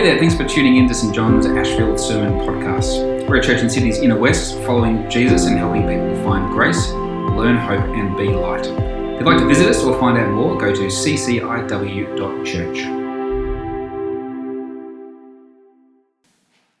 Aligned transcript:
Hey 0.00 0.06
there, 0.06 0.18
thanks 0.18 0.34
for 0.34 0.46
tuning 0.46 0.78
in 0.78 0.88
to 0.88 0.94
St 0.94 1.14
John's 1.14 1.44
Ashfield 1.44 2.00
Sermon 2.00 2.38
Podcast. 2.38 3.28
We're 3.28 3.36
a 3.36 3.42
church 3.42 3.60
in 3.60 3.68
Sydney's 3.68 3.98
inner 3.98 4.16
west, 4.16 4.54
following 4.60 5.10
Jesus 5.10 5.44
and 5.44 5.58
helping 5.58 5.82
people 5.82 6.14
find 6.24 6.50
grace, 6.54 6.88
learn 6.92 7.58
hope, 7.58 7.84
and 7.84 8.16
be 8.16 8.28
light. 8.28 8.64
If 8.64 9.20
you'd 9.20 9.26
like 9.26 9.40
to 9.40 9.46
visit 9.46 9.68
us 9.68 9.84
or 9.84 10.00
find 10.00 10.16
out 10.16 10.30
more, 10.30 10.56
go 10.56 10.74
to 10.74 10.86
cciw.church. 10.86 12.78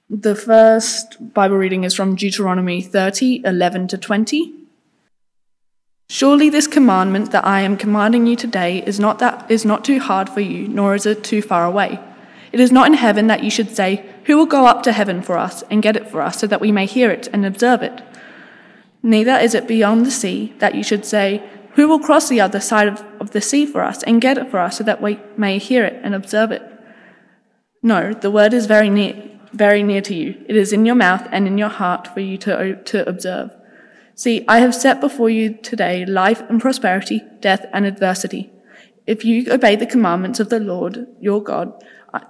The 0.08 0.34
first 0.34 1.34
Bible 1.34 1.58
reading 1.58 1.84
is 1.84 1.92
from 1.92 2.14
Deuteronomy 2.14 2.80
30 2.80 3.42
11 3.44 3.88
to 3.88 3.98
20. 3.98 4.54
Surely 6.08 6.48
this 6.48 6.66
commandment 6.66 7.32
that 7.32 7.44
I 7.46 7.60
am 7.60 7.76
commanding 7.76 8.26
you 8.26 8.36
today 8.36 8.82
is 8.86 8.98
not, 8.98 9.18
that, 9.18 9.50
is 9.50 9.66
not 9.66 9.84
too 9.84 10.00
hard 10.00 10.30
for 10.30 10.40
you, 10.40 10.66
nor 10.68 10.94
is 10.94 11.04
it 11.04 11.22
too 11.22 11.42
far 11.42 11.66
away. 11.66 12.00
It 12.52 12.60
is 12.60 12.72
not 12.72 12.88
in 12.88 12.94
heaven 12.94 13.26
that 13.28 13.44
you 13.44 13.50
should 13.50 13.74
say, 13.74 14.04
Who 14.24 14.36
will 14.36 14.46
go 14.46 14.66
up 14.66 14.82
to 14.84 14.92
heaven 14.92 15.22
for 15.22 15.38
us 15.38 15.62
and 15.70 15.82
get 15.82 15.96
it 15.96 16.08
for 16.10 16.20
us, 16.20 16.38
so 16.38 16.46
that 16.46 16.60
we 16.60 16.72
may 16.72 16.86
hear 16.86 17.10
it 17.10 17.28
and 17.32 17.46
observe 17.46 17.82
it? 17.82 18.02
Neither 19.02 19.36
is 19.36 19.54
it 19.54 19.68
beyond 19.68 20.04
the 20.04 20.10
sea 20.10 20.54
that 20.58 20.74
you 20.74 20.82
should 20.82 21.04
say, 21.04 21.42
Who 21.74 21.88
will 21.88 22.00
cross 22.00 22.28
the 22.28 22.40
other 22.40 22.60
side 22.60 22.88
of, 22.88 23.04
of 23.20 23.30
the 23.30 23.40
sea 23.40 23.66
for 23.66 23.82
us 23.82 24.02
and 24.02 24.20
get 24.20 24.38
it 24.38 24.50
for 24.50 24.58
us, 24.58 24.78
so 24.78 24.84
that 24.84 25.00
we 25.00 25.20
may 25.36 25.58
hear 25.58 25.84
it 25.84 26.00
and 26.02 26.14
observe 26.14 26.50
it? 26.50 26.62
No, 27.82 28.12
the 28.12 28.30
word 28.30 28.52
is 28.52 28.66
very 28.66 28.90
near, 28.90 29.30
very 29.52 29.82
near 29.82 30.02
to 30.02 30.14
you. 30.14 30.44
It 30.48 30.56
is 30.56 30.72
in 30.72 30.84
your 30.84 30.96
mouth 30.96 31.26
and 31.32 31.46
in 31.46 31.56
your 31.56 31.68
heart 31.68 32.08
for 32.08 32.20
you 32.20 32.36
to, 32.38 32.82
to 32.82 33.08
observe. 33.08 33.50
See, 34.14 34.44
I 34.46 34.58
have 34.58 34.74
set 34.74 35.00
before 35.00 35.30
you 35.30 35.54
today 35.54 36.04
life 36.04 36.42
and 36.50 36.60
prosperity, 36.60 37.22
death 37.40 37.64
and 37.72 37.86
adversity. 37.86 38.50
If 39.06 39.24
you 39.24 39.50
obey 39.50 39.76
the 39.76 39.86
commandments 39.86 40.40
of 40.40 40.50
the 40.50 40.60
Lord 40.60 41.06
your 41.20 41.42
God, 41.42 41.72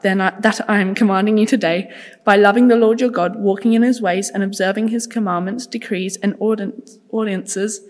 then 0.03 0.20
I, 0.20 0.39
that 0.41 0.69
I 0.69 0.81
am 0.81 0.95
commanding 0.95 1.39
you 1.39 1.47
today, 1.47 1.91
by 2.25 2.36
loving 2.36 2.69
the 2.69 2.77
Lord 2.77 3.00
your 3.00 3.11
God, 3.11 3.36
walking 3.36 3.73
in 3.73 3.83
his 3.83 4.00
ways, 4.00 4.31
and 4.31 4.42
observing 4.42 4.89
his 4.89 5.06
commandments, 5.06 5.67
decrees, 5.67 6.17
and 6.17 6.34
ordinances, 6.39 7.81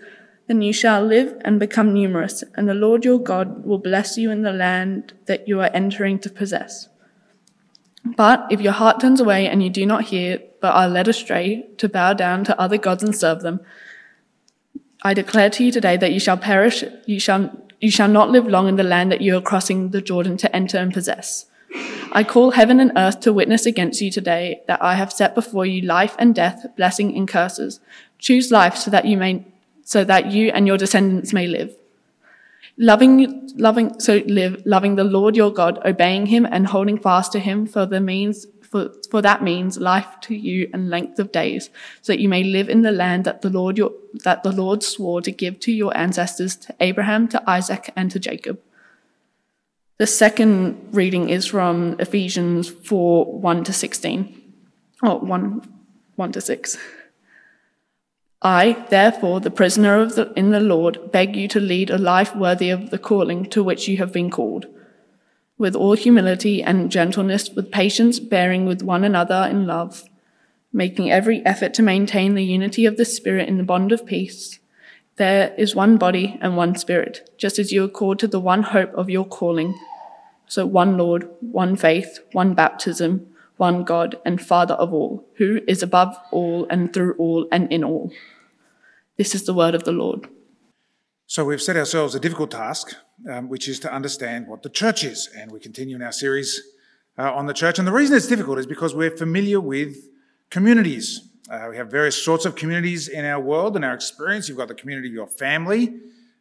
then 0.47 0.61
you 0.61 0.73
shall 0.73 1.03
live 1.03 1.35
and 1.45 1.59
become 1.59 1.93
numerous, 1.93 2.43
and 2.55 2.67
the 2.67 2.73
Lord 2.73 3.05
your 3.05 3.19
God 3.19 3.65
will 3.65 3.77
bless 3.77 4.17
you 4.17 4.31
in 4.31 4.41
the 4.41 4.51
land 4.51 5.13
that 5.25 5.47
you 5.47 5.61
are 5.61 5.69
entering 5.73 6.19
to 6.19 6.29
possess. 6.29 6.89
But 8.03 8.47
if 8.49 8.59
your 8.61 8.73
heart 8.73 8.99
turns 8.99 9.21
away 9.21 9.47
and 9.47 9.61
you 9.61 9.69
do 9.69 9.85
not 9.85 10.05
hear, 10.05 10.39
but 10.59 10.73
are 10.73 10.89
led 10.89 11.07
astray 11.07 11.69
to 11.77 11.87
bow 11.87 12.13
down 12.13 12.43
to 12.45 12.59
other 12.59 12.77
gods 12.77 13.03
and 13.03 13.15
serve 13.15 13.41
them, 13.41 13.61
I 15.03 15.13
declare 15.13 15.49
to 15.51 15.63
you 15.63 15.71
today 15.71 15.97
that 15.97 16.11
you 16.11 16.19
shall 16.19 16.37
perish, 16.37 16.83
you 17.05 17.19
shall, 17.19 17.51
you 17.79 17.91
shall 17.91 18.07
not 18.07 18.29
live 18.29 18.47
long 18.47 18.67
in 18.67 18.75
the 18.75 18.83
land 18.83 19.11
that 19.11 19.21
you 19.21 19.37
are 19.37 19.41
crossing 19.41 19.89
the 19.89 20.01
Jordan 20.01 20.37
to 20.37 20.55
enter 20.55 20.77
and 20.77 20.93
possess. 20.93 21.45
I 22.11 22.23
call 22.23 22.51
heaven 22.51 22.79
and 22.79 22.91
earth 22.95 23.21
to 23.21 23.33
witness 23.33 23.65
against 23.65 24.01
you 24.01 24.11
today 24.11 24.61
that 24.67 24.81
I 24.81 24.95
have 24.95 25.13
set 25.13 25.33
before 25.33 25.65
you 25.65 25.81
life 25.81 26.15
and 26.19 26.35
death, 26.35 26.65
blessing 26.75 27.15
and 27.15 27.27
curses. 27.27 27.79
Choose 28.19 28.51
life 28.51 28.75
so 28.75 28.91
that 28.91 29.05
you 29.05 29.17
may, 29.17 29.45
so 29.83 30.03
that 30.03 30.31
you 30.31 30.49
and 30.49 30.67
your 30.67 30.77
descendants 30.77 31.31
may 31.31 31.47
live. 31.47 31.75
Loving, 32.77 33.49
loving, 33.55 33.99
so 33.99 34.21
live, 34.25 34.61
loving 34.65 34.95
the 34.95 35.03
Lord 35.03 35.35
your 35.35 35.53
God, 35.53 35.79
obeying 35.85 36.25
him 36.25 36.45
and 36.49 36.67
holding 36.67 36.97
fast 36.97 37.31
to 37.33 37.39
him 37.39 37.65
for 37.65 37.85
the 37.85 38.01
means, 38.01 38.45
for, 38.61 38.91
for 39.09 39.21
that 39.21 39.43
means 39.43 39.77
life 39.77 40.19
to 40.21 40.35
you 40.35 40.69
and 40.73 40.89
length 40.89 41.19
of 41.19 41.31
days, 41.31 41.69
so 42.01 42.13
that 42.13 42.19
you 42.19 42.27
may 42.27 42.43
live 42.43 42.69
in 42.69 42.81
the 42.81 42.91
land 42.91 43.25
that 43.25 43.41
the 43.41 43.49
Lord 43.49 43.77
your, 43.77 43.91
that 44.23 44.43
the 44.43 44.51
Lord 44.51 44.83
swore 44.83 45.21
to 45.21 45.31
give 45.31 45.59
to 45.61 45.71
your 45.71 45.95
ancestors, 45.95 46.55
to 46.57 46.75
Abraham, 46.79 47.27
to 47.29 47.49
Isaac, 47.49 47.91
and 47.95 48.09
to 48.11 48.19
Jacob. 48.19 48.59
The 49.97 50.07
second 50.07 50.89
reading 50.91 51.29
is 51.29 51.45
from 51.45 51.95
Ephesians 51.99 52.69
4 52.69 53.39
1 53.39 53.63
to 53.65 53.73
16. 53.73 54.41
Oh, 55.03 55.17
1, 55.17 55.61
1 56.15 56.31
to 56.31 56.41
6. 56.41 56.77
I, 58.41 58.85
therefore, 58.89 59.39
the 59.39 59.51
prisoner 59.51 60.01
of 60.01 60.15
the, 60.15 60.33
in 60.33 60.49
the 60.49 60.59
Lord, 60.59 61.11
beg 61.11 61.35
you 61.35 61.47
to 61.49 61.59
lead 61.59 61.91
a 61.91 61.99
life 61.99 62.35
worthy 62.35 62.71
of 62.71 62.89
the 62.89 62.97
calling 62.97 63.45
to 63.51 63.63
which 63.63 63.87
you 63.87 63.97
have 63.97 64.11
been 64.11 64.31
called, 64.31 64.65
with 65.59 65.75
all 65.75 65.93
humility 65.93 66.63
and 66.63 66.91
gentleness, 66.91 67.51
with 67.51 67.71
patience, 67.71 68.19
bearing 68.19 68.65
with 68.65 68.81
one 68.81 69.03
another 69.03 69.47
in 69.49 69.67
love, 69.67 70.03
making 70.73 71.11
every 71.11 71.45
effort 71.45 71.75
to 71.75 71.83
maintain 71.83 72.33
the 72.33 72.43
unity 72.43 72.87
of 72.87 72.97
the 72.97 73.05
Spirit 73.05 73.47
in 73.47 73.57
the 73.57 73.63
bond 73.63 73.91
of 73.91 74.07
peace. 74.07 74.57
There 75.21 75.53
is 75.55 75.75
one 75.75 75.97
body 75.97 76.39
and 76.41 76.57
one 76.57 76.73
Spirit, 76.75 77.29
just 77.37 77.59
as 77.59 77.71
you 77.71 77.83
are 77.83 77.87
called 77.87 78.17
to 78.17 78.27
the 78.27 78.39
one 78.39 78.63
hope 78.63 78.91
of 78.95 79.07
your 79.07 79.23
calling 79.23 79.79
so 80.47 80.65
one 80.65 80.97
Lord, 80.97 81.29
one 81.41 81.75
faith, 81.75 82.17
one 82.31 82.55
baptism, 82.55 83.27
one 83.57 83.83
God 83.83 84.17
and 84.25 84.41
Father 84.41 84.73
of 84.73 84.91
all, 84.91 85.23
who 85.35 85.61
is 85.67 85.83
above 85.83 86.17
all 86.31 86.65
and 86.71 86.91
through 86.91 87.13
all 87.19 87.47
and 87.51 87.71
in 87.71 87.83
all. 87.83 88.11
This 89.17 89.35
is 89.35 89.43
the 89.45 89.53
word 89.53 89.75
of 89.75 89.83
the 89.83 89.91
Lord. 89.91 90.27
So 91.27 91.45
we've 91.45 91.61
set 91.61 91.77
ourselves 91.77 92.15
a 92.15 92.19
difficult 92.19 92.49
task, 92.49 92.95
um, 93.29 93.47
which 93.47 93.67
is 93.67 93.79
to 93.81 93.93
understand 93.93 94.47
what 94.47 94.63
the 94.63 94.71
church 94.71 95.03
is. 95.03 95.29
And 95.37 95.51
we 95.51 95.59
continue 95.59 95.97
in 95.97 96.01
our 96.01 96.11
series 96.11 96.59
uh, 97.19 97.31
on 97.31 97.45
the 97.45 97.53
church. 97.53 97.77
And 97.77 97.87
the 97.87 97.93
reason 97.93 98.17
it's 98.17 98.25
difficult 98.25 98.57
is 98.57 98.65
because 98.65 98.95
we're 98.95 99.15
familiar 99.15 99.61
with 99.61 99.97
communities. 100.49 101.30
Uh, 101.51 101.67
we 101.69 101.75
have 101.75 101.91
various 101.91 102.15
sorts 102.23 102.45
of 102.45 102.55
communities 102.55 103.09
in 103.09 103.25
our 103.25 103.39
world 103.41 103.75
and 103.75 103.83
our 103.83 103.93
experience. 103.93 104.47
You've 104.47 104.57
got 104.57 104.69
the 104.69 104.73
community 104.73 105.09
of 105.09 105.13
your 105.13 105.27
family. 105.27 105.99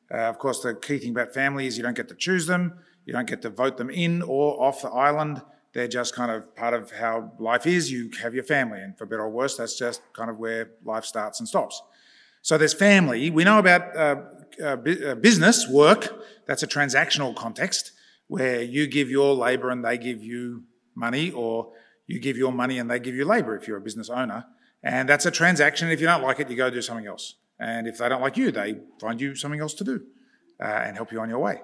Uh, 0.08 0.18
of 0.18 0.38
course, 0.38 0.62
the 0.62 0.72
key 0.72 0.98
thing 0.98 1.10
about 1.10 1.34
family 1.34 1.66
is 1.66 1.76
you 1.76 1.82
don't 1.82 1.96
get 1.96 2.08
to 2.10 2.14
choose 2.14 2.46
them. 2.46 2.74
You 3.06 3.12
don't 3.12 3.26
get 3.26 3.42
to 3.42 3.50
vote 3.50 3.76
them 3.76 3.90
in 3.90 4.22
or 4.22 4.62
off 4.62 4.82
the 4.82 4.88
island. 4.88 5.42
They're 5.72 5.88
just 5.88 6.14
kind 6.14 6.30
of 6.30 6.54
part 6.54 6.74
of 6.74 6.92
how 6.92 7.32
life 7.40 7.66
is. 7.66 7.90
You 7.90 8.08
have 8.22 8.36
your 8.36 8.44
family, 8.44 8.80
and 8.80 8.96
for 8.96 9.04
better 9.04 9.22
or 9.22 9.30
worse, 9.30 9.56
that's 9.56 9.76
just 9.76 10.00
kind 10.12 10.30
of 10.30 10.38
where 10.38 10.70
life 10.84 11.04
starts 11.04 11.40
and 11.40 11.48
stops. 11.48 11.82
So 12.42 12.56
there's 12.56 12.74
family. 12.74 13.30
We 13.30 13.42
know 13.42 13.58
about 13.58 13.96
uh, 13.96 14.16
uh, 14.62 14.76
uh 14.76 15.14
business, 15.16 15.68
work. 15.68 16.22
That's 16.46 16.62
a 16.62 16.68
transactional 16.68 17.34
context 17.34 17.92
where 18.28 18.62
you 18.62 18.86
give 18.86 19.10
your 19.10 19.34
labour 19.34 19.70
and 19.70 19.84
they 19.84 19.98
give 19.98 20.22
you 20.22 20.62
money, 20.94 21.32
or 21.32 21.72
you 22.06 22.20
give 22.20 22.36
your 22.36 22.52
money 22.52 22.78
and 22.78 22.88
they 22.88 23.00
give 23.00 23.16
you 23.16 23.24
labour 23.24 23.56
if 23.56 23.66
you're 23.66 23.78
a 23.78 23.80
business 23.80 24.08
owner. 24.08 24.46
And 24.82 25.08
that's 25.08 25.26
a 25.26 25.30
transaction. 25.30 25.88
If 25.88 26.00
you 26.00 26.06
don't 26.06 26.22
like 26.22 26.40
it, 26.40 26.48
you 26.50 26.56
go 26.56 26.70
do 26.70 26.82
something 26.82 27.06
else. 27.06 27.34
And 27.58 27.86
if 27.86 27.98
they 27.98 28.08
don't 28.08 28.22
like 28.22 28.36
you, 28.36 28.50
they 28.50 28.78
find 28.98 29.20
you 29.20 29.34
something 29.34 29.60
else 29.60 29.74
to 29.74 29.84
do 29.84 30.02
uh, 30.60 30.64
and 30.64 30.96
help 30.96 31.12
you 31.12 31.20
on 31.20 31.28
your 31.28 31.38
way. 31.38 31.60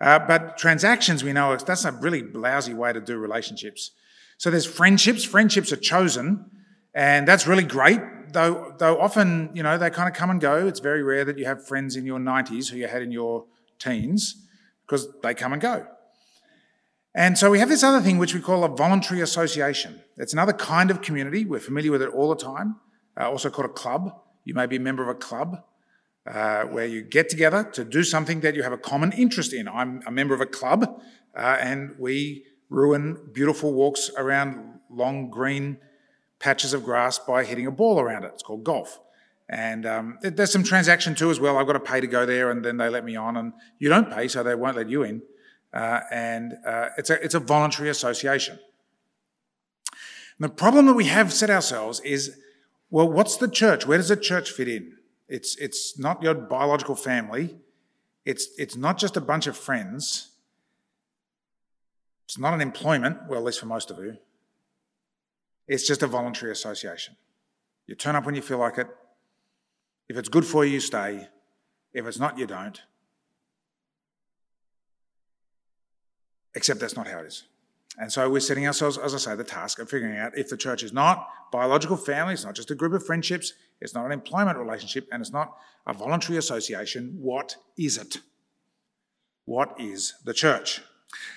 Uh, 0.00 0.18
but 0.18 0.58
transactions, 0.58 1.24
we 1.24 1.32
know 1.32 1.56
that's 1.56 1.84
a 1.84 1.92
really 1.92 2.22
lousy 2.22 2.74
way 2.74 2.92
to 2.92 3.00
do 3.00 3.16
relationships. 3.16 3.92
So 4.38 4.50
there's 4.50 4.66
friendships. 4.66 5.24
Friendships 5.24 5.72
are 5.72 5.76
chosen, 5.76 6.50
and 6.94 7.26
that's 7.26 7.46
really 7.46 7.64
great. 7.64 8.00
Though, 8.32 8.74
though 8.76 9.00
often, 9.00 9.50
you 9.54 9.62
know, 9.62 9.78
they 9.78 9.88
kind 9.88 10.08
of 10.08 10.14
come 10.14 10.28
and 10.28 10.40
go. 10.40 10.66
It's 10.66 10.80
very 10.80 11.02
rare 11.02 11.24
that 11.24 11.38
you 11.38 11.46
have 11.46 11.66
friends 11.66 11.96
in 11.96 12.04
your 12.04 12.18
90s 12.18 12.70
who 12.70 12.76
you 12.76 12.88
had 12.88 13.00
in 13.00 13.12
your 13.12 13.46
teens 13.78 14.46
because 14.84 15.08
they 15.22 15.32
come 15.32 15.52
and 15.52 15.62
go. 15.62 15.86
And 17.16 17.38
so 17.38 17.50
we 17.50 17.58
have 17.60 17.70
this 17.70 17.82
other 17.82 18.02
thing 18.02 18.18
which 18.18 18.34
we 18.34 18.40
call 18.40 18.62
a 18.62 18.68
voluntary 18.68 19.22
association. 19.22 20.02
It's 20.18 20.34
another 20.34 20.52
kind 20.52 20.90
of 20.90 21.00
community. 21.00 21.46
We're 21.46 21.60
familiar 21.60 21.90
with 21.90 22.02
it 22.02 22.10
all 22.10 22.28
the 22.28 22.36
time. 22.36 22.76
Uh, 23.18 23.30
also 23.30 23.48
called 23.48 23.70
a 23.70 23.72
club. 23.72 24.14
You 24.44 24.52
may 24.52 24.66
be 24.66 24.76
a 24.76 24.80
member 24.80 25.02
of 25.02 25.08
a 25.08 25.14
club 25.14 25.64
uh, 26.26 26.64
where 26.64 26.84
you 26.84 27.00
get 27.00 27.30
together 27.30 27.64
to 27.72 27.86
do 27.86 28.04
something 28.04 28.40
that 28.40 28.54
you 28.54 28.62
have 28.62 28.74
a 28.74 28.78
common 28.78 29.12
interest 29.12 29.54
in. 29.54 29.66
I'm 29.66 30.02
a 30.06 30.10
member 30.10 30.34
of 30.34 30.42
a 30.42 30.46
club, 30.46 31.00
uh, 31.34 31.56
and 31.58 31.94
we 31.98 32.44
ruin 32.68 33.30
beautiful 33.32 33.72
walks 33.72 34.10
around 34.18 34.80
long 34.90 35.30
green 35.30 35.78
patches 36.38 36.74
of 36.74 36.84
grass 36.84 37.18
by 37.18 37.44
hitting 37.44 37.66
a 37.66 37.70
ball 37.70 37.98
around 37.98 38.24
it. 38.24 38.32
It's 38.34 38.42
called 38.42 38.62
golf. 38.62 39.00
And 39.48 39.86
um, 39.86 40.18
there's 40.20 40.52
some 40.52 40.64
transaction 40.64 41.14
too 41.14 41.30
as 41.30 41.40
well. 41.40 41.56
I've 41.56 41.66
got 41.66 41.74
to 41.74 41.80
pay 41.80 42.02
to 42.02 42.06
go 42.06 42.26
there, 42.26 42.50
and 42.50 42.62
then 42.62 42.76
they 42.76 42.90
let 42.90 43.06
me 43.06 43.16
on, 43.16 43.38
and 43.38 43.54
you 43.78 43.88
don't 43.88 44.12
pay, 44.12 44.28
so 44.28 44.42
they 44.42 44.54
won't 44.54 44.76
let 44.76 44.90
you 44.90 45.02
in. 45.02 45.22
Uh, 45.76 46.00
and 46.10 46.54
uh, 46.66 46.88
it's 46.96 47.10
a 47.10 47.22
it's 47.22 47.34
a 47.34 47.40
voluntary 47.40 47.90
association. 47.90 48.58
And 50.38 50.44
the 50.50 50.54
problem 50.54 50.86
that 50.86 50.94
we 50.94 51.04
have 51.04 51.32
set 51.32 51.50
ourselves 51.50 52.00
is, 52.00 52.38
well, 52.90 53.08
what's 53.08 53.36
the 53.36 53.48
church? 53.48 53.86
Where 53.86 53.98
does 53.98 54.08
the 54.08 54.16
church 54.16 54.50
fit 54.50 54.68
in? 54.68 54.94
It's, 55.28 55.56
it's 55.56 55.98
not 55.98 56.22
your 56.22 56.34
biological 56.34 56.94
family. 56.94 57.56
It's, 58.24 58.48
it's 58.58 58.76
not 58.76 58.98
just 58.98 59.16
a 59.16 59.20
bunch 59.20 59.46
of 59.46 59.56
friends. 59.56 60.32
It's 62.26 62.38
not 62.38 62.54
an 62.54 62.60
employment, 62.60 63.28
well, 63.28 63.40
at 63.40 63.44
least 63.44 63.60
for 63.60 63.66
most 63.66 63.90
of 63.90 63.98
you. 63.98 64.18
It's 65.68 65.86
just 65.86 66.02
a 66.02 66.06
voluntary 66.06 66.52
association. 66.52 67.16
You 67.86 67.94
turn 67.94 68.14
up 68.14 68.26
when 68.26 68.34
you 68.34 68.42
feel 68.42 68.58
like 68.58 68.78
it. 68.78 68.88
If 70.08 70.16
it's 70.16 70.28
good 70.28 70.44
for 70.44 70.64
you, 70.64 70.74
you 70.74 70.80
stay. 70.80 71.28
If 71.92 72.06
it's 72.06 72.18
not, 72.18 72.38
you 72.38 72.46
don't. 72.46 72.80
Except 76.56 76.80
that's 76.80 76.96
not 76.96 77.06
how 77.06 77.20
it 77.20 77.26
is. 77.26 77.44
And 77.98 78.12
so 78.12 78.28
we're 78.28 78.40
setting 78.40 78.66
ourselves, 78.66 78.98
as 78.98 79.14
I 79.14 79.18
say, 79.18 79.36
the 79.36 79.44
task 79.44 79.78
of 79.78 79.88
figuring 79.88 80.18
out 80.18 80.36
if 80.36 80.48
the 80.48 80.56
church 80.56 80.82
is 80.82 80.92
not 80.92 81.28
biological 81.52 81.96
family, 81.96 82.34
it's 82.34 82.44
not 82.44 82.54
just 82.54 82.70
a 82.70 82.74
group 82.74 82.92
of 82.92 83.06
friendships, 83.06 83.52
it's 83.80 83.94
not 83.94 84.04
an 84.04 84.12
employment 84.12 84.58
relationship, 84.58 85.06
and 85.12 85.20
it's 85.20 85.32
not 85.32 85.56
a 85.86 85.92
voluntary 85.92 86.38
association, 86.38 87.16
what 87.20 87.56
is 87.78 87.96
it? 87.96 88.18
What 89.44 89.78
is 89.78 90.14
the 90.24 90.34
church? 90.34 90.82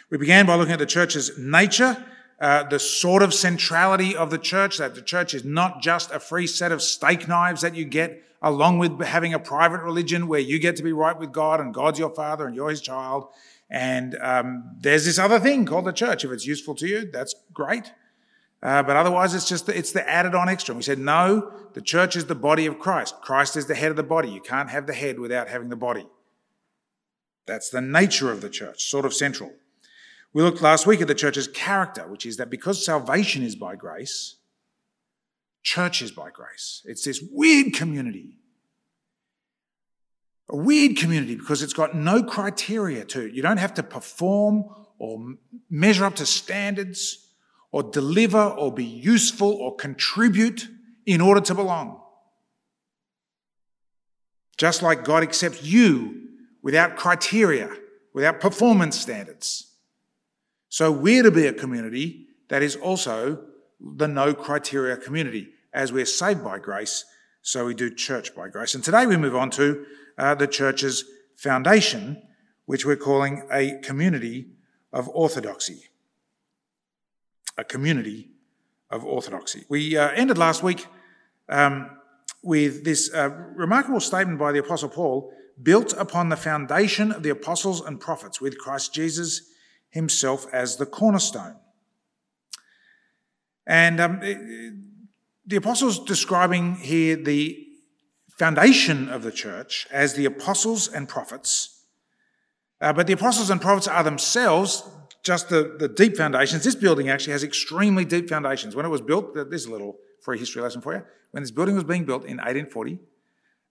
We 0.09 0.17
began 0.17 0.45
by 0.45 0.55
looking 0.55 0.73
at 0.73 0.79
the 0.79 0.85
church's 0.85 1.37
nature, 1.37 2.03
uh, 2.41 2.63
the 2.63 2.79
sort 2.79 3.21
of 3.21 3.33
centrality 3.33 4.15
of 4.15 4.31
the 4.31 4.37
church, 4.37 4.77
that 4.79 4.95
the 4.95 5.01
church 5.01 5.33
is 5.33 5.45
not 5.45 5.81
just 5.81 6.11
a 6.11 6.19
free 6.19 6.47
set 6.47 6.71
of 6.71 6.81
steak 6.81 7.27
knives 7.27 7.61
that 7.61 7.75
you 7.75 7.85
get 7.85 8.23
along 8.41 8.79
with 8.79 8.99
having 9.01 9.33
a 9.33 9.39
private 9.39 9.81
religion 9.81 10.27
where 10.27 10.39
you 10.39 10.59
get 10.59 10.75
to 10.77 10.83
be 10.83 10.93
right 10.93 11.17
with 11.17 11.31
God 11.31 11.59
and 11.59 11.73
God's 11.73 11.99
your 11.99 12.09
father 12.09 12.47
and 12.47 12.55
you're 12.55 12.69
his 12.69 12.81
child. 12.81 13.27
And 13.69 14.17
um, 14.21 14.75
there's 14.79 15.05
this 15.05 15.19
other 15.19 15.39
thing 15.39 15.65
called 15.65 15.85
the 15.85 15.93
church. 15.93 16.25
If 16.25 16.31
it's 16.31 16.45
useful 16.45 16.75
to 16.75 16.87
you, 16.87 17.09
that's 17.11 17.35
great. 17.53 17.91
Uh, 18.61 18.83
but 18.83 18.97
otherwise, 18.97 19.33
it's 19.33 19.47
just 19.47 19.67
the, 19.67 19.77
it's 19.77 19.91
the 19.91 20.07
added 20.09 20.35
on 20.35 20.49
extra. 20.49 20.75
we 20.75 20.81
said, 20.81 20.99
no, 20.99 21.51
the 21.73 21.81
church 21.81 22.15
is 22.15 22.25
the 22.25 22.35
body 22.35 22.65
of 22.65 22.79
Christ. 22.79 23.15
Christ 23.21 23.55
is 23.55 23.67
the 23.67 23.75
head 23.75 23.91
of 23.91 23.95
the 23.95 24.03
body. 24.03 24.29
You 24.29 24.41
can't 24.41 24.69
have 24.69 24.85
the 24.85 24.93
head 24.93 25.19
without 25.19 25.47
having 25.47 25.69
the 25.69 25.75
body. 25.75 26.07
That's 27.45 27.69
the 27.69 27.81
nature 27.81 28.31
of 28.31 28.41
the 28.41 28.49
church, 28.49 28.83
sort 28.83 29.05
of 29.05 29.13
central. 29.13 29.51
We 30.33 30.43
looked 30.43 30.61
last 30.61 30.85
week 30.85 31.01
at 31.01 31.07
the 31.07 31.15
church's 31.15 31.47
character, 31.47 32.07
which 32.07 32.25
is 32.25 32.37
that 32.37 32.49
because 32.49 32.85
salvation 32.85 33.43
is 33.43 33.55
by 33.55 33.75
grace, 33.75 34.35
church 35.63 36.01
is 36.01 36.11
by 36.11 36.29
grace. 36.29 36.81
It's 36.85 37.05
this 37.05 37.23
weird 37.31 37.73
community. 37.73 38.38
A 40.49 40.55
weird 40.55 40.97
community 40.97 41.35
because 41.35 41.61
it's 41.61 41.73
got 41.73 41.95
no 41.95 42.23
criteria 42.23 43.05
to 43.05 43.25
it. 43.25 43.33
You 43.33 43.41
don't 43.41 43.57
have 43.57 43.73
to 43.75 43.83
perform 43.83 44.65
or 44.97 45.35
measure 45.69 46.05
up 46.05 46.15
to 46.15 46.25
standards 46.25 47.27
or 47.71 47.83
deliver 47.83 48.41
or 48.41 48.73
be 48.73 48.85
useful 48.85 49.51
or 49.51 49.75
contribute 49.75 50.67
in 51.05 51.21
order 51.21 51.41
to 51.41 51.53
belong. 51.53 52.01
Just 54.57 54.81
like 54.81 55.03
God 55.03 55.23
accepts 55.23 55.63
you 55.63 56.29
without 56.61 56.97
criteria, 56.97 57.69
without 58.13 58.41
performance 58.41 58.99
standards. 58.99 59.71
So 60.67 60.91
we're 60.91 61.23
to 61.23 61.31
be 61.31 61.47
a 61.47 61.53
community 61.53 62.27
that 62.49 62.61
is 62.61 62.75
also 62.75 63.43
the 63.79 64.07
no 64.07 64.33
criteria 64.33 64.97
community. 64.97 65.49
As 65.73 65.93
we're 65.93 66.05
saved 66.05 66.43
by 66.43 66.59
grace, 66.59 67.05
so 67.41 67.65
we 67.65 67.73
do 67.73 67.93
church 67.93 68.35
by 68.35 68.49
grace. 68.49 68.75
And 68.75 68.83
today 68.83 69.05
we 69.05 69.15
move 69.15 69.35
on 69.35 69.49
to 69.51 69.85
uh, 70.19 70.35
the 70.35 70.47
church's 70.47 71.05
foundation, 71.35 72.21
which 72.65 72.85
we're 72.85 72.95
calling 72.95 73.47
a 73.51 73.79
community 73.81 74.47
of 74.93 75.09
orthodoxy 75.09 75.89
a 77.59 77.63
community 77.63 78.29
of 78.89 79.05
orthodoxy. 79.05 79.65
We 79.69 79.97
uh, 79.97 80.09
ended 80.15 80.37
last 80.37 80.63
week 80.63 80.87
um, 81.49 81.91
with 82.41 82.85
this 82.85 83.13
uh, 83.13 83.29
remarkable 83.55 83.99
statement 83.99 84.39
by 84.39 84.53
the 84.53 84.59
Apostle 84.59 84.89
Paul 84.89 85.31
built 85.61 85.93
upon 85.93 86.29
the 86.29 86.37
foundation 86.37 87.11
of 87.11 87.21
the 87.21 87.29
apostles 87.29 87.81
and 87.81 87.99
prophets, 87.99 88.39
with 88.39 88.57
Christ 88.57 88.93
Jesus 88.93 89.51
himself 89.89 90.47
as 90.53 90.77
the 90.77 90.85
cornerstone. 90.85 91.57
And 93.67 93.99
um, 93.99 94.19
the 95.45 95.57
apostles 95.57 95.99
describing 95.99 96.75
here 96.75 97.17
the 97.17 97.67
foundation 98.39 99.09
of 99.09 99.21
the 99.21 99.31
church 99.31 99.85
as 99.91 100.13
the 100.13 100.25
apostles 100.25 100.87
and 100.87 101.09
prophets. 101.09 101.83
Uh, 102.79 102.93
but 102.93 103.05
the 103.05 103.13
apostles 103.13 103.49
and 103.49 103.61
prophets 103.61 103.87
are 103.87 104.03
themselves 104.03 104.89
just 105.23 105.49
the, 105.49 105.75
the 105.77 105.89
deep 105.89 106.15
foundations. 106.15 106.63
This 106.63 106.75
building 106.75 107.09
actually 107.09 107.33
has 107.33 107.43
extremely 107.43 108.05
deep 108.05 108.29
foundations. 108.29 108.75
When 108.75 108.85
it 108.85 108.89
was 108.89 109.01
built, 109.01 109.35
there's 109.35 109.65
a 109.65 109.71
little 109.71 109.97
free 110.21 110.39
history 110.39 110.61
lesson 110.61 110.79
for 110.79 110.95
you. 110.95 111.03
When 111.31 111.43
this 111.43 111.51
building 111.51 111.75
was 111.75 111.83
being 111.83 112.05
built 112.05 112.23
in 112.23 112.37
1840, 112.37 112.99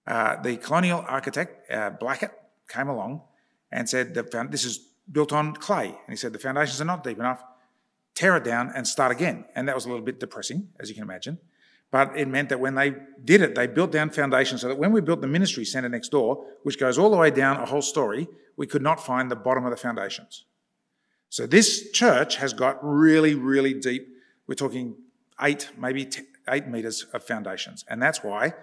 uh, 0.07 0.43
the 0.43 0.59
colonial 0.59 1.03
architect, 1.09 1.71
uh, 1.73 1.91
Blacket, 1.91 2.31
came 2.69 2.89
along 2.89 3.23
and 3.73 3.89
said, 3.89 4.13
the 4.13 4.49
This 4.51 4.67
is 4.67 4.79
built 5.11 5.33
on 5.33 5.55
clay. 5.55 5.87
And 5.87 6.11
he 6.11 6.17
said, 6.17 6.35
The 6.35 6.39
foundations 6.39 6.81
are 6.81 6.85
not 6.85 7.03
deep 7.03 7.19
enough. 7.19 7.43
Tear 8.15 8.37
it 8.37 8.45
down 8.45 8.71
and 8.75 8.87
start 8.87 9.13
again. 9.13 9.47
And 9.55 9.67
that 9.69 9.75
was 9.75 9.87
a 9.87 9.89
little 9.89 10.05
bit 10.05 10.21
depressing, 10.21 10.69
as 10.79 10.91
you 10.91 10.95
can 10.95 11.05
imagine. 11.05 11.39
But 11.91 12.17
it 12.17 12.29
meant 12.29 12.51
that 12.51 12.61
when 12.61 12.75
they 12.75 12.95
did 13.25 13.41
it, 13.41 13.55
they 13.55 13.67
built 13.67 13.93
down 13.93 14.11
foundations 14.11 14.61
so 14.61 14.69
that 14.69 14.79
when 14.79 14.93
we 14.93 15.01
built 15.01 15.21
the 15.21 15.27
ministry 15.27 15.65
centre 15.65 15.89
next 15.89 16.11
door, 16.11 16.45
which 16.63 16.79
goes 16.79 16.99
all 16.99 17.11
the 17.11 17.17
way 17.17 17.31
down 17.31 17.57
a 17.57 17.65
whole 17.65 17.83
story, 17.83 18.29
we 18.57 18.67
could 18.67 18.83
not 18.83 19.05
find 19.05 19.31
the 19.31 19.37
bottom 19.37 19.65
of 19.65 19.71
the 19.71 19.77
foundations. 19.77 20.45
So 21.31 21.47
this 21.47 21.91
church 21.93 22.37
has 22.37 22.53
got 22.53 22.79
really, 22.83 23.35
really 23.35 23.75
deep, 23.75 24.09
we're 24.47 24.55
talking 24.55 24.97
eight, 25.41 25.71
maybe 25.79 26.09
eight 26.49 26.67
meters 26.67 27.05
of 27.13 27.25
foundations. 27.25 27.85
And 27.89 28.03
that's 28.03 28.23
why 28.23 28.55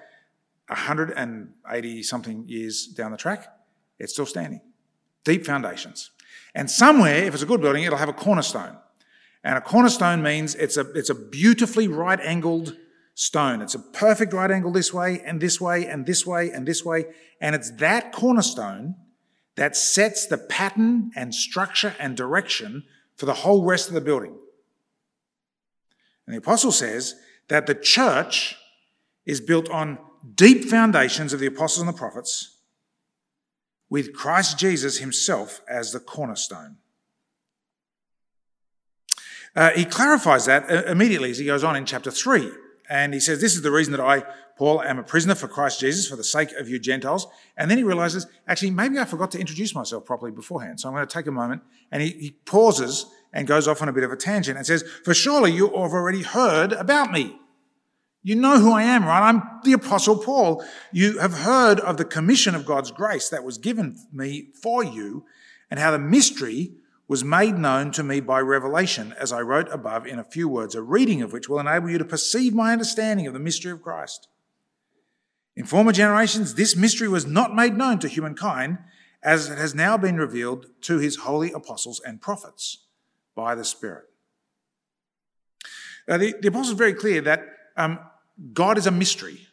180 0.67 2.03
something 2.03 2.45
years 2.47 2.87
down 2.87 3.11
the 3.11 3.17
track, 3.17 3.47
it's 3.99 4.13
still 4.13 4.25
standing. 4.25 4.61
Deep 5.23 5.45
foundations. 5.45 6.11
And 6.53 6.69
somewhere, 6.69 7.23
if 7.23 7.33
it's 7.33 7.43
a 7.43 7.45
good 7.45 7.61
building, 7.61 7.83
it'll 7.83 7.97
have 7.97 8.09
a 8.09 8.13
cornerstone. 8.13 8.77
And 9.43 9.57
a 9.57 9.61
cornerstone 9.61 10.23
means 10.23 10.55
it's 10.55 10.77
a, 10.77 10.91
it's 10.93 11.09
a 11.09 11.15
beautifully 11.15 11.87
right 11.87 12.19
angled 12.19 12.75
stone. 13.15 13.61
It's 13.61 13.73
a 13.73 13.79
perfect 13.79 14.33
right 14.33 14.51
angle 14.51 14.71
this 14.71 14.93
way 14.93 15.21
and 15.25 15.41
this 15.41 15.59
way 15.59 15.87
and 15.87 16.05
this 16.05 16.25
way 16.25 16.51
and 16.51 16.67
this 16.67 16.85
way. 16.85 17.05
And 17.41 17.55
it's 17.55 17.71
that 17.77 18.11
cornerstone 18.11 18.95
that 19.55 19.75
sets 19.75 20.27
the 20.27 20.37
pattern 20.37 21.11
and 21.15 21.33
structure 21.33 21.95
and 21.97 22.15
direction 22.15 22.83
for 23.15 23.25
the 23.25 23.33
whole 23.33 23.63
rest 23.63 23.87
of 23.87 23.93
the 23.93 24.01
building. 24.01 24.35
And 26.27 26.33
the 26.33 26.39
apostle 26.39 26.73
says 26.73 27.15
that 27.47 27.67
the 27.67 27.75
church 27.75 28.57
is 29.25 29.39
built 29.39 29.69
on 29.69 29.97
deep 30.35 30.65
foundations 30.65 31.31
of 31.31 31.39
the 31.39 31.45
apostles 31.45 31.87
and 31.87 31.89
the 31.89 31.97
prophets 31.97 32.57
with 33.89 34.13
Christ 34.13 34.57
Jesus 34.57 34.97
himself 34.97 35.61
as 35.69 35.93
the 35.93 35.99
cornerstone. 35.99 36.77
Uh, 39.55 39.69
he 39.69 39.85
clarifies 39.85 40.45
that 40.47 40.69
uh, 40.69 40.83
immediately 40.89 41.31
as 41.31 41.37
he 41.37 41.45
goes 41.45 41.63
on 41.63 41.77
in 41.77 41.85
chapter 41.85 42.11
3. 42.11 42.51
And 42.89 43.13
he 43.13 43.19
says, 43.19 43.41
This 43.41 43.55
is 43.55 43.61
the 43.61 43.71
reason 43.71 43.91
that 43.91 44.01
I, 44.01 44.23
Paul, 44.57 44.81
am 44.81 44.99
a 44.99 45.03
prisoner 45.03 45.35
for 45.35 45.47
Christ 45.47 45.79
Jesus 45.79 46.07
for 46.07 46.15
the 46.15 46.23
sake 46.23 46.51
of 46.53 46.69
you 46.69 46.79
Gentiles. 46.79 47.27
And 47.57 47.69
then 47.69 47.77
he 47.77 47.83
realizes, 47.83 48.27
actually, 48.47 48.71
maybe 48.71 48.99
I 48.99 49.05
forgot 49.05 49.31
to 49.31 49.39
introduce 49.39 49.73
myself 49.75 50.05
properly 50.05 50.31
beforehand. 50.31 50.79
So 50.79 50.87
I'm 50.87 50.95
going 50.95 51.07
to 51.07 51.13
take 51.13 51.27
a 51.27 51.31
moment. 51.31 51.61
And 51.91 52.01
he, 52.01 52.09
he 52.09 52.31
pauses 52.45 53.05
and 53.33 53.47
goes 53.47 53.67
off 53.67 53.81
on 53.81 53.89
a 53.89 53.93
bit 53.93 54.03
of 54.03 54.11
a 54.11 54.17
tangent 54.17 54.57
and 54.57 54.65
says, 54.65 54.83
For 55.03 55.13
surely 55.13 55.51
you 55.51 55.65
have 55.67 55.75
already 55.75 56.23
heard 56.23 56.73
about 56.73 57.11
me. 57.11 57.37
You 58.23 58.35
know 58.35 58.59
who 58.59 58.71
I 58.71 58.81
am, 58.81 59.05
right? 59.05 59.29
I'm 59.29 59.43
the 59.63 59.73
Apostle 59.73 60.17
Paul. 60.17 60.65
You 60.91 61.19
have 61.19 61.33
heard 61.33 61.79
of 61.79 61.97
the 61.97 62.05
commission 62.05 62.55
of 62.55 62.65
God's 62.65 62.89
grace 62.89 63.29
that 63.29 63.43
was 63.43 63.59
given 63.59 63.97
me 64.11 64.49
for 64.59 64.83
you 64.83 65.25
and 65.69 65.79
how 65.79 65.91
the 65.91 65.99
mystery 65.99 66.71
was 67.07 67.23
made 67.23 67.57
known 67.57 67.91
to 67.91 68.03
me 68.03 68.19
by 68.19 68.39
revelation, 68.39 69.13
as 69.19 69.31
I 69.31 69.41
wrote 69.41 69.69
above 69.71 70.07
in 70.07 70.17
a 70.17 70.23
few 70.23 70.47
words, 70.47 70.73
a 70.73 70.81
reading 70.81 71.21
of 71.21 71.33
which 71.33 71.47
will 71.47 71.59
enable 71.59 71.89
you 71.89 71.97
to 71.99 72.05
perceive 72.05 72.53
my 72.53 72.71
understanding 72.71 73.27
of 73.27 73.33
the 73.33 73.39
mystery 73.39 73.71
of 73.71 73.81
Christ. 73.81 74.27
In 75.55 75.65
former 75.65 75.91
generations, 75.91 76.55
this 76.55 76.75
mystery 76.75 77.07
was 77.07 77.25
not 77.25 77.55
made 77.55 77.77
known 77.77 77.99
to 77.99 78.07
humankind, 78.07 78.79
as 79.23 79.49
it 79.49 79.57
has 79.57 79.73
now 79.73 79.97
been 79.97 80.17
revealed 80.17 80.67
to 80.81 80.97
his 80.97 81.17
holy 81.17 81.51
apostles 81.51 82.01
and 82.05 82.21
prophets 82.21 82.85
by 83.35 83.55
the 83.55 83.63
Spirit. 83.63 84.05
Now, 86.07 86.17
the, 86.17 86.35
the 86.39 86.49
apostle 86.49 86.73
is 86.73 86.77
very 86.77 86.93
clear 86.93 87.21
that 87.21 87.43
um, 87.77 87.99
God 88.53 88.77
is 88.77 88.87
a 88.87 88.91
mystery. 88.91 89.47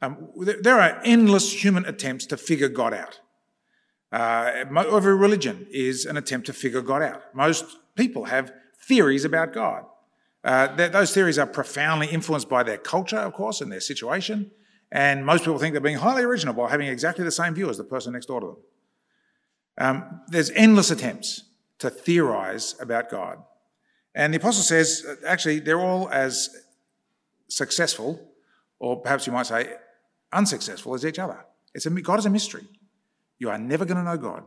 Um, 0.00 0.30
there 0.36 0.80
are 0.80 1.00
endless 1.04 1.64
human 1.64 1.84
attempts 1.86 2.26
to 2.26 2.36
figure 2.36 2.68
God 2.68 2.92
out. 2.92 3.20
Uh, 4.12 4.64
every 4.76 5.16
religion 5.16 5.66
is 5.70 6.04
an 6.04 6.16
attempt 6.16 6.46
to 6.46 6.52
figure 6.52 6.82
God 6.82 7.02
out. 7.02 7.34
Most 7.34 7.64
people 7.96 8.26
have 8.26 8.52
theories 8.78 9.24
about 9.24 9.52
God. 9.52 9.84
Uh, 10.44 10.66
those 10.88 11.14
theories 11.14 11.38
are 11.38 11.46
profoundly 11.46 12.08
influenced 12.08 12.48
by 12.48 12.62
their 12.62 12.76
culture, 12.76 13.18
of 13.18 13.32
course, 13.32 13.60
and 13.60 13.72
their 13.72 13.80
situation. 13.80 14.50
And 14.90 15.24
most 15.24 15.44
people 15.44 15.58
think 15.58 15.72
they're 15.72 15.80
being 15.80 15.98
highly 15.98 16.22
original 16.24 16.52
by 16.52 16.68
having 16.68 16.88
exactly 16.88 17.24
the 17.24 17.30
same 17.30 17.54
view 17.54 17.70
as 17.70 17.78
the 17.78 17.84
person 17.84 18.12
next 18.12 18.26
door 18.26 18.40
to 18.40 18.46
them. 18.46 18.56
Um, 19.78 20.20
there's 20.28 20.50
endless 20.50 20.90
attempts 20.90 21.44
to 21.78 21.88
theorize 21.88 22.74
about 22.80 23.08
God. 23.08 23.38
And 24.14 24.34
the 24.34 24.38
apostle 24.38 24.62
says, 24.62 25.06
uh, 25.08 25.14
actually, 25.26 25.60
they're 25.60 25.80
all 25.80 26.10
as 26.10 26.54
successful, 27.48 28.28
or 28.78 29.00
perhaps 29.00 29.26
you 29.26 29.32
might 29.32 29.46
say 29.46 29.72
unsuccessful, 30.32 30.94
as 30.94 31.06
each 31.06 31.18
other. 31.18 31.42
It's 31.74 31.86
a, 31.86 31.90
God 31.90 32.18
is 32.18 32.26
a 32.26 32.30
mystery. 32.30 32.66
You 33.42 33.50
are 33.50 33.58
never 33.58 33.84
going 33.84 33.96
to 33.96 34.04
know 34.04 34.16
God 34.16 34.44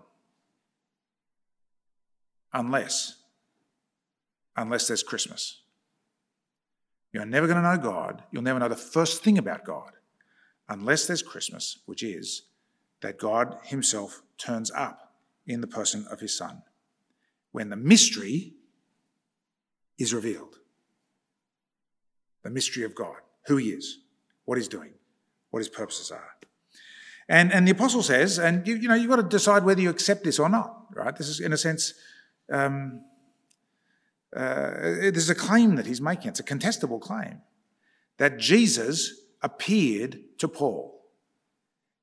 unless, 2.53 3.17
unless 4.55 4.87
there's 4.87 5.03
Christmas. 5.03 5.63
You're 7.11 7.25
never 7.25 7.45
going 7.45 7.61
to 7.61 7.69
know 7.69 7.77
God. 7.77 8.23
You'll 8.31 8.41
never 8.41 8.57
know 8.57 8.69
the 8.69 8.77
first 8.77 9.21
thing 9.21 9.37
about 9.37 9.65
God 9.65 9.91
unless 10.69 11.07
there's 11.07 11.21
Christmas, 11.21 11.79
which 11.85 12.03
is 12.03 12.43
that 13.01 13.19
God 13.19 13.57
Himself 13.63 14.21
turns 14.37 14.71
up 14.71 15.11
in 15.45 15.59
the 15.59 15.67
person 15.67 16.05
of 16.09 16.21
His 16.21 16.37
Son. 16.37 16.63
When 17.51 17.69
the 17.69 17.75
mystery 17.75 18.53
is 19.97 20.13
revealed 20.13 20.55
the 22.43 22.49
mystery 22.49 22.85
of 22.85 22.95
God, 22.95 23.17
who 23.47 23.57
He 23.57 23.71
is, 23.71 23.99
what 24.45 24.57
He's 24.57 24.69
doing, 24.69 24.93
what 25.49 25.59
His 25.59 25.67
purposes 25.67 26.11
are. 26.11 26.34
And, 27.27 27.51
and 27.51 27.67
the 27.67 27.71
apostle 27.71 28.03
says, 28.03 28.37
and 28.37 28.67
you, 28.67 28.75
you 28.75 28.87
know, 28.87 28.95
you've 28.95 29.09
got 29.09 29.15
to 29.15 29.23
decide 29.23 29.63
whether 29.63 29.81
you 29.81 29.89
accept 29.89 30.23
this 30.23 30.37
or 30.37 30.47
not, 30.47 30.85
right? 30.93 31.15
This 31.15 31.27
is, 31.27 31.39
in 31.39 31.53
a 31.53 31.57
sense, 31.57 31.93
um, 32.51 33.01
uh, 34.35 34.71
there's 34.81 35.29
a 35.29 35.35
claim 35.35 35.75
that 35.75 35.85
he's 35.85 36.01
making. 36.01 36.29
It's 36.29 36.39
a 36.39 36.43
contestable 36.43 37.01
claim 37.01 37.41
that 38.17 38.37
Jesus 38.37 39.21
appeared 39.41 40.19
to 40.37 40.47
Paul 40.47 41.03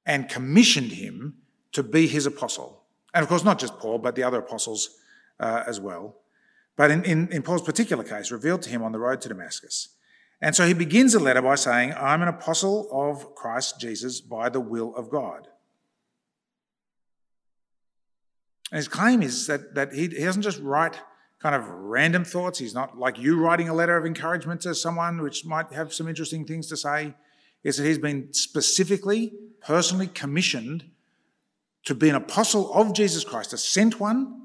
and 0.04 0.28
commissioned 0.28 0.92
him 0.92 1.34
to 1.72 1.82
be 1.82 2.06
his 2.06 2.26
apostle. 2.26 2.82
And 3.14 3.22
of 3.22 3.28
course, 3.28 3.44
not 3.44 3.58
just 3.58 3.78
Paul, 3.78 3.98
but 3.98 4.14
the 4.14 4.22
other 4.22 4.38
apostles 4.38 4.96
uh, 5.38 5.62
as 5.66 5.80
well. 5.80 6.16
But 6.76 6.90
in, 6.90 7.04
in, 7.04 7.28
in 7.30 7.42
Paul's 7.42 7.62
particular 7.62 8.02
case, 8.02 8.30
revealed 8.30 8.62
to 8.62 8.70
him 8.70 8.82
on 8.82 8.92
the 8.92 8.98
road 8.98 9.20
to 9.20 9.28
Damascus. 9.28 9.90
And 10.42 10.56
so 10.56 10.66
he 10.66 10.74
begins 10.74 11.12
the 11.12 11.20
letter 11.20 11.40
by 11.40 11.54
saying, 11.54 11.94
I'm 11.96 12.20
an 12.20 12.26
apostle 12.26 12.88
of 12.90 13.36
Christ 13.36 13.78
Jesus 13.78 14.20
by 14.20 14.48
the 14.48 14.60
will 14.60 14.92
of 14.96 15.08
God. 15.08 15.46
And 18.72 18.76
his 18.78 18.88
claim 18.88 19.22
is 19.22 19.46
that, 19.46 19.76
that 19.76 19.92
he, 19.92 20.08
he 20.08 20.24
doesn't 20.24 20.42
just 20.42 20.58
write 20.58 20.98
kind 21.38 21.54
of 21.54 21.68
random 21.68 22.24
thoughts. 22.24 22.58
He's 22.58 22.74
not 22.74 22.98
like 22.98 23.20
you 23.20 23.38
writing 23.38 23.68
a 23.68 23.74
letter 23.74 23.96
of 23.96 24.04
encouragement 24.04 24.62
to 24.62 24.74
someone, 24.74 25.22
which 25.22 25.44
might 25.44 25.72
have 25.72 25.94
some 25.94 26.08
interesting 26.08 26.44
things 26.44 26.66
to 26.68 26.76
say. 26.76 27.14
Is 27.62 27.76
that 27.76 27.86
he's 27.86 27.98
been 27.98 28.32
specifically, 28.32 29.32
personally 29.60 30.08
commissioned 30.08 30.90
to 31.84 31.94
be 31.94 32.08
an 32.08 32.16
apostle 32.16 32.72
of 32.74 32.94
Jesus 32.94 33.22
Christ, 33.22 33.52
a 33.52 33.58
sent 33.58 34.00
one 34.00 34.40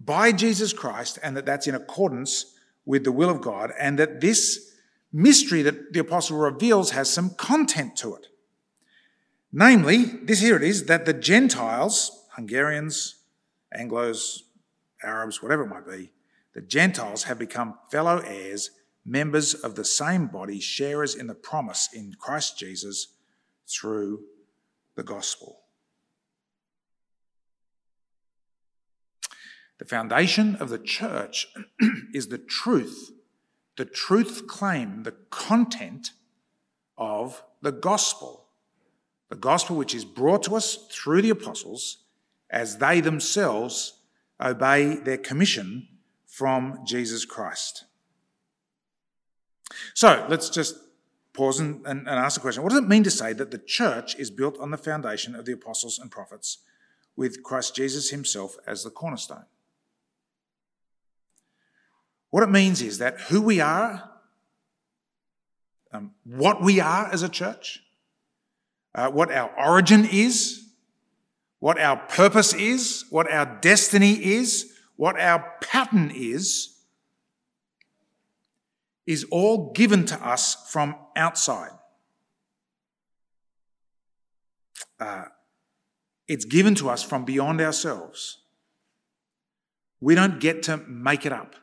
by 0.00 0.32
Jesus 0.32 0.72
Christ, 0.72 1.20
and 1.22 1.36
that 1.36 1.46
that's 1.46 1.68
in 1.68 1.76
accordance 1.76 2.56
with 2.84 3.04
the 3.04 3.12
will 3.12 3.30
of 3.30 3.40
God, 3.40 3.70
and 3.78 3.96
that 4.00 4.20
this 4.20 4.71
mystery 5.12 5.62
that 5.62 5.92
the 5.92 6.00
apostle 6.00 6.38
reveals 6.38 6.90
has 6.90 7.10
some 7.10 7.30
content 7.30 7.96
to 7.96 8.14
it. 8.14 8.28
Namely, 9.52 10.04
this 10.04 10.40
here 10.40 10.56
it 10.56 10.62
is 10.62 10.86
that 10.86 11.04
the 11.04 11.12
Gentiles, 11.12 12.26
Hungarians, 12.34 13.16
Anglos, 13.76 14.40
Arabs, 15.02 15.42
whatever 15.42 15.64
it 15.64 15.68
might 15.68 15.86
be, 15.86 16.10
the 16.54 16.62
Gentiles 16.62 17.24
have 17.24 17.38
become 17.38 17.78
fellow 17.90 18.18
heirs, 18.18 18.70
members 19.04 19.54
of 19.54 19.74
the 19.74 19.84
same 19.84 20.26
body, 20.26 20.60
sharers 20.60 21.14
in 21.14 21.26
the 21.26 21.34
promise 21.34 21.88
in 21.92 22.14
Christ 22.18 22.58
Jesus 22.58 23.08
through 23.68 24.20
the 24.96 25.02
gospel. 25.02 25.60
The 29.78 29.84
foundation 29.84 30.56
of 30.56 30.68
the 30.68 30.78
church 30.78 31.48
is 32.14 32.28
the 32.28 32.38
truth, 32.38 33.10
the 33.76 33.84
truth 33.84 34.46
claim, 34.46 35.02
the 35.02 35.14
content 35.30 36.10
of 36.98 37.42
the 37.62 37.72
gospel. 37.72 38.44
The 39.28 39.36
gospel 39.36 39.76
which 39.76 39.94
is 39.94 40.04
brought 40.04 40.42
to 40.44 40.56
us 40.56 40.86
through 40.90 41.22
the 41.22 41.30
apostles 41.30 42.04
as 42.50 42.78
they 42.78 43.00
themselves 43.00 43.94
obey 44.40 44.96
their 44.96 45.16
commission 45.16 45.88
from 46.26 46.80
Jesus 46.84 47.24
Christ. 47.24 47.84
So 49.94 50.26
let's 50.28 50.50
just 50.50 50.76
pause 51.32 51.60
and, 51.60 51.86
and, 51.86 52.00
and, 52.00 52.08
ask 52.08 52.34
the 52.34 52.40
question 52.40 52.62
what 52.62 52.70
does 52.70 52.80
it 52.80 52.88
mean 52.88 53.04
to 53.04 53.10
say 53.10 53.32
that 53.32 53.50
the 53.50 53.58
church 53.58 54.14
is 54.16 54.30
built 54.30 54.58
on 54.58 54.70
the 54.70 54.76
foundation 54.76 55.34
of 55.34 55.46
the 55.46 55.52
apostles 55.52 55.98
and 55.98 56.10
prophets 56.10 56.58
with 57.16 57.42
Christ 57.42 57.74
Jesus 57.74 58.10
himself 58.10 58.56
as 58.66 58.84
the 58.84 58.90
cornerstone? 58.90 59.44
What 62.32 62.42
it 62.42 62.48
means 62.50 62.80
is 62.80 62.96
that 62.96 63.20
who 63.20 63.42
we 63.42 63.60
are, 63.60 64.10
um, 65.92 66.12
what 66.24 66.62
we 66.62 66.80
are 66.80 67.12
as 67.12 67.22
a 67.22 67.28
church, 67.28 67.82
uh, 68.94 69.10
what 69.10 69.30
our 69.30 69.50
origin 69.58 70.08
is, 70.10 70.64
what 71.58 71.78
our 71.78 71.98
purpose 71.98 72.54
is, 72.54 73.04
what 73.10 73.30
our 73.30 73.58
destiny 73.60 74.12
is, 74.12 74.72
what 74.96 75.20
our 75.20 75.56
pattern 75.60 76.10
is, 76.10 76.74
is 79.06 79.26
all 79.30 79.70
given 79.72 80.06
to 80.06 80.26
us 80.26 80.56
from 80.70 80.96
outside. 81.14 81.72
Uh, 84.98 85.24
it's 86.28 86.46
given 86.46 86.74
to 86.76 86.88
us 86.88 87.02
from 87.02 87.26
beyond 87.26 87.60
ourselves. 87.60 88.38
We 90.00 90.14
don't 90.14 90.40
get 90.40 90.62
to 90.62 90.78
make 90.78 91.26
it 91.26 91.32
up. 91.34 91.56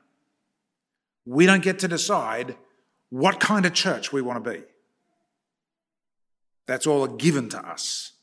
We 1.26 1.46
don't 1.46 1.64
get 1.64 1.80
to 1.80 1.88
decide 1.88 2.56
what 3.10 3.40
kind 3.40 3.66
of 3.66 3.74
church 3.74 4.12
we 4.12 4.22
want 4.22 4.44
to 4.44 4.52
be. 4.52 4.64
That's 6.66 6.86
all 6.86 7.04
a 7.04 7.10
given 7.10 7.50
to 7.50 7.60
us. 7.60 8.14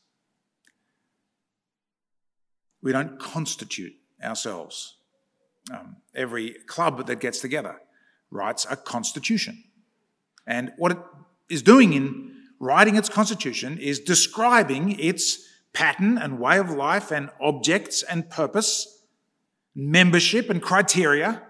We 2.81 2.91
don't 2.91 3.19
constitute 3.19 3.93
ourselves. 4.23 4.95
Um, 5.71 5.97
every 6.15 6.55
club 6.67 7.07
that 7.07 7.19
gets 7.19 7.39
together 7.39 7.81
writes 8.31 8.65
a 8.69 8.77
constitution. 8.77 9.63
And 10.45 10.71
what 10.77 10.93
it 10.93 10.97
is 11.49 11.61
doing 11.61 11.93
in 11.93 12.35
writing 12.59 12.95
its 12.95 13.09
constitution 13.09 13.77
is 13.77 13.99
describing 13.99 14.97
its 14.99 15.45
pattern 15.73 16.17
and 16.17 16.39
way 16.39 16.57
of 16.57 16.69
life 16.69 17.11
and 17.11 17.29
objects 17.41 18.03
and 18.03 18.29
purpose, 18.29 19.03
membership 19.75 20.49
and 20.49 20.61
criteria. 20.61 21.43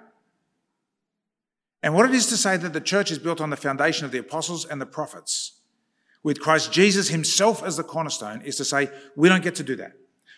And 1.88 1.96
what 1.96 2.06
it 2.06 2.14
is 2.14 2.28
to 2.28 2.36
say 2.36 2.58
that 2.58 2.74
the 2.74 2.82
church 2.82 3.12
is 3.12 3.18
built 3.18 3.40
on 3.40 3.50
the 3.50 3.56
foundation 3.56 4.04
of 4.04 4.12
the 4.12 4.18
apostles 4.18 4.66
and 4.66 4.82
the 4.82 4.86
prophets, 4.86 5.62
with 6.22 6.38
Christ 6.38 6.74
Jesus 6.74 7.08
himself 7.08 7.64
as 7.64 7.78
the 7.78 7.84
cornerstone, 7.84 8.42
is 8.42 8.58
to 8.58 8.66
say 8.66 8.90
we 9.16 9.30
don't 9.30 9.42
get 9.42 9.56
to 9.56 9.64
do 9.64 9.78
that. 9.78 9.94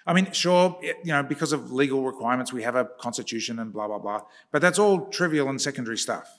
I 0.05 0.13
mean, 0.13 0.31
sure, 0.31 0.79
you 0.83 1.11
know, 1.11 1.23
because 1.23 1.51
of 1.51 1.71
legal 1.71 2.03
requirements, 2.03 2.53
we 2.53 2.61
have 2.61 2.75
a 2.75 2.85
constitution 2.85 3.57
and 3.57 3.73
blah, 3.73 3.87
blah, 3.87 3.97
blah. 3.97 4.21
But 4.51 4.61
that's 4.61 4.77
all 4.77 5.07
trivial 5.07 5.49
and 5.49 5.59
secondary 5.59 5.97
stuff. 5.97 6.29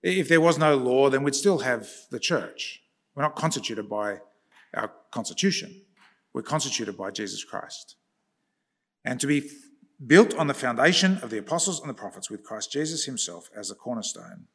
If 0.00 0.28
there 0.28 0.40
was 0.40 0.58
no 0.58 0.76
law, 0.76 1.10
then 1.10 1.24
we'd 1.24 1.34
still 1.34 1.58
have 1.58 1.88
the 2.12 2.20
church. 2.20 2.84
We're 3.16 3.24
not 3.24 3.34
constituted 3.34 3.88
by 3.88 4.20
our 4.74 4.92
constitution, 5.10 5.82
we're 6.32 6.42
constituted 6.42 6.96
by 6.96 7.10
Jesus 7.10 7.42
Christ. 7.42 7.96
And 9.04 9.18
to 9.18 9.26
be 9.26 9.50
built 10.06 10.34
on 10.34 10.46
the 10.46 10.54
foundation 10.54 11.18
of 11.18 11.30
the 11.30 11.38
apostles 11.38 11.80
and 11.80 11.88
the 11.88 11.94
prophets 11.94 12.30
with 12.30 12.42
Christ 12.42 12.72
Jesus 12.72 13.04
himself 13.04 13.50
as 13.54 13.70
a 13.70 13.74
cornerstone 13.74 14.46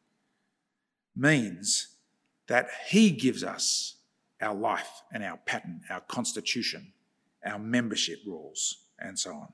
means 1.15 1.89
that 2.47 2.67
he 2.87 3.11
gives 3.11 3.43
us 3.43 3.95
our 4.41 4.55
life 4.55 5.01
and 5.11 5.23
our 5.23 5.37
pattern, 5.37 5.81
our 5.89 6.01
constitution 6.01 6.93
our 7.45 7.59
membership 7.59 8.19
rules, 8.25 8.77
and 8.99 9.17
so 9.17 9.31
on. 9.31 9.47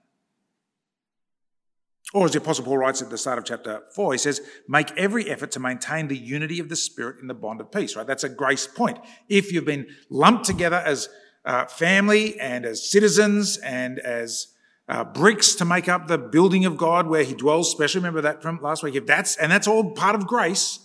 Or 2.14 2.26
as 2.26 2.32
the 2.32 2.40
Apostle 2.40 2.66
Paul 2.66 2.78
writes 2.78 3.02
at 3.02 3.10
the 3.10 3.18
start 3.18 3.38
of 3.38 3.46
chapter 3.46 3.84
4, 3.96 4.14
he 4.14 4.18
says, 4.18 4.42
Make 4.68 4.92
every 4.98 5.30
effort 5.30 5.52
to 5.52 5.60
maintain 5.60 6.08
the 6.08 6.18
unity 6.18 6.60
of 6.60 6.68
the 6.68 6.76
Spirit 6.76 7.22
in 7.22 7.28
the 7.28 7.34
bond 7.34 7.62
of 7.62 7.72
peace, 7.72 7.96
right? 7.96 8.08
That's 8.08 8.24
a 8.24 8.30
grace 8.30 8.68
point. 8.68 9.00
If 9.30 9.52
you've 9.52 9.66
been 9.66 9.88
lumped 10.10 10.46
together 10.46 10.78
as 10.78 11.10
uh, 11.46 11.66
family 11.66 12.40
and 12.40 12.66
as 12.66 12.90
citizens 12.90 13.58
and 13.58 14.00
as 14.00 14.48
uh, 14.92 15.06
bricks 15.06 15.56
to 15.56 15.64
make 15.64 15.88
up 15.88 16.08
the 16.08 16.18
building 16.18 16.66
of 16.66 16.76
God 16.76 17.08
where 17.08 17.24
He 17.24 17.34
dwells, 17.34 17.70
especially 17.70 18.00
remember 18.00 18.22
that 18.22 18.42
from 18.42 18.62
last 18.62 18.84
week. 18.84 18.96
If 18.96 19.06
that's 19.06 19.38
and 19.38 19.50
that's 19.50 19.68
all 19.68 19.92
part 19.92 20.16
of 20.16 20.28
grace, 20.28 20.80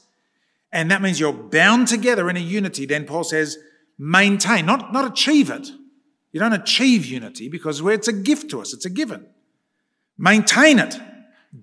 and 0.70 0.92
that 0.92 1.02
means 1.02 1.18
you're 1.18 1.32
bound 1.32 1.88
together 1.88 2.30
in 2.30 2.36
a 2.36 2.40
unity. 2.40 2.86
Then 2.86 3.04
Paul 3.04 3.24
says, 3.24 3.58
maintain, 3.98 4.64
not 4.64 4.92
not 4.92 5.10
achieve 5.10 5.50
it, 5.50 5.70
you 6.30 6.38
don't 6.38 6.52
achieve 6.52 7.04
unity 7.04 7.48
because 7.48 7.80
it's 7.80 8.06
a 8.06 8.12
gift 8.12 8.48
to 8.50 8.60
us, 8.60 8.72
it's 8.72 8.84
a 8.84 8.90
given. 8.90 9.26
Maintain 10.16 10.78
it. 10.78 10.96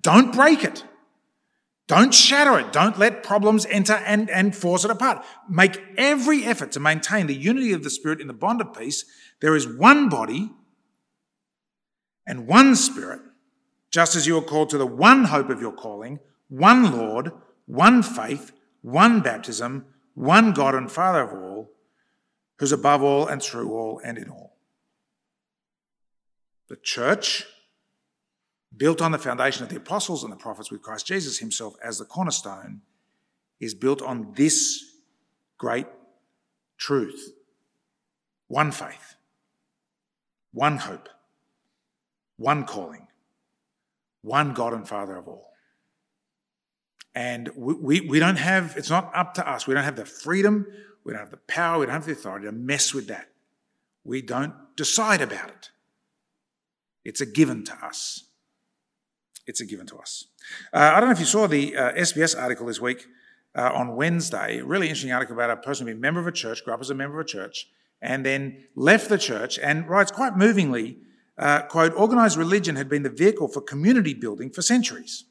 Don't 0.00 0.32
break 0.32 0.62
it. 0.64 0.84
Don't 1.86 2.14
shatter 2.14 2.58
it. 2.58 2.72
Don't 2.72 2.98
let 2.98 3.22
problems 3.22 3.66
enter 3.66 3.94
and, 3.94 4.30
and 4.30 4.54
force 4.54 4.84
it 4.84 4.90
apart. 4.90 5.24
Make 5.48 5.82
every 5.96 6.44
effort 6.44 6.72
to 6.72 6.80
maintain 6.80 7.26
the 7.26 7.34
unity 7.34 7.72
of 7.72 7.82
the 7.82 7.90
Spirit 7.90 8.20
in 8.20 8.26
the 8.26 8.32
bond 8.32 8.60
of 8.60 8.72
peace. 8.72 9.04
There 9.40 9.56
is 9.56 9.66
one 9.66 10.08
body 10.08 10.50
and 12.26 12.46
one 12.46 12.74
Spirit, 12.76 13.20
just 13.90 14.16
as 14.16 14.26
you 14.26 14.36
are 14.38 14.42
called 14.42 14.70
to 14.70 14.78
the 14.78 14.86
one 14.86 15.24
hope 15.24 15.50
of 15.50 15.60
your 15.60 15.72
calling, 15.72 16.20
one 16.48 16.92
Lord, 16.92 17.32
one 17.66 18.02
faith, 18.02 18.52
one 18.82 19.20
baptism, 19.20 19.86
one 20.14 20.52
God 20.52 20.74
and 20.74 20.90
Father 20.90 21.22
of 21.22 21.32
all, 21.32 21.70
who's 22.58 22.72
above 22.72 23.02
all 23.02 23.26
and 23.26 23.42
through 23.42 23.72
all 23.72 24.00
and 24.04 24.18
in 24.18 24.28
all. 24.28 24.56
The 26.68 26.76
church, 26.76 27.46
built 28.76 29.00
on 29.00 29.12
the 29.12 29.18
foundation 29.18 29.62
of 29.62 29.68
the 29.68 29.76
apostles 29.76 30.24
and 30.24 30.32
the 30.32 30.36
prophets 30.36 30.70
with 30.70 30.82
Christ 30.82 31.06
Jesus 31.06 31.38
himself 31.38 31.74
as 31.82 31.98
the 31.98 32.04
cornerstone, 32.04 32.80
is 33.60 33.74
built 33.74 34.02
on 34.02 34.32
this 34.34 34.84
great 35.58 35.86
truth. 36.76 37.32
One 38.48 38.72
faith, 38.72 39.14
one 40.52 40.78
hope, 40.78 41.08
one 42.36 42.64
calling, 42.64 43.06
one 44.22 44.54
God 44.54 44.72
and 44.72 44.88
Father 44.88 45.16
of 45.16 45.28
all. 45.28 45.50
And 47.14 47.50
we, 47.54 47.74
we, 47.74 48.00
we, 48.00 48.18
don't 48.18 48.36
have, 48.36 48.74
it's 48.76 48.90
not 48.90 49.10
up 49.14 49.34
to 49.34 49.48
us. 49.48 49.66
We 49.66 49.74
don't 49.74 49.84
have 49.84 49.96
the 49.96 50.04
freedom, 50.04 50.66
we 51.04 51.12
don't 51.12 51.20
have 51.20 51.30
the 51.30 51.36
power, 51.36 51.78
we 51.78 51.86
don't 51.86 51.94
have 51.94 52.06
the 52.06 52.12
authority 52.12 52.46
to 52.46 52.52
mess 52.52 52.92
with 52.92 53.06
that. 53.08 53.28
We 54.02 54.20
don't 54.20 54.54
decide 54.76 55.20
about 55.20 55.48
it. 55.48 55.70
It's 57.04 57.20
a 57.20 57.26
given 57.26 57.64
to 57.64 57.84
us. 57.84 58.24
It's 59.46 59.60
a 59.60 59.66
given 59.66 59.86
to 59.88 59.98
us. 59.98 60.26
Uh, 60.72 60.92
I 60.94 61.00
don't 61.00 61.08
know 61.08 61.12
if 61.12 61.20
you 61.20 61.26
saw 61.26 61.46
the 61.46 61.76
uh, 61.76 61.92
SBS 61.92 62.40
article 62.40 62.66
this 62.66 62.80
week 62.80 63.06
uh, 63.54 63.70
on 63.74 63.94
Wednesday. 63.94 64.60
Really 64.62 64.88
interesting 64.88 65.12
article 65.12 65.34
about 65.34 65.50
a 65.50 65.56
person 65.56 65.86
being 65.86 65.98
a 65.98 66.00
member 66.00 66.20
of 66.20 66.26
a 66.26 66.32
church, 66.32 66.64
grew 66.64 66.74
up 66.74 66.80
as 66.80 66.90
a 66.90 66.94
member 66.94 67.20
of 67.20 67.26
a 67.26 67.28
church, 67.28 67.68
and 68.00 68.24
then 68.24 68.64
left 68.74 69.08
the 69.08 69.18
church 69.18 69.58
and 69.58 69.88
writes 69.88 70.10
quite 70.10 70.36
movingly, 70.36 70.98
uh, 71.38 71.62
quote, 71.62 71.92
organised 71.94 72.36
religion 72.36 72.76
had 72.76 72.88
been 72.88 73.02
the 73.02 73.10
vehicle 73.10 73.48
for 73.48 73.60
community 73.60 74.14
building 74.14 74.50
for 74.50 74.62
centuries. 74.62 75.24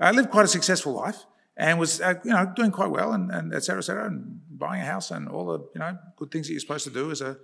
Uh, 0.00 0.10
lived 0.10 0.30
quite 0.30 0.44
a 0.44 0.48
successful 0.48 0.92
life 0.92 1.24
and 1.56 1.78
was, 1.78 2.00
uh, 2.00 2.14
you 2.24 2.30
know, 2.30 2.50
doing 2.56 2.70
quite 2.70 2.90
well 2.90 3.12
and, 3.12 3.30
and 3.30 3.54
et 3.54 3.62
cetera, 3.62 3.80
et 3.80 3.84
cetera, 3.84 4.06
and 4.06 4.40
buying 4.50 4.80
a 4.80 4.84
house 4.84 5.10
and 5.10 5.28
all 5.28 5.46
the, 5.46 5.58
you 5.74 5.78
know, 5.78 5.98
good 6.16 6.30
things 6.30 6.46
that 6.46 6.52
you're 6.52 6.60
supposed 6.60 6.84
to 6.84 6.90
do 6.90 7.10
as 7.10 7.20
a 7.20 7.36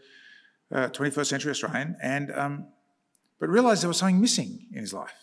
21st 0.73 1.27
century 1.27 1.51
Australian. 1.51 1.97
And, 2.03 2.33
um, 2.33 2.67
but 3.39 3.49
realised 3.49 3.83
there 3.83 3.89
was 3.89 3.99
something 3.99 4.21
missing 4.21 4.67
in 4.73 4.81
his 4.81 4.93
life. 4.93 5.15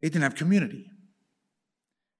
He 0.00 0.08
didn't 0.08 0.22
have 0.22 0.34
community. 0.34 0.90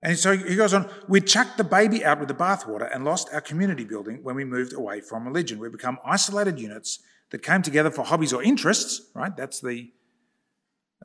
And 0.02 0.18
so 0.18 0.36
he 0.36 0.56
goes 0.56 0.72
on, 0.72 0.88
we 1.08 1.20
chucked 1.20 1.58
the 1.58 1.64
baby 1.64 2.04
out 2.04 2.20
with 2.20 2.28
the 2.28 2.34
bathwater 2.34 2.94
and 2.94 3.04
lost 3.04 3.28
our 3.32 3.40
community 3.40 3.84
building 3.84 4.20
when 4.22 4.34
we 4.34 4.44
moved 4.44 4.72
away 4.72 5.00
from 5.00 5.26
religion. 5.26 5.58
We 5.58 5.68
become 5.68 5.98
isolated 6.04 6.58
units 6.58 7.00
that 7.30 7.42
came 7.42 7.62
together 7.62 7.90
for 7.90 8.04
hobbies 8.04 8.32
or 8.32 8.42
interests, 8.42 9.02
right? 9.14 9.36
That's 9.36 9.60
the, 9.60 9.90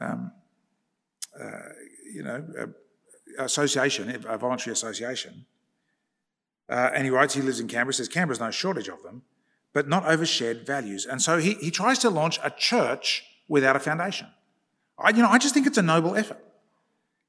um, 0.01 0.31
uh, 1.39 1.49
you 2.13 2.23
know, 2.23 2.45
uh, 2.59 3.43
association, 3.43 4.25
a 4.27 4.37
voluntary 4.37 4.73
association. 4.73 5.45
Uh, 6.67 6.89
and 6.93 7.03
he 7.03 7.09
writes, 7.09 7.33
he 7.33 7.41
lives 7.41 7.59
in 7.59 7.67
Canberra, 7.67 7.93
says 7.93 8.07
Canberra's 8.07 8.39
no 8.39 8.49
shortage 8.51 8.87
of 8.87 9.03
them, 9.03 9.23
but 9.73 9.87
not 9.87 10.05
over 10.05 10.25
shared 10.25 10.65
values. 10.65 11.05
And 11.05 11.21
so 11.21 11.37
he, 11.37 11.53
he 11.55 11.69
tries 11.69 11.99
to 11.99 12.09
launch 12.09 12.39
a 12.43 12.49
church 12.49 13.23
without 13.47 13.75
a 13.75 13.79
foundation. 13.79 14.27
I, 14.97 15.09
you 15.09 15.21
know, 15.21 15.29
I 15.29 15.37
just 15.37 15.53
think 15.53 15.67
it's 15.67 15.77
a 15.77 15.83
noble 15.83 16.15
effort. 16.15 16.43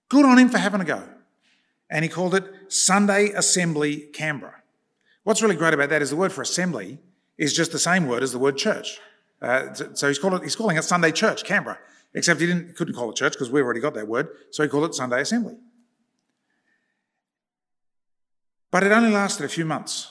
Good 0.09 0.25
on 0.25 0.39
him 0.39 0.49
for 0.49 0.59
having 0.59 0.81
a 0.81 0.85
go. 0.85 1.03
And 1.91 2.05
he 2.05 2.09
called 2.09 2.35
it 2.35 2.45
Sunday 2.69 3.31
Assembly 3.31 4.09
Canberra. 4.13 4.63
What's 5.25 5.43
really 5.43 5.57
great 5.57 5.75
about 5.75 5.91
that 5.91 6.03
is 6.03 6.11
the 6.11 6.17
word 6.17 6.33
for 6.33 6.43
assembly 6.43 6.99
is 7.39 7.53
just 7.53 7.73
the 7.73 7.79
same 7.79 8.07
word 8.07 8.23
as 8.23 8.33
the 8.33 8.39
word 8.39 8.57
church. 8.57 8.99
Uh, 9.43 9.73
so 9.75 10.09
he's, 10.09 10.19
he's 10.43 10.57
calling 10.57 10.77
it 10.77 10.83
Sunday 10.83 11.13
Church 11.13 11.45
Canberra, 11.45 11.79
except 12.15 12.41
he 12.41 12.47
didn't, 12.47 12.77
couldn't 12.77 12.95
call 12.95 13.11
it 13.11 13.17
church 13.17 13.33
because 13.33 13.51
we've 13.51 13.65
already 13.65 13.81
got 13.81 13.95
that 13.95 14.09
word, 14.09 14.29
so 14.51 14.63
he 14.63 14.69
called 14.69 14.85
it 14.85 14.95
Sunday 14.95 15.21
Assembly. 15.21 15.57
But 18.71 18.83
it 18.83 18.93
only 18.93 19.11
lasted 19.11 19.45
a 19.45 19.49
few 19.49 19.65
months. 19.65 20.11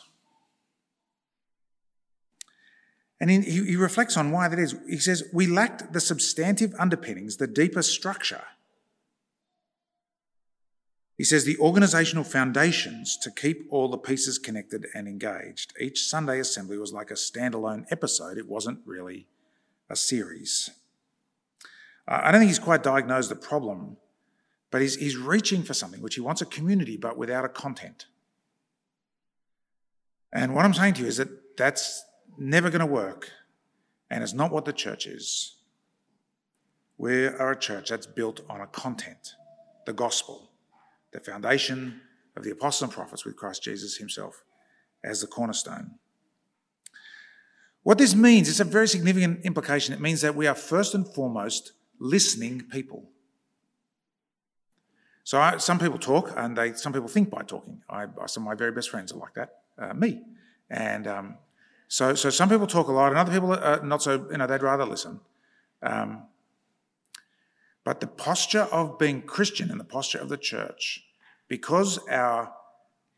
And 3.19 3.29
he, 3.29 3.39
he 3.41 3.75
reflects 3.75 4.17
on 4.17 4.31
why 4.31 4.47
that 4.47 4.59
is. 4.59 4.75
He 4.87 4.97
says, 4.97 5.23
We 5.31 5.47
lacked 5.47 5.93
the 5.93 6.01
substantive 6.01 6.73
underpinnings, 6.77 7.37
the 7.37 7.47
deeper 7.47 7.81
structure 7.81 8.43
he 11.17 11.23
says 11.23 11.45
the 11.45 11.55
organisational 11.55 12.25
foundations 12.25 13.17
to 13.17 13.31
keep 13.31 13.67
all 13.69 13.87
the 13.87 13.97
pieces 13.97 14.37
connected 14.37 14.87
and 14.93 15.07
engaged. 15.07 15.73
Each 15.79 16.03
Sunday 16.03 16.39
assembly 16.39 16.77
was 16.77 16.91
like 16.91 17.09
a 17.09 17.15
standalone 17.15 17.85
episode, 17.89 18.37
it 18.37 18.47
wasn't 18.47 18.79
really 18.85 19.27
a 19.89 19.95
series. 19.95 20.69
I 22.07 22.31
don't 22.31 22.41
think 22.41 22.49
he's 22.49 22.59
quite 22.59 22.83
diagnosed 22.83 23.29
the 23.29 23.35
problem, 23.35 23.97
but 24.71 24.81
he's, 24.81 24.95
he's 24.95 25.17
reaching 25.17 25.63
for 25.63 25.73
something 25.73 26.01
which 26.01 26.15
he 26.15 26.21
wants 26.21 26.41
a 26.41 26.45
community 26.45 26.97
but 26.97 27.17
without 27.17 27.45
a 27.45 27.49
content. 27.49 28.05
And 30.33 30.53
what 30.53 30.65
I'm 30.65 30.73
saying 30.73 30.95
to 30.95 31.01
you 31.03 31.07
is 31.07 31.17
that 31.17 31.57
that's 31.57 32.03
never 32.37 32.69
going 32.69 32.81
to 32.81 32.85
work, 32.85 33.29
and 34.11 34.21
it's 34.21 34.33
not 34.33 34.51
what 34.51 34.65
the 34.65 34.73
church 34.73 35.07
is. 35.07 35.55
We 36.97 37.25
are 37.25 37.51
a 37.51 37.59
church 37.59 37.89
that's 37.89 38.05
built 38.05 38.41
on 38.49 38.59
a 38.59 38.67
content, 38.67 39.35
the 39.85 39.93
gospel 39.93 40.44
the 41.15 41.31
foundation 41.31 42.01
of 42.35 42.43
the 42.43 42.51
apostles 42.51 42.89
and 42.89 42.91
prophets 42.91 43.25
with 43.25 43.37
Christ 43.37 43.63
Jesus 43.63 43.95
himself 43.95 44.43
as 45.03 45.21
the 45.21 45.27
cornerstone. 45.27 45.91
What 47.83 47.97
this 47.97 48.13
means 48.13 48.49
is 48.49 48.59
a 48.59 48.65
very 48.65 48.87
significant 48.87 49.45
implication. 49.45 49.93
It 49.93 50.01
means 50.01 50.21
that 50.21 50.35
we 50.35 50.47
are 50.47 50.55
first 50.55 50.93
and 50.93 51.07
foremost 51.07 51.71
listening 51.99 52.63
people. 52.69 53.09
So 55.23 55.39
I, 55.39 55.57
some 55.57 55.79
people 55.79 55.97
talk, 55.97 56.33
and 56.35 56.57
they 56.57 56.73
some 56.73 56.91
people 56.93 57.07
think 57.07 57.29
by 57.29 57.43
talking. 57.43 57.81
I, 57.89 58.07
some 58.25 58.43
of 58.43 58.47
my 58.47 58.55
very 58.55 58.71
best 58.71 58.89
friends 58.89 59.11
are 59.11 59.17
like 59.17 59.33
that, 59.35 59.49
uh, 59.77 59.93
me, 59.93 60.21
and 60.69 61.07
um, 61.07 61.37
so 61.87 62.13
so 62.13 62.29
some 62.29 62.49
people 62.49 62.67
talk 62.67 62.89
a 62.89 62.91
lot, 62.91 63.09
and 63.09 63.17
other 63.17 63.31
people 63.31 63.53
are 63.53 63.81
not 63.83 64.03
so. 64.03 64.27
You 64.29 64.37
know, 64.37 64.45
they'd 64.45 64.61
rather 64.61 64.85
listen. 64.85 65.19
Um, 65.81 66.23
but 67.83 68.01
the 68.01 68.07
posture 68.07 68.67
of 68.71 68.99
being 68.99 69.21
Christian 69.21 69.71
and 69.71 69.79
the 69.79 69.85
posture 69.85 70.19
of 70.19 70.29
the 70.29 70.37
church, 70.37 71.04
because 71.47 71.97
our 72.09 72.53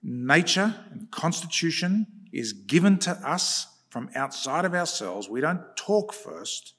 nature 0.04 0.76
and 0.92 1.10
constitution 1.12 2.08
is 2.32 2.54
given 2.54 2.98
to 3.00 3.12
us 3.12 3.68
from 3.90 4.10
outside 4.16 4.66
of 4.66 4.74
ourselves, 4.74 5.30
we 5.30 5.42
don't 5.42 5.62
talk 5.76 6.14
first, 6.14 6.74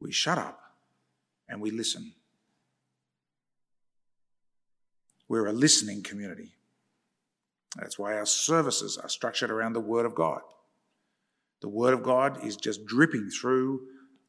we 0.00 0.12
shut 0.12 0.38
up 0.38 0.60
and 1.48 1.60
we 1.60 1.70
listen. 1.70 2.12
We're 5.28 5.46
a 5.46 5.52
listening 5.52 6.02
community. 6.02 6.52
That's 7.76 7.98
why 7.98 8.14
our 8.14 8.26
services 8.26 8.98
are 8.98 9.08
structured 9.08 9.50
around 9.50 9.72
the 9.72 9.80
Word 9.80 10.06
of 10.06 10.14
God. 10.14 10.40
The 11.60 11.68
Word 11.68 11.94
of 11.94 12.02
God 12.02 12.44
is 12.44 12.56
just 12.56 12.84
dripping 12.86 13.30
through 13.30 13.80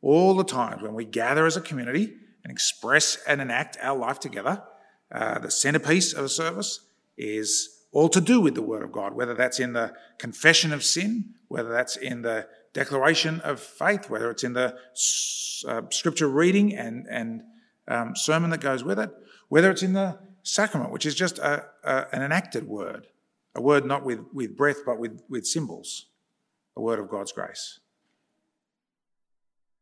all 0.02 0.36
the 0.36 0.44
times 0.44 0.82
when 0.82 0.94
we 0.94 1.06
gather 1.06 1.46
as 1.46 1.58
a 1.58 1.62
community 1.62 2.14
and 2.44 2.52
express 2.52 3.18
and 3.28 3.42
enact 3.42 3.78
our 3.82 3.98
life 3.98 4.20
together. 4.20 4.64
Uh, 5.16 5.40
the 5.40 5.50
centerpiece 5.50 6.12
of 6.12 6.26
a 6.26 6.30
service 6.30 6.82
is 7.18 7.86
all 7.94 8.10
to 8.10 8.20
do 8.20 8.42
with 8.42 8.54
the 8.54 8.62
Word 8.62 8.84
of 8.84 8.92
God, 8.92 9.14
whether 9.14 9.34
that's 9.34 9.62
in 9.62 9.72
the 9.72 9.94
confession 10.18 10.74
of 10.74 10.84
sin, 10.84 11.36
whether 11.48 11.70
that's 11.70 11.96
in 11.96 12.22
the 12.22 12.46
declaration 12.74 13.40
of 13.40 13.62
faith, 13.62 14.10
whether 14.10 14.30
it's 14.30 14.44
in 14.44 14.52
the 14.52 14.76
uh, 15.70 15.82
scripture 15.90 16.28
reading 16.28 16.76
and, 16.76 17.08
and 17.10 17.44
um, 17.88 18.14
sermon 18.14 18.50
that 18.50 18.60
goes 18.60 18.84
with 18.84 19.00
it, 19.00 19.10
whether 19.48 19.72
it's 19.72 19.84
in 19.84 19.94
the 19.94 20.20
sacrament, 20.44 20.92
which 20.92 21.06
is 21.06 21.16
just 21.16 21.40
a, 21.40 21.64
a, 21.86 22.14
an 22.14 22.22
enacted 22.22 22.68
word, 22.68 23.08
a 23.56 23.62
word 23.62 23.86
not 23.86 24.04
with, 24.04 24.20
with 24.34 24.58
breath 24.58 24.80
but 24.86 25.00
with, 25.00 25.22
with 25.30 25.48
symbols, 25.48 26.08
a 26.76 26.82
word 26.82 27.00
of 27.00 27.10
God's 27.10 27.32
grace. 27.32 27.80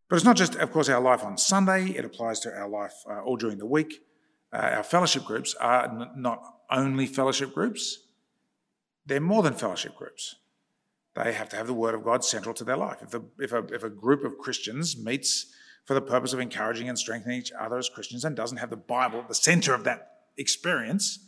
But 0.09 0.17
it's 0.17 0.25
not 0.25 0.37
just, 0.37 0.53
of 0.57 0.71
course, 0.71 0.89
our 0.89 1.01
life 1.01 1.23
on 1.23 1.39
Sunday, 1.39 1.85
it 1.87 2.05
applies 2.05 2.39
to 2.41 2.55
our 2.55 2.69
life 2.69 2.93
uh, 3.09 3.21
all 3.21 3.35
during 3.35 3.57
the 3.57 3.65
week. 3.65 4.03
Uh, 4.53 4.75
our 4.75 4.83
fellowship 4.83 5.25
groups 5.25 5.55
are 5.55 5.85
n- 5.85 6.11
not 6.15 6.41
only 6.69 7.07
fellowship 7.07 7.53
groups, 7.53 7.99
they're 9.05 9.19
more 9.19 9.41
than 9.41 9.53
fellowship 9.53 9.95
groups. 9.95 10.35
They 11.15 11.33
have 11.33 11.49
to 11.49 11.55
have 11.55 11.67
the 11.67 11.73
Word 11.73 11.95
of 11.95 12.03
God 12.03 12.23
central 12.23 12.53
to 12.55 12.63
their 12.63 12.77
life. 12.77 12.97
If, 13.01 13.09
the, 13.09 13.23
if, 13.39 13.51
a, 13.51 13.65
if 13.73 13.83
a 13.83 13.89
group 13.89 14.23
of 14.23 14.37
Christians 14.37 14.97
meets 14.97 15.47
for 15.85 15.93
the 15.93 16.01
purpose 16.01 16.33
of 16.33 16.39
encouraging 16.39 16.87
and 16.87 16.97
strengthening 16.97 17.39
each 17.39 17.51
other 17.59 17.77
as 17.77 17.89
Christians 17.89 18.23
and 18.23 18.35
doesn't 18.35 18.57
have 18.57 18.69
the 18.69 18.77
Bible 18.77 19.19
at 19.19 19.27
the 19.27 19.35
center 19.35 19.73
of 19.73 19.83
that 19.83 20.11
experience, 20.37 21.19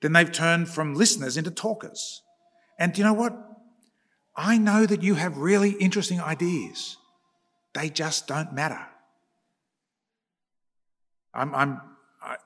then 0.00 0.12
they've 0.12 0.32
turned 0.32 0.68
from 0.68 0.94
listeners 0.94 1.36
into 1.36 1.50
talkers. 1.50 2.22
And 2.78 2.96
you 2.96 3.04
know 3.04 3.12
what? 3.12 3.36
I 4.34 4.58
know 4.58 4.86
that 4.86 5.02
you 5.02 5.14
have 5.14 5.36
really 5.36 5.72
interesting 5.72 6.20
ideas. 6.20 6.96
They 7.74 7.90
just 7.90 8.26
don't 8.26 8.52
matter. 8.52 8.80
I'm, 11.34 11.54
I'm, 11.54 11.80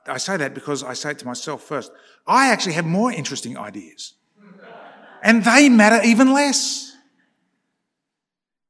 I 0.07 0.17
say 0.17 0.37
that 0.37 0.53
because 0.53 0.83
I 0.83 0.93
say 0.93 1.11
it 1.11 1.19
to 1.19 1.25
myself 1.25 1.63
first. 1.63 1.91
I 2.25 2.51
actually 2.51 2.73
have 2.73 2.85
more 2.85 3.11
interesting 3.11 3.57
ideas. 3.57 4.13
And 5.21 5.43
they 5.43 5.69
matter 5.69 6.05
even 6.05 6.33
less. 6.33 6.95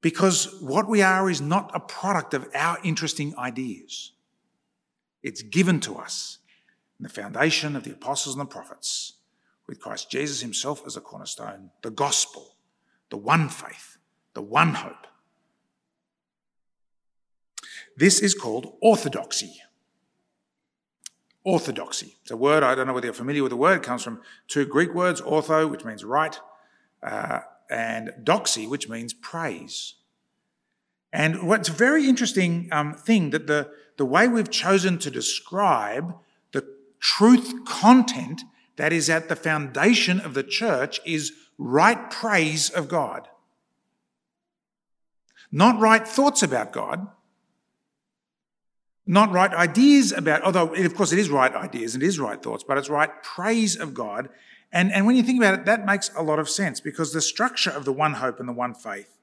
Because 0.02 0.62
what 0.62 0.88
we 0.88 1.02
are 1.02 1.30
is 1.30 1.42
not 1.42 1.72
a 1.74 1.80
product 1.80 2.34
of 2.34 2.48
our 2.54 2.78
interesting 2.84 3.36
ideas. 3.38 4.14
It's 5.24 5.42
given 5.42 5.80
to 5.82 5.96
us 5.96 6.40
in 7.00 7.04
the 7.04 7.10
foundation 7.10 7.76
of 7.76 7.84
the 7.84 7.92
apostles 7.92 8.36
and 8.36 8.42
the 8.42 8.52
prophets, 8.52 9.14
with 9.68 9.80
Christ 9.80 10.10
Jesus 10.10 10.42
himself 10.42 10.84
as 10.86 10.96
a 10.96 11.02
cornerstone, 11.02 11.72
the 11.82 11.90
gospel, 11.90 12.56
the 13.10 13.18
one 13.18 13.50
faith, 13.50 13.98
the 14.34 14.42
one 14.42 14.76
hope, 14.76 15.08
this 17.98 18.20
is 18.20 18.34
called 18.36 18.74
orthodoxy. 18.82 19.62
Orthodoxy. 21.46 22.18
It's 22.24 22.32
a 22.32 22.38
word, 22.38 22.64
I 22.64 22.76
don't 22.76 22.88
know 22.88 22.94
whether 22.94 23.06
you're 23.06 23.14
familiar 23.14 23.44
with 23.44 23.52
the 23.52 23.56
word, 23.56 23.78
it 23.78 23.84
comes 23.84 24.04
from 24.04 24.20
two 24.48 24.66
Greek 24.66 24.94
words, 24.94 25.22
ortho, 25.22 25.70
which 25.70 25.86
means 25.86 26.04
right, 26.04 26.38
uh, 27.02 27.42
and 27.70 28.12
doxy, 28.24 28.68
which 28.68 28.90
means 28.90 29.14
praise. 29.14 29.94
And 31.14 31.48
what's 31.48 31.70
a 31.70 31.74
very 31.74 32.10
interesting 32.10 32.68
um, 32.72 32.94
thing 32.94 33.30
that 33.30 33.48
the, 33.48 33.70
the 33.98 34.06
way 34.06 34.28
we've 34.28 34.50
chosen 34.50 34.98
to 35.00 35.10
describe 35.10 36.16
the 36.52 36.68
truth 37.00 37.54
content 37.66 38.42
that 38.76 38.92
is 38.92 39.10
at 39.10 39.30
the 39.30 39.36
foundation 39.36 40.20
of 40.20 40.34
the 40.34 40.44
church 40.44 41.00
is 41.06 41.32
right 41.58 42.10
praise 42.12 42.70
of 42.70 42.90
God. 42.90 43.30
Not 45.52 45.80
right 45.80 46.06
thoughts 46.06 46.44
about 46.44 46.74
God, 46.74 47.08
not 49.08 49.32
right 49.32 49.54
ideas 49.54 50.12
about, 50.12 50.42
although 50.42 50.74
of 50.74 50.96
course 50.96 51.12
it 51.12 51.20
is 51.20 51.30
right 51.30 51.54
ideas 51.54 51.94
and 51.94 52.04
it 52.04 52.08
is 52.08 52.20
right 52.20 52.42
thoughts, 52.42 52.64
but 52.64 52.78
it's 52.78 52.90
right 52.90 53.24
praise 53.24 53.76
of 53.76 53.94
God. 53.94 54.30
And, 54.72 54.92
and 54.92 55.06
when 55.06 55.16
you 55.16 55.24
think 55.24 55.40
about 55.40 55.54
it, 55.54 55.66
that 55.66 55.86
makes 55.86 56.12
a 56.16 56.24
lot 56.24 56.40
of 56.40 56.50
sense 56.50 56.80
because 56.80 57.14
the 57.14 57.22
structure 57.22 57.70
of 57.70 57.86
the 57.86 57.94
one 57.94 58.16
hope 58.16 58.40
and 58.40 58.50
the 58.50 58.54
one 58.54 58.74
faith 58.74 59.16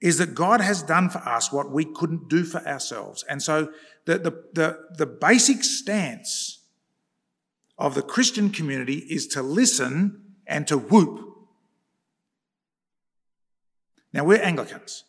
is 0.00 0.18
that 0.18 0.34
God 0.34 0.60
has 0.60 0.82
done 0.82 1.08
for 1.08 1.18
us 1.18 1.52
what 1.52 1.70
we 1.70 1.84
couldn't 1.84 2.28
do 2.28 2.44
for 2.44 2.64
ourselves. 2.66 3.24
And 3.28 3.42
so 3.42 3.72
the, 4.04 4.18
the, 4.18 4.30
the, 4.52 4.78
the 4.98 5.06
basic 5.06 5.64
stance 5.64 6.60
of 7.78 7.94
the 7.94 8.02
Christian 8.02 8.50
community 8.50 8.98
is 8.98 9.26
to 9.28 9.42
listen 9.42 10.22
and 10.46 10.66
to 10.68 10.78
whoop. 10.78 11.20
Now, 14.12 14.24
we're 14.24 14.42
Anglicans. 14.42 15.04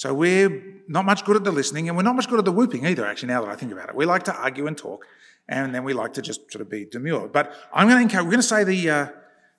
So 0.00 0.14
we're 0.14 0.62
not 0.88 1.04
much 1.04 1.26
good 1.26 1.36
at 1.36 1.44
the 1.44 1.52
listening 1.52 1.88
and 1.88 1.94
we're 1.94 2.04
not 2.04 2.16
much 2.16 2.26
good 2.26 2.38
at 2.38 2.46
the 2.46 2.52
whooping 2.52 2.86
either, 2.86 3.04
actually, 3.04 3.28
now 3.28 3.44
that 3.44 3.50
I 3.50 3.54
think 3.54 3.70
about 3.70 3.90
it. 3.90 3.94
We 3.94 4.06
like 4.06 4.22
to 4.22 4.34
argue 4.34 4.66
and 4.66 4.74
talk 4.74 5.04
and 5.46 5.74
then 5.74 5.84
we 5.84 5.92
like 5.92 6.14
to 6.14 6.22
just 6.22 6.50
sort 6.50 6.62
of 6.62 6.70
be 6.70 6.86
demure. 6.86 7.28
But 7.28 7.52
I'm 7.70 7.86
going 7.86 7.98
to 7.98 8.02
encourage, 8.04 8.24
we're 8.24 8.30
going 8.30 8.40
to 8.40 8.48
say 8.48 8.64
the, 8.64 8.88
uh, 8.88 9.06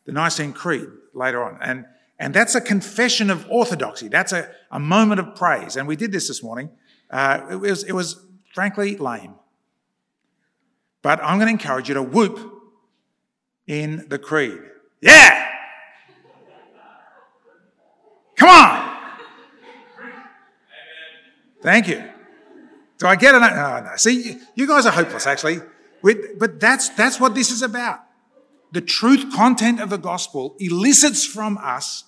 the 0.05 0.13
Nicene 0.13 0.51
Creed 0.51 0.87
later 1.13 1.43
on. 1.43 1.59
And, 1.61 1.85
and 2.17 2.33
that's 2.33 2.55
a 2.55 2.61
confession 2.61 3.29
of 3.29 3.45
orthodoxy. 3.51 4.07
That's 4.07 4.31
a, 4.31 4.49
a 4.71 4.79
moment 4.79 5.19
of 5.19 5.35
praise. 5.35 5.75
And 5.75 5.87
we 5.87 5.95
did 5.95 6.11
this 6.11 6.27
this 6.27 6.41
morning. 6.41 6.71
Uh, 7.11 7.45
it, 7.51 7.57
was, 7.57 7.83
it 7.83 7.93
was 7.93 8.25
frankly 8.51 8.97
lame. 8.97 9.35
But 11.03 11.19
I'm 11.21 11.37
going 11.37 11.55
to 11.55 11.63
encourage 11.63 11.87
you 11.87 11.93
to 11.93 12.01
whoop 12.01 12.39
in 13.67 14.07
the 14.09 14.17
creed. 14.17 14.57
Yeah! 15.01 15.49
Come 18.37 18.49
on! 18.49 18.80
Thank 21.61 21.87
you. 21.87 22.03
Do 22.97 23.07
I 23.07 23.15
get 23.15 23.35
it? 23.35 23.41
Oh, 23.41 23.81
no. 23.83 23.91
See, 23.95 24.37
you 24.55 24.67
guys 24.67 24.85
are 24.85 24.91
hopeless, 24.91 25.25
actually. 25.25 25.59
But 26.03 26.59
that's, 26.59 26.89
that's 26.89 27.19
what 27.19 27.35
this 27.35 27.51
is 27.51 27.61
about. 27.61 27.99
The 28.71 28.81
truth 28.81 29.33
content 29.33 29.79
of 29.81 29.89
the 29.89 29.97
gospel 29.97 30.55
elicits 30.59 31.25
from 31.25 31.57
us 31.57 32.05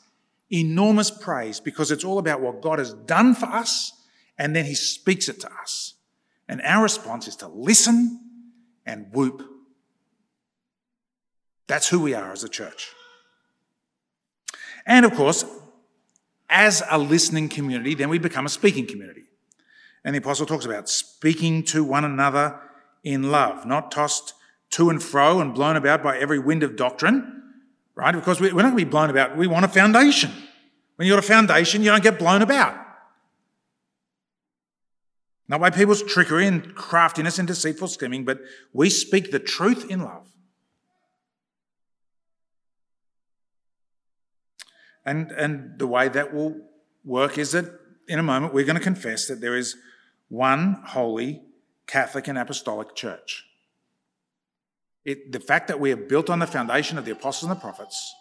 enormous 0.51 1.11
praise 1.11 1.59
because 1.59 1.91
it's 1.91 2.03
all 2.03 2.19
about 2.19 2.41
what 2.41 2.61
God 2.61 2.79
has 2.79 2.93
done 2.93 3.35
for 3.35 3.47
us 3.47 3.91
and 4.37 4.55
then 4.55 4.65
he 4.65 4.75
speaks 4.75 5.27
it 5.29 5.39
to 5.41 5.51
us. 5.61 5.95
And 6.47 6.61
our 6.61 6.83
response 6.83 7.27
is 7.27 7.35
to 7.37 7.47
listen 7.47 8.19
and 8.85 9.07
whoop. 9.11 9.43
That's 11.67 11.87
who 11.87 11.99
we 12.01 12.13
are 12.13 12.31
as 12.31 12.43
a 12.43 12.49
church. 12.49 12.89
And 14.85 15.05
of 15.05 15.13
course, 15.13 15.45
as 16.49 16.83
a 16.89 16.97
listening 16.97 17.49
community, 17.49 17.95
then 17.95 18.09
we 18.09 18.19
become 18.19 18.45
a 18.45 18.49
speaking 18.49 18.85
community. 18.85 19.23
And 20.05 20.13
the 20.13 20.19
apostle 20.19 20.45
talks 20.45 20.65
about 20.65 20.89
speaking 20.89 21.63
to 21.65 21.83
one 21.83 22.03
another 22.03 22.59
in 23.03 23.31
love, 23.31 23.65
not 23.65 23.91
tossed 23.91 24.33
to 24.71 24.89
and 24.89 25.01
fro 25.01 25.39
and 25.39 25.53
blown 25.53 25.75
about 25.75 26.03
by 26.03 26.17
every 26.17 26.39
wind 26.39 26.63
of 26.63 26.75
doctrine, 26.75 27.43
right? 27.95 28.11
Because 28.11 28.41
we're 28.41 28.49
not 28.49 28.61
going 28.61 28.71
to 28.71 28.75
be 28.75 28.83
blown 28.83 29.09
about. 29.09 29.37
We 29.37 29.47
want 29.47 29.65
a 29.65 29.69
foundation. 29.69 30.31
When 30.95 31.07
you've 31.07 31.15
got 31.15 31.23
a 31.23 31.27
foundation, 31.27 31.83
you 31.83 31.91
don't 31.91 32.03
get 32.03 32.19
blown 32.19 32.41
about. 32.41 32.77
Not 35.47 35.61
by 35.61 35.69
people's 35.69 36.01
trickery 36.01 36.47
and 36.47 36.73
craftiness 36.75 37.37
and 37.37 37.47
deceitful 37.47 37.89
scheming, 37.89 38.25
but 38.25 38.39
we 38.71 38.89
speak 38.89 39.31
the 39.31 39.39
truth 39.39 39.89
in 39.89 40.01
love. 40.01 40.27
And, 45.05 45.31
and 45.31 45.77
the 45.77 45.87
way 45.87 46.07
that 46.07 46.33
will 46.33 46.55
work 47.03 47.37
is 47.37 47.51
that 47.51 47.65
in 48.07 48.19
a 48.19 48.23
moment 48.23 48.53
we're 48.53 48.65
going 48.65 48.77
to 48.77 48.83
confess 48.83 49.27
that 49.27 49.41
there 49.41 49.55
is 49.55 49.75
one 50.33 50.81
holy 50.87 51.43
Catholic 51.85 52.27
and 52.27 52.39
Apostolic 52.39 52.95
Church. 52.95 53.45
It, 55.05 55.31
the 55.31 55.39
fact 55.39 55.67
that 55.67 55.79
we 55.79 55.91
are 55.91 55.97
built 55.97 56.27
on 56.27 56.39
the 56.39 56.47
foundation 56.47 56.97
of 56.97 57.05
the 57.05 57.11
apostles 57.11 57.51
and 57.51 57.51
the 57.51 57.61
prophets 57.61 58.15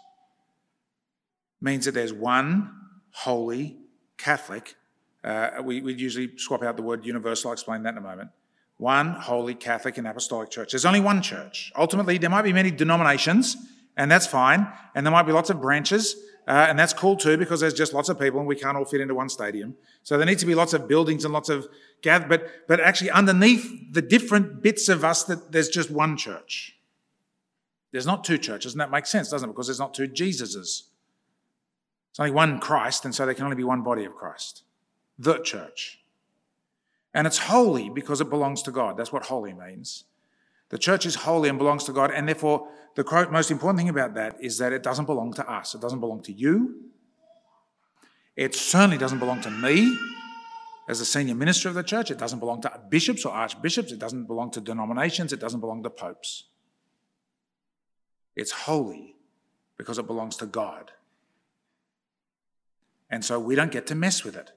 means 1.63 1.87
that 1.87 1.93
there's 1.93 2.13
one 2.13 2.71
holy 3.13 3.79
Catholic. 4.19 4.75
Uh, 5.25 5.63
we, 5.65 5.81
we 5.81 5.95
usually 5.95 6.37
swap 6.37 6.63
out 6.63 6.77
the 6.77 6.83
word 6.83 7.07
universal. 7.07 7.49
I'll 7.49 7.55
explain 7.55 7.83
that 7.85 7.95
in 7.95 7.99
a 7.99 8.03
moment. 8.03 8.29
One 8.77 9.13
holy 9.13 9.55
Catholic 9.55 9.97
and 9.97 10.07
Apostolic 10.07 10.51
Church. 10.51 10.73
There's 10.73 10.85
only 10.85 11.01
one 11.01 11.23
church. 11.23 11.73
Ultimately, 11.79 12.19
there 12.19 12.29
might 12.29 12.43
be 12.43 12.53
many 12.53 12.71
denominations, 12.71 13.57
and 13.97 14.11
that's 14.11 14.27
fine. 14.27 14.71
And 14.95 15.07
there 15.07 15.13
might 15.13 15.23
be 15.23 15.33
lots 15.33 15.49
of 15.49 15.63
branches, 15.63 16.17
uh, 16.47 16.67
and 16.69 16.79
that's 16.79 16.93
cool 16.93 17.17
too 17.17 17.37
because 17.37 17.61
there's 17.61 17.75
just 17.75 17.95
lots 17.95 18.09
of 18.09 18.19
people 18.19 18.41
and 18.41 18.49
we 18.49 18.57
can't 18.57 18.77
all 18.77 18.85
fit 18.85 19.01
into 19.01 19.15
one 19.15 19.29
stadium. 19.29 19.77
So 20.03 20.17
there 20.17 20.27
need 20.27 20.41
to 20.41 20.47
be 20.47 20.55
lots 20.55 20.73
of 20.73 20.89
buildings 20.89 21.25
and 21.25 21.33
lots 21.33 21.49
of 21.49 21.69
gather, 22.03 22.27
but, 22.27 22.67
but 22.69 22.81
actually 22.81 23.11
underneath 23.11 23.93
the 23.93 24.03
different 24.03 24.63
bits 24.63 24.89
of 24.89 25.05
us 25.05 25.25
that 25.25 25.53
there's 25.53 25.69
just 25.69 25.91
one 25.91 26.17
church. 26.17 26.77
There's 27.93 28.07
not 28.07 28.25
two 28.25 28.39
churches, 28.39 28.73
and 28.73 28.81
that 28.81 28.91
makes 28.91 29.11
sense, 29.11 29.31
doesn't 29.31 29.49
it? 29.49 29.53
Because 29.53 29.67
there's 29.67 29.79
not 29.79 29.95
two 29.95 30.09
Jesuses. 30.09 30.85
It's 32.11 32.21
only 32.21 32.33
one 32.33 32.59
Christ, 32.59 33.05
and 33.05 33.15
so 33.15 33.25
there 33.25 33.35
can 33.35 33.45
only 33.45 33.57
be 33.57 33.65
one 33.65 33.83
body 33.83 34.05
of 34.05 34.15
Christ. 34.15 34.63
The 35.19 35.39
church. 35.39 36.01
And 37.15 37.27
it's 37.27 37.39
holy 37.39 37.91
because 37.91 38.21
it 38.21 38.31
belongs 38.31 38.63
to 38.63 38.71
God. 38.71 38.97
That's 38.97 39.13
what 39.13 39.27
holy 39.27 39.53
means. 39.53 40.05
The 40.71 40.79
church 40.79 41.05
is 41.05 41.15
holy 41.17 41.51
and 41.51 41.59
belongs 41.59 41.85
to 41.85 41.93
God, 41.93 42.11
and 42.11 42.27
therefore, 42.27 42.69
the 42.95 43.05
most 43.31 43.51
important 43.51 43.79
thing 43.79 43.89
about 43.91 44.15
that 44.15 44.37
is 44.41 44.59
that 44.59 44.73
it 44.73 44.83
doesn't 44.83 45.05
belong 45.05 45.33
to 45.35 45.51
us. 45.51 45.75
It 45.75 45.81
doesn't 45.81 46.01
belong 46.01 46.23
to 46.23 46.33
you. 46.33 46.91
It 48.37 48.55
certainly 48.55 48.97
doesn't 48.97 49.19
belong 49.19 49.43
to 49.43 49.51
me 49.51 49.97
as 50.89 51.01
a 51.01 51.05
senior 51.05 51.35
minister 51.35 51.69
of 51.69 51.75
the 51.75 51.83
church. 51.83 52.11
It 52.11 52.19
doesn't 52.19 52.39
belong 52.39 52.63
to 52.63 52.81
bishops 52.89 53.25
or 53.25 53.33
archbishops. 53.33 53.93
It 53.93 53.99
doesn't 53.99 54.25
belong 54.25 54.51
to 54.53 54.61
denominations. 54.61 55.33
It 55.33 55.41
doesn't 55.41 55.61
belong 55.61 55.83
to 55.83 55.91
popes. 55.91 56.45
It's 58.35 58.51
holy 58.53 59.17
because 59.77 59.99
it 59.99 60.07
belongs 60.07 60.37
to 60.39 60.47
God. 60.47 60.93
And 63.11 63.25
so 63.25 63.39
we 63.39 63.55
don't 63.55 63.71
get 63.71 63.87
to 63.89 63.95
mess 63.95 64.25
with 64.25 64.37
it. 64.37 64.53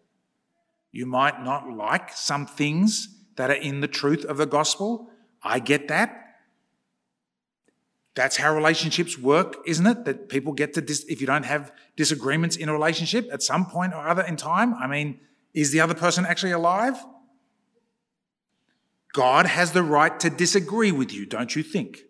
You 0.91 1.05
might 1.05 1.43
not 1.43 1.69
like 1.69 2.13
some 2.13 2.45
things 2.45 3.09
that 3.35 3.49
are 3.49 3.53
in 3.53 3.81
the 3.81 3.88
truth 3.88 4.23
of 4.23 4.38
the 4.38 4.45
gospel. 4.45 5.09
I 5.43 5.59
get 5.59 5.89
that. 5.89 6.21
That's 8.15 8.38
how 8.38 8.55
relationships 8.55 9.19
work, 9.19 9.57
isn't 9.65 9.85
it? 9.85 10.05
That 10.05 10.29
people 10.29 10.53
get 10.53 10.73
to, 10.75 10.81
dis- 10.81 11.05
if 11.09 11.19
you 11.19 11.27
don't 11.27 11.43
have 11.43 11.73
disagreements 11.97 12.55
in 12.55 12.69
a 12.69 12.73
relationship 12.73 13.27
at 13.31 13.43
some 13.43 13.65
point 13.65 13.93
or 13.93 14.07
other 14.07 14.21
in 14.21 14.38
time, 14.38 14.73
I 14.75 14.88
mean, 14.88 15.19
is 15.55 15.71
the 15.71 15.79
other 15.79 15.95
person 15.95 16.25
actually 16.25 16.51
alive? 16.51 17.03
God 19.13 19.45
has 19.45 19.71
the 19.71 19.81
right 19.81 20.19
to 20.19 20.29
disagree 20.29 20.91
with 20.91 21.13
you, 21.13 21.25
don't 21.25 21.55
you 21.55 21.63
think? 21.63 22.03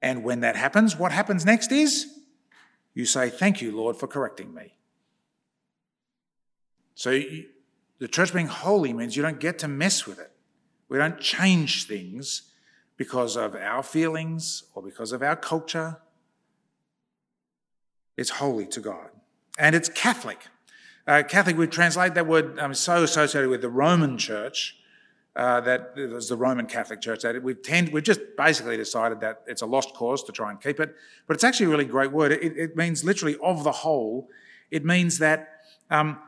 And 0.00 0.22
when 0.22 0.40
that 0.40 0.54
happens, 0.54 0.96
what 0.96 1.10
happens 1.10 1.44
next 1.44 1.72
is 1.72 2.06
you 2.94 3.04
say, 3.04 3.28
Thank 3.28 3.60
you, 3.60 3.76
Lord, 3.76 3.96
for 3.96 4.06
correcting 4.06 4.54
me. 4.54 4.76
So 6.94 7.20
the 7.98 8.08
church 8.08 8.32
being 8.32 8.46
holy 8.46 8.92
means 8.92 9.16
you 9.16 9.22
don't 9.22 9.40
get 9.40 9.58
to 9.58 9.68
mess 9.68 10.06
with 10.06 10.20
it. 10.20 10.30
We 10.88 10.98
don't 10.98 11.18
change 11.18 11.88
things 11.88 12.42
because 12.96 13.36
of 13.36 13.56
our 13.56 13.82
feelings 13.82 14.62
or 14.74 14.82
because 14.82 15.10
of 15.10 15.22
our 15.22 15.36
culture. 15.36 15.98
It's 18.16 18.30
holy 18.30 18.66
to 18.68 18.80
God. 18.80 19.10
And 19.58 19.74
it's 19.74 19.88
Catholic. 19.88 20.46
Uh, 21.06 21.22
Catholic, 21.22 21.56
we 21.56 21.68
translate 21.68 22.14
that 22.14 22.26
word 22.26 22.58
um, 22.58 22.74
so 22.74 23.04
associated 23.04 23.48
with 23.48 23.60
the 23.60 23.70
Roman 23.70 24.18
Church 24.18 24.76
uh, 25.36 25.60
that 25.60 25.92
it 25.96 26.10
was 26.10 26.28
the 26.28 26.36
Roman 26.36 26.66
Catholic 26.66 27.00
Church. 27.00 27.22
That 27.22 27.40
we've 27.42 27.62
tend, 27.62 27.92
we've 27.92 28.02
just 28.02 28.20
basically 28.36 28.76
decided 28.76 29.20
that 29.20 29.42
it's 29.46 29.62
a 29.62 29.66
lost 29.66 29.94
cause 29.94 30.24
to 30.24 30.32
try 30.32 30.50
and 30.50 30.60
keep 30.60 30.80
it, 30.80 30.96
but 31.28 31.34
it's 31.34 31.44
actually 31.44 31.66
a 31.66 31.68
really 31.68 31.84
great 31.84 32.10
word. 32.10 32.32
It, 32.32 32.56
it 32.56 32.76
means 32.76 33.04
literally 33.04 33.36
of 33.40 33.62
the 33.62 33.70
whole. 33.70 34.28
It 34.72 34.84
means 34.84 35.18
that 35.18 35.60
um, 35.90 36.18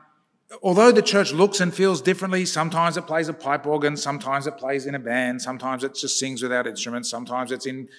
although 0.63 0.93
the 0.93 1.01
church 1.01 1.33
looks 1.33 1.59
and 1.59 1.73
feels 1.73 2.01
differently, 2.01 2.45
sometimes 2.45 2.95
it 2.95 3.05
plays 3.05 3.27
a 3.27 3.33
pipe 3.33 3.65
organ, 3.67 3.97
sometimes 3.97 4.47
it 4.47 4.57
plays 4.57 4.85
in 4.85 4.95
a 4.95 4.99
band, 4.99 5.41
sometimes 5.41 5.83
it 5.83 5.95
just 5.95 6.17
sings 6.17 6.41
without 6.41 6.67
instruments, 6.67 7.09
sometimes 7.09 7.51
it's 7.51 7.65
in 7.65 7.89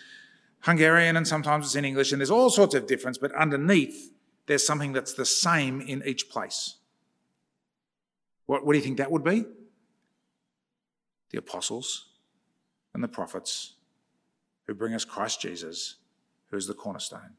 Hungarian 0.60 1.18
and 1.18 1.28
sometimes 1.28 1.66
it's 1.66 1.74
in 1.74 1.84
English, 1.84 2.12
and 2.12 2.20
there's 2.22 2.30
all 2.30 2.48
sorts 2.48 2.74
of 2.74 2.86
difference, 2.86 3.18
but 3.18 3.34
underneath 3.34 4.12
there's 4.50 4.66
something 4.66 4.92
that's 4.92 5.12
the 5.12 5.24
same 5.24 5.80
in 5.80 6.02
each 6.04 6.28
place. 6.28 6.74
What, 8.46 8.66
what 8.66 8.72
do 8.72 8.80
you 8.80 8.84
think 8.84 8.98
that 8.98 9.12
would 9.12 9.22
be? 9.22 9.44
The 11.30 11.38
apostles 11.38 12.08
and 12.92 13.00
the 13.00 13.06
prophets 13.06 13.74
who 14.66 14.74
bring 14.74 14.92
us 14.92 15.04
Christ 15.04 15.40
Jesus, 15.40 15.98
who 16.50 16.56
is 16.56 16.66
the 16.66 16.74
cornerstone. 16.74 17.36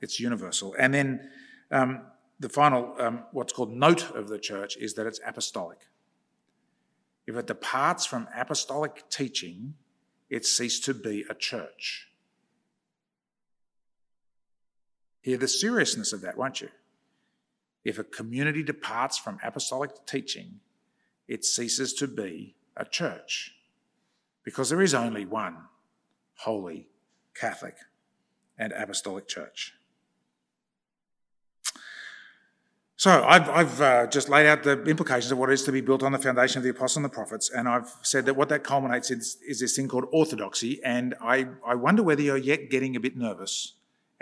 It's 0.00 0.20
universal. 0.20 0.76
And 0.78 0.94
then 0.94 1.28
um, 1.72 2.02
the 2.38 2.48
final, 2.48 2.94
um, 3.00 3.24
what's 3.32 3.52
called 3.52 3.72
note 3.72 4.14
of 4.14 4.28
the 4.28 4.38
church, 4.38 4.76
is 4.76 4.94
that 4.94 5.08
it's 5.08 5.18
apostolic. 5.26 5.78
If 7.26 7.34
it 7.34 7.48
departs 7.48 8.06
from 8.06 8.28
apostolic 8.32 9.10
teaching, 9.10 9.74
it 10.30 10.46
ceased 10.46 10.84
to 10.84 10.94
be 10.94 11.24
a 11.28 11.34
church. 11.34 12.10
Hear 15.24 15.38
the 15.38 15.48
seriousness 15.48 16.12
of 16.12 16.20
that, 16.20 16.36
won't 16.36 16.60
you? 16.60 16.68
If 17.82 17.98
a 17.98 18.04
community 18.04 18.62
departs 18.62 19.16
from 19.16 19.38
apostolic 19.42 20.04
teaching, 20.04 20.60
it 21.26 21.46
ceases 21.46 21.94
to 21.94 22.06
be 22.06 22.56
a 22.76 22.84
church. 22.84 23.54
Because 24.44 24.68
there 24.68 24.82
is 24.82 24.92
only 24.92 25.24
one 25.24 25.56
holy, 26.40 26.88
Catholic, 27.34 27.76
and 28.58 28.74
Apostolic 28.74 29.26
Church. 29.26 29.72
So 32.96 33.24
I've, 33.26 33.48
I've 33.48 33.80
uh, 33.80 34.06
just 34.08 34.28
laid 34.28 34.46
out 34.46 34.62
the 34.62 34.82
implications 34.82 35.32
of 35.32 35.38
what 35.38 35.48
it 35.48 35.54
is 35.54 35.62
to 35.62 35.72
be 35.72 35.80
built 35.80 36.02
on 36.02 36.12
the 36.12 36.18
foundation 36.18 36.58
of 36.58 36.64
the 36.64 36.70
apostles 36.70 36.96
and 36.96 37.04
the 37.06 37.08
prophets, 37.08 37.48
and 37.48 37.66
I've 37.66 37.90
said 38.02 38.26
that 38.26 38.36
what 38.36 38.50
that 38.50 38.62
culminates 38.62 39.10
in 39.10 39.20
is, 39.20 39.38
is 39.48 39.60
this 39.60 39.74
thing 39.74 39.88
called 39.88 40.04
orthodoxy. 40.12 40.84
And 40.84 41.14
I, 41.18 41.46
I 41.66 41.76
wonder 41.76 42.02
whether 42.02 42.20
you're 42.20 42.36
yet 42.36 42.68
getting 42.68 42.94
a 42.94 43.00
bit 43.00 43.16
nervous 43.16 43.72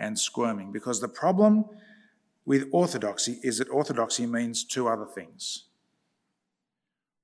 and 0.02 0.18
squirming, 0.18 0.72
because 0.72 1.00
the 1.00 1.08
problem 1.08 1.64
with 2.44 2.68
orthodoxy 2.72 3.38
is 3.42 3.58
that 3.58 3.70
orthodoxy 3.70 4.26
means 4.26 4.64
two 4.64 4.88
other 4.88 5.06
things. 5.06 5.66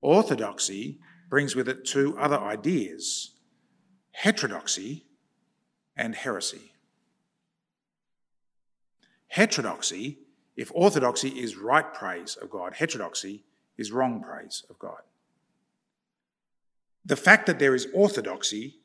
Orthodoxy 0.00 1.00
brings 1.28 1.56
with 1.56 1.68
it 1.68 1.84
two 1.84 2.16
other 2.18 2.38
ideas 2.38 3.32
heterodoxy 4.12 5.04
and 5.96 6.14
heresy. 6.14 6.72
Heterodoxy, 9.28 10.18
if 10.56 10.72
orthodoxy 10.74 11.28
is 11.28 11.56
right 11.56 11.92
praise 11.94 12.34
of 12.34 12.50
God, 12.50 12.74
heterodoxy 12.74 13.44
is 13.76 13.92
wrong 13.92 14.20
praise 14.20 14.64
of 14.68 14.78
God. 14.78 15.02
The 17.04 17.16
fact 17.16 17.46
that 17.46 17.60
there 17.60 17.76
is 17.76 17.86
orthodoxy 17.94 18.78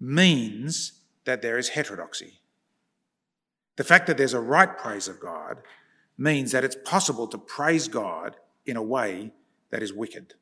means 0.00 1.00
that 1.24 1.40
there 1.40 1.56
is 1.56 1.70
heterodoxy. 1.70 2.40
The 3.76 3.84
fact 3.84 4.06
that 4.06 4.16
there's 4.16 4.34
a 4.34 4.40
right 4.40 4.76
praise 4.78 5.08
of 5.08 5.20
God 5.20 5.58
means 6.16 6.52
that 6.52 6.64
it's 6.64 6.76
possible 6.84 7.26
to 7.28 7.38
praise 7.38 7.88
God 7.88 8.36
in 8.66 8.76
a 8.76 8.82
way 8.82 9.32
that 9.70 9.82
is 9.82 9.92
wicked. 9.92 10.34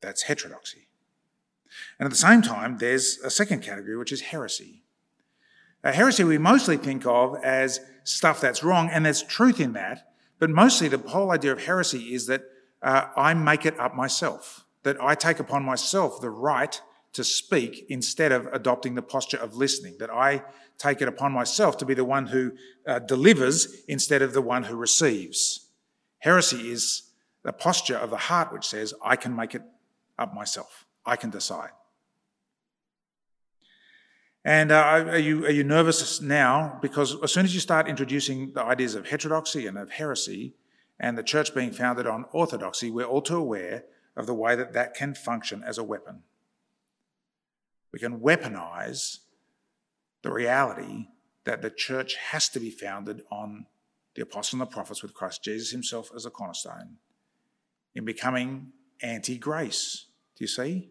That's 0.00 0.22
heterodoxy. 0.22 0.88
And 1.98 2.06
at 2.06 2.10
the 2.10 2.16
same 2.16 2.42
time, 2.42 2.78
there's 2.78 3.18
a 3.24 3.30
second 3.30 3.62
category, 3.62 3.96
which 3.96 4.12
is 4.12 4.20
heresy. 4.20 4.84
A 5.82 5.92
heresy 5.92 6.24
we 6.24 6.38
mostly 6.38 6.76
think 6.76 7.04
of 7.04 7.36
as 7.42 7.80
stuff 8.04 8.40
that's 8.40 8.62
wrong, 8.62 8.88
and 8.90 9.04
there's 9.04 9.22
truth 9.22 9.60
in 9.60 9.72
that, 9.72 10.12
but 10.38 10.50
mostly 10.50 10.88
the 10.88 10.98
whole 10.98 11.32
idea 11.32 11.52
of 11.52 11.64
heresy 11.64 12.14
is 12.14 12.26
that 12.26 12.42
uh, 12.82 13.06
I 13.16 13.34
make 13.34 13.66
it 13.66 13.78
up 13.80 13.94
myself, 13.94 14.64
that 14.82 14.96
I 15.02 15.14
take 15.14 15.40
upon 15.40 15.64
myself 15.64 16.20
the 16.20 16.30
right 16.30 16.80
to 17.14 17.24
speak 17.24 17.86
instead 17.88 18.32
of 18.32 18.46
adopting 18.52 18.94
the 18.94 19.02
posture 19.02 19.38
of 19.38 19.56
listening, 19.56 19.96
that 19.98 20.10
I 20.10 20.42
take 20.78 21.00
it 21.00 21.08
upon 21.08 21.32
myself 21.32 21.76
to 21.78 21.86
be 21.86 21.94
the 21.94 22.04
one 22.04 22.26
who 22.26 22.52
uh, 22.86 22.98
delivers 22.98 23.82
instead 23.88 24.22
of 24.22 24.32
the 24.32 24.42
one 24.42 24.64
who 24.64 24.76
receives. 24.76 25.68
Heresy 26.18 26.70
is 26.70 27.10
the 27.42 27.52
posture 27.52 27.96
of 27.96 28.10
the 28.10 28.16
heart 28.16 28.52
which 28.52 28.66
says, 28.66 28.94
I 29.02 29.16
can 29.16 29.34
make 29.34 29.54
it 29.54 29.62
up 30.18 30.34
myself, 30.34 30.86
I 31.06 31.16
can 31.16 31.30
decide. 31.30 31.70
And 34.44 34.72
uh, 34.72 35.06
are, 35.08 35.18
you, 35.18 35.46
are 35.46 35.50
you 35.50 35.64
nervous 35.64 36.20
now? 36.20 36.78
Because 36.82 37.16
as 37.22 37.32
soon 37.32 37.44
as 37.44 37.54
you 37.54 37.60
start 37.60 37.88
introducing 37.88 38.52
the 38.52 38.62
ideas 38.62 38.94
of 38.94 39.08
heterodoxy 39.08 39.66
and 39.66 39.78
of 39.78 39.90
heresy, 39.90 40.54
and 41.00 41.18
the 41.18 41.22
church 41.22 41.54
being 41.54 41.72
founded 41.72 42.06
on 42.06 42.24
orthodoxy, 42.32 42.90
we're 42.90 43.04
all 43.04 43.22
too 43.22 43.36
aware 43.36 43.84
of 44.16 44.26
the 44.26 44.34
way 44.34 44.54
that 44.54 44.72
that 44.74 44.94
can 44.94 45.14
function 45.14 45.62
as 45.66 45.78
a 45.78 45.84
weapon. 45.84 46.22
We 47.94 48.00
can 48.00 48.18
weaponize 48.18 49.18
the 50.22 50.32
reality 50.32 51.06
that 51.44 51.62
the 51.62 51.70
church 51.70 52.16
has 52.16 52.48
to 52.48 52.58
be 52.58 52.68
founded 52.68 53.22
on 53.30 53.66
the 54.16 54.22
apostles 54.22 54.54
and 54.54 54.62
the 54.62 54.66
prophets 54.66 55.00
with 55.00 55.14
Christ 55.14 55.44
Jesus 55.44 55.70
himself 55.70 56.10
as 56.12 56.26
a 56.26 56.30
cornerstone 56.30 56.96
in 57.94 58.04
becoming 58.04 58.72
anti 59.00 59.38
grace. 59.38 60.06
Do 60.36 60.42
you 60.42 60.48
see? 60.48 60.90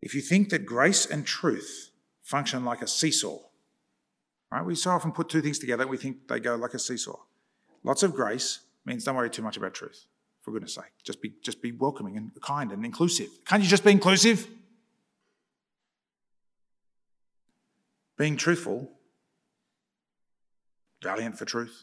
If 0.00 0.14
you 0.14 0.20
think 0.20 0.50
that 0.50 0.64
grace 0.64 1.04
and 1.04 1.26
truth 1.26 1.90
function 2.22 2.64
like 2.64 2.82
a 2.82 2.86
seesaw, 2.86 3.40
right? 4.52 4.64
We 4.64 4.76
so 4.76 4.92
often 4.92 5.10
put 5.10 5.28
two 5.28 5.42
things 5.42 5.58
together, 5.58 5.82
and 5.82 5.90
we 5.90 5.96
think 5.96 6.28
they 6.28 6.38
go 6.38 6.54
like 6.54 6.74
a 6.74 6.78
seesaw. 6.78 7.18
Lots 7.82 8.04
of 8.04 8.14
grace 8.14 8.60
means 8.84 9.02
don't 9.02 9.16
worry 9.16 9.28
too 9.28 9.42
much 9.42 9.56
about 9.56 9.74
truth 9.74 10.06
for 10.46 10.52
goodness 10.52 10.74
sake. 10.74 10.84
Just 11.02 11.20
be, 11.20 11.32
just 11.42 11.60
be 11.60 11.72
welcoming 11.72 12.16
and 12.16 12.30
kind 12.40 12.70
and 12.70 12.84
inclusive. 12.84 13.26
Can't 13.46 13.64
you 13.64 13.68
just 13.68 13.82
be 13.82 13.90
inclusive? 13.90 14.46
Being 18.16 18.36
truthful, 18.36 18.92
valiant 21.02 21.36
for 21.36 21.44
truth, 21.46 21.82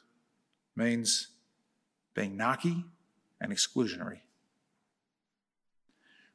means 0.77 1.27
being 2.15 2.37
narky 2.37 2.85
and 3.41 3.51
exclusionary. 3.51 4.19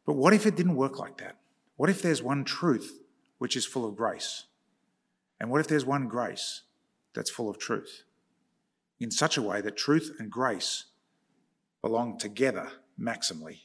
But 0.04 0.12
what 0.12 0.34
if 0.34 0.44
it 0.44 0.54
didn't 0.54 0.76
work 0.76 0.98
like 0.98 1.16
that? 1.16 1.38
What 1.76 1.88
if 1.88 2.02
there's 2.02 2.22
one 2.22 2.44
truth 2.44 3.00
which 3.38 3.56
is 3.56 3.64
full 3.64 3.88
of 3.88 3.96
grace? 3.96 4.44
And 5.40 5.50
what 5.50 5.62
if 5.62 5.66
there's 5.66 5.86
one 5.86 6.08
grace 6.08 6.60
that's 7.14 7.30
full 7.30 7.48
of 7.48 7.58
truth? 7.58 8.02
In 9.00 9.10
such 9.10 9.38
a 9.38 9.42
way 9.42 9.62
that 9.62 9.78
truth 9.78 10.14
and 10.18 10.30
grace 10.30 10.84
belong 11.88 12.18
together 12.18 12.68
maximally. 13.00 13.60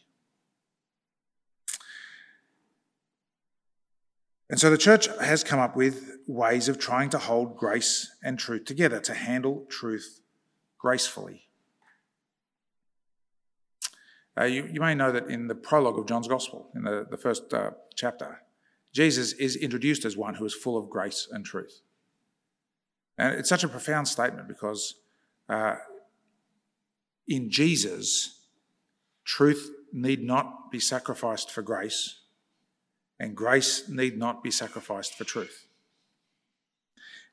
And 4.50 4.60
so 4.60 4.70
the 4.70 4.78
church 4.78 5.08
has 5.20 5.44
come 5.44 5.60
up 5.60 5.76
with 5.76 6.20
ways 6.28 6.70
of 6.70 6.80
trying 6.80 7.10
to 7.10 7.18
hold 7.18 7.58
grace 7.58 8.16
and 8.24 8.40
truth 8.40 8.66
together, 8.66 9.00
to 9.02 9.14
handle 9.14 9.66
truth 9.70 10.22
gracefully. 10.78 11.48
Uh, 14.40 14.46
you, 14.46 14.70
you, 14.72 14.80
may 14.80 14.96
know 14.96 15.12
that 15.12 15.28
in 15.28 15.48
the 15.48 15.56
prologue 15.56 16.00
of 16.00 16.08
John's 16.08 16.28
Gospel, 16.28 16.70
in 16.76 16.84
the, 16.84 17.06
the 17.10 17.18
first 17.18 17.54
uh, 17.54 17.72
chapter, 17.96 18.42
Jesus 18.94 19.34
is 19.34 19.56
introduced 19.56 20.06
as 20.06 20.16
one 20.16 20.36
who 20.36 20.46
is 20.46 20.54
full 20.54 20.78
of 20.78 20.90
grace 20.90 21.28
and 21.32 21.46
truth. 21.46 21.82
And 23.18 23.36
it's 23.36 23.50
such 23.50 23.64
a 23.64 23.68
profound 23.68 24.08
statement 24.08 24.48
because 24.48 24.96
uh, 25.50 25.76
in 27.28 27.50
Jesus, 27.50 28.42
truth 29.24 29.72
need 29.92 30.24
not 30.24 30.72
be 30.72 30.80
sacrificed 30.80 31.52
for 31.52 31.62
grace, 31.62 32.20
and 33.20 33.36
grace 33.36 33.88
need 33.88 34.18
not 34.18 34.44
be 34.44 34.52
sacrificed 34.52 35.16
for 35.16 35.24
truth. 35.24 35.68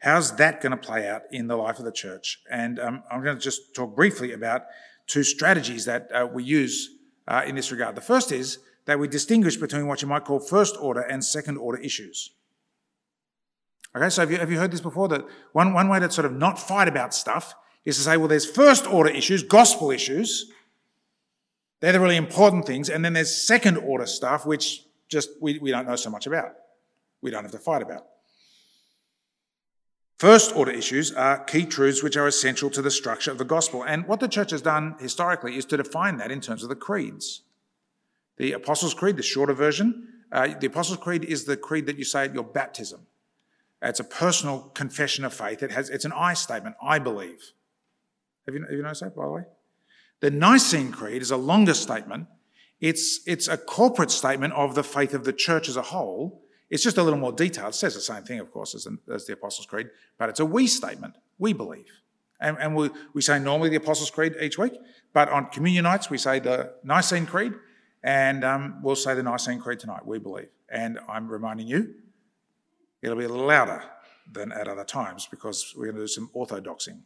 How's 0.01 0.37
that 0.37 0.63
going 0.63 0.73
to 0.73 0.79
play 0.79 1.09
out 1.09 1.23
in 1.31 1.47
the 1.47 1.57
life 1.57 1.79
of 1.79 1.85
the 1.85 1.93
church? 1.93 2.41
And 2.51 2.79
um, 2.79 3.03
I'm 3.11 3.23
going 3.23 3.37
to 3.37 3.43
just 3.43 3.75
talk 3.75 3.95
briefly 3.95 4.33
about 4.33 4.63
two 5.07 5.23
strategies 5.23 5.85
that 5.85 6.09
uh, 6.13 6.27
we 6.33 6.43
use 6.43 6.89
uh, 7.29 7.43
in 7.47 7.55
this 7.55 7.71
regard. 7.71 7.97
The 7.97 8.01
first 8.01 8.33
is 8.33 8.61
that 8.87 8.99
we 8.99 9.09
distinguish 9.09 9.57
between 9.57 9.87
what 9.87 10.01
you 10.01 10.09
might 10.09 10.25
call 10.25 10.41
first 10.41 10.77
order 10.81 11.01
and 11.01 11.23
second 11.23 11.59
order 11.59 11.79
issues. 11.79 12.31
Okay, 13.95 14.09
so 14.09 14.23
have 14.23 14.31
you, 14.31 14.39
have 14.39 14.51
you 14.51 14.59
heard 14.59 14.71
this 14.71 14.81
before? 14.81 15.09
That 15.09 15.27
one, 15.53 15.75
one 15.75 15.89
way 15.89 15.99
to 16.01 16.11
sort 16.11 16.25
of 16.25 16.33
not 16.33 16.59
fight 16.59 16.89
about 16.89 17.13
stuff 17.13 17.55
is 17.85 17.97
to 17.97 18.03
say, 18.03 18.17
well, 18.17 18.29
there's 18.29 18.49
first 18.49 18.87
order 18.87 19.11
issues, 19.11 19.43
gospel 19.43 19.91
issues. 19.91 20.51
They're 21.81 21.93
the 21.93 22.01
really 22.01 22.17
important 22.17 22.67
things. 22.67 22.91
And 22.91 23.05
then 23.05 23.15
there's 23.15 23.35
second 23.35 23.79
order 23.79 24.07
stuff, 24.07 24.45
which 24.45 24.85
just 25.09 25.31
we, 25.41 25.59
we 25.59 25.71
don't 25.71 25.87
know 25.87 25.97
so 25.97 26.11
much 26.11 26.27
about. 26.27 26.53
We 27.23 27.31
don't 27.31 27.43
have 27.43 27.53
to 27.53 27.59
fight 27.59 27.83
about. 27.83 28.07
First 30.19 30.55
order 30.55 30.71
issues 30.71 31.13
are 31.13 31.43
key 31.45 31.65
truths 31.65 32.03
which 32.03 32.17
are 32.17 32.27
essential 32.27 32.69
to 32.71 32.83
the 32.83 32.91
structure 32.91 33.31
of 33.31 33.39
the 33.39 33.45
gospel. 33.45 33.83
And 33.83 34.07
what 34.07 34.21
the 34.21 34.29
church 34.29 34.51
has 34.51 34.61
done 34.61 34.97
historically 35.01 35.57
is 35.57 35.65
to 35.67 35.79
define 35.79 36.19
that 36.19 36.31
in 36.31 36.43
terms 36.43 36.63
of 36.63 36.69
the 36.69 36.77
creeds. 36.77 37.43
The 38.37 38.53
Apostles' 38.53 38.93
Creed, 38.93 39.17
the 39.17 39.23
shorter 39.23 39.55
version, 39.55 40.09
uh, 40.31 40.55
the 40.61 40.67
Apostles' 40.67 40.99
Creed 40.99 41.25
is 41.25 41.45
the 41.45 41.57
creed 41.57 41.87
that 41.87 41.99
you 41.99 42.05
say 42.05 42.25
at 42.25 42.35
your 42.35 42.45
baptism. 42.45 43.07
It's 43.83 44.01
a 44.01 44.05
personal 44.05 44.71
confession 44.75 45.25
of 45.25 45.33
faith. 45.33 45.63
It 45.63 45.73
has, 45.73 45.89
it's 45.89 46.05
an 46.05 46.13
I 46.13 46.35
statement, 46.35 46.77
I 46.83 46.99
believe. 46.99 47.53
Have 48.47 48.55
you, 48.55 48.63
have 48.63 48.73
you 48.73 48.83
noticed 48.83 49.03
that, 49.03 49.15
by 49.15 49.25
the 49.25 49.31
way? 49.31 49.43
The 50.21 50.31
Nicene 50.31 50.93
Creed 50.93 51.23
is 51.23 51.31
a 51.31 51.37
longer 51.37 51.75
statement. 51.75 52.27
It's, 52.81 53.21
it's 53.27 53.49
a 53.49 53.57
corporate 53.57 54.11
statement 54.11 54.55
of 54.55 54.75
the 54.75 54.83
faith 54.83 55.15
of 55.15 55.25
the 55.25 55.33
church 55.33 55.69
as 55.69 55.77
a 55.77 55.83
whole. 55.83 56.43
It's 56.71 56.83
just 56.83 56.99
a 56.99 57.03
little 57.03 57.19
more 57.19 57.33
detailed. 57.33 57.71
It 57.71 57.77
says 57.77 57.95
the 57.95 58.01
same 58.01 58.23
thing, 58.23 58.39
of 58.39 58.51
course, 58.51 58.75
as, 58.75 58.87
as 59.13 59.27
the 59.27 59.33
Apostles' 59.35 59.67
Creed, 59.67 59.89
but 60.19 60.29
it's 60.29 60.41
a 60.41 60.47
we 60.47 60.67
statement. 60.67 61.17
We 61.39 61.53
believe. 61.53 61.87
And, 62.41 62.57
and 62.59 62.75
we, 62.75 62.91
we 63.13 63.23
say 63.23 63.39
normally 63.39 63.69
the 63.69 63.77
Apostles' 63.77 64.11
Creed 64.11 64.35
each 64.41 64.57
week, 64.57 64.73
but 65.13 65.29
on 65.29 65.47
communion 65.47 65.85
nights 65.85 66.09
we 66.09 66.17
say 66.17 66.39
the 66.39 66.75
Nicene 66.85 67.27
Creed, 67.27 67.53
and 68.03 68.45
um, 68.45 68.81
we'll 68.83 68.97
say 68.97 69.15
the 69.15 69.23
Nicene 69.23 69.61
Creed 69.61 69.79
tonight. 69.79 70.07
We 70.07 70.19
believe. 70.19 70.49
And 70.71 70.99
I'm 71.09 71.29
reminding 71.29 71.67
you, 71.67 71.95
it'll 73.03 73.19
be 73.19 73.25
a 73.25 73.29
little 73.29 73.47
louder 73.47 73.83
than 74.31 74.53
at 74.53 74.69
other 74.69 74.85
times 74.85 75.27
because 75.31 75.75
we're 75.77 75.87
going 75.87 75.97
to 75.97 76.03
do 76.03 76.07
some 76.07 76.31
orthodoxing. 76.33 77.03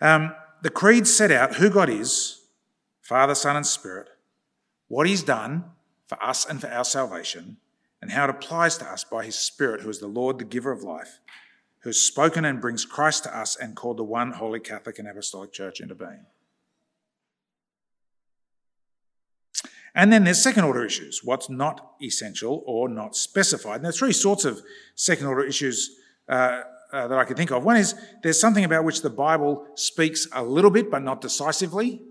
Um, 0.00 0.34
the 0.62 0.70
creed 0.70 1.06
set 1.06 1.30
out 1.30 1.56
who 1.56 1.70
God 1.70 1.88
is 1.88 2.42
Father, 3.02 3.34
Son, 3.34 3.56
and 3.56 3.66
Spirit, 3.66 4.08
what 4.88 5.06
He's 5.06 5.22
done 5.22 5.64
for 6.06 6.22
us 6.22 6.44
and 6.44 6.60
for 6.60 6.68
our 6.68 6.84
salvation, 6.84 7.56
and 8.02 8.10
how 8.10 8.24
it 8.24 8.30
applies 8.30 8.76
to 8.78 8.84
us 8.84 9.02
by 9.02 9.24
His 9.24 9.36
Spirit, 9.36 9.80
who 9.80 9.88
is 9.88 9.98
the 9.98 10.06
Lord, 10.06 10.38
the 10.38 10.44
giver 10.44 10.72
of 10.72 10.82
life, 10.82 11.20
who 11.80 11.88
has 11.88 12.00
spoken 12.00 12.44
and 12.44 12.60
brings 12.60 12.84
Christ 12.84 13.24
to 13.24 13.36
us 13.36 13.56
and 13.56 13.74
called 13.74 13.96
the 13.96 14.04
one 14.04 14.32
holy 14.32 14.60
Catholic 14.60 14.98
and 14.98 15.08
Apostolic 15.08 15.52
Church 15.52 15.80
into 15.80 15.94
being. 15.94 16.26
And 19.94 20.12
then 20.12 20.24
there's 20.24 20.42
second 20.42 20.64
order 20.64 20.84
issues 20.84 21.24
what's 21.24 21.48
not 21.48 21.94
essential 22.02 22.62
or 22.66 22.88
not 22.88 23.16
specified. 23.16 23.76
And 23.76 23.84
there's 23.84 23.98
three 23.98 24.12
sorts 24.12 24.44
of 24.44 24.62
second 24.94 25.26
order 25.26 25.44
issues 25.44 25.96
uh, 26.28 26.62
uh, 26.92 27.08
that 27.08 27.18
I 27.18 27.24
could 27.24 27.36
think 27.36 27.50
of. 27.50 27.64
One 27.64 27.76
is 27.76 27.94
there's 28.22 28.40
something 28.40 28.64
about 28.64 28.84
which 28.84 29.02
the 29.02 29.10
Bible 29.10 29.66
speaks 29.74 30.26
a 30.32 30.42
little 30.42 30.70
bit 30.70 30.90
but 30.90 31.02
not 31.02 31.20
decisively. 31.20 32.02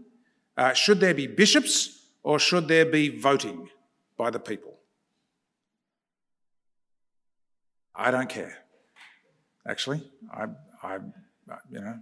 Uh, 0.55 0.73
should 0.73 0.99
there 0.99 1.13
be 1.13 1.27
bishops 1.27 2.07
or 2.23 2.39
should 2.39 2.67
there 2.67 2.85
be 2.85 3.19
voting 3.19 3.69
by 4.17 4.29
the 4.29 4.39
people? 4.39 4.77
I 7.95 8.11
don't 8.11 8.29
care. 8.29 8.59
Actually, 9.67 10.03
I, 10.31 10.45
I, 10.83 10.97
you 11.69 11.81
know, 11.81 11.99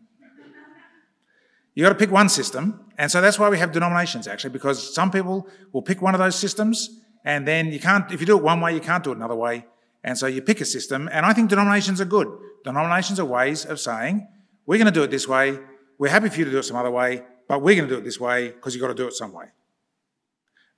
you 1.73 1.83
got 1.83 1.89
to 1.89 1.95
pick 1.95 2.11
one 2.11 2.29
system, 2.29 2.85
and 2.97 3.11
so 3.11 3.21
that's 3.21 3.39
why 3.39 3.49
we 3.49 3.57
have 3.57 3.71
denominations. 3.71 4.27
Actually, 4.27 4.51
because 4.51 4.93
some 4.93 5.09
people 5.09 5.47
will 5.71 5.81
pick 5.81 6.01
one 6.01 6.13
of 6.13 6.19
those 6.19 6.35
systems, 6.35 7.01
and 7.23 7.47
then 7.47 7.71
you 7.71 7.79
can't. 7.79 8.11
If 8.11 8.19
you 8.19 8.25
do 8.25 8.37
it 8.37 8.43
one 8.43 8.61
way, 8.61 8.73
you 8.73 8.79
can't 8.79 9.03
do 9.03 9.11
it 9.11 9.17
another 9.17 9.35
way, 9.35 9.65
and 10.05 10.15
so 10.15 10.27
you 10.27 10.41
pick 10.41 10.61
a 10.61 10.65
system. 10.65 11.09
And 11.11 11.25
I 11.25 11.33
think 11.33 11.49
denominations 11.49 11.99
are 11.99 12.05
good. 12.05 12.27
Denominations 12.63 13.19
are 13.19 13.25
ways 13.25 13.65
of 13.65 13.79
saying 13.79 14.25
we're 14.67 14.77
going 14.77 14.85
to 14.85 14.91
do 14.91 15.03
it 15.03 15.09
this 15.09 15.27
way. 15.27 15.59
We're 15.97 16.11
happy 16.11 16.29
for 16.29 16.37
you 16.37 16.45
to 16.45 16.51
do 16.51 16.59
it 16.59 16.63
some 16.63 16.77
other 16.77 16.91
way, 16.91 17.23
but 17.49 17.61
we're 17.61 17.75
going 17.75 17.89
to 17.89 17.95
do 17.95 17.99
it 17.99 18.03
this 18.03 18.19
way 18.19 18.49
because 18.49 18.75
you've 18.75 18.81
got 18.81 18.89
to 18.89 18.93
do 18.93 19.07
it 19.07 19.13
some 19.13 19.33
way. 19.33 19.47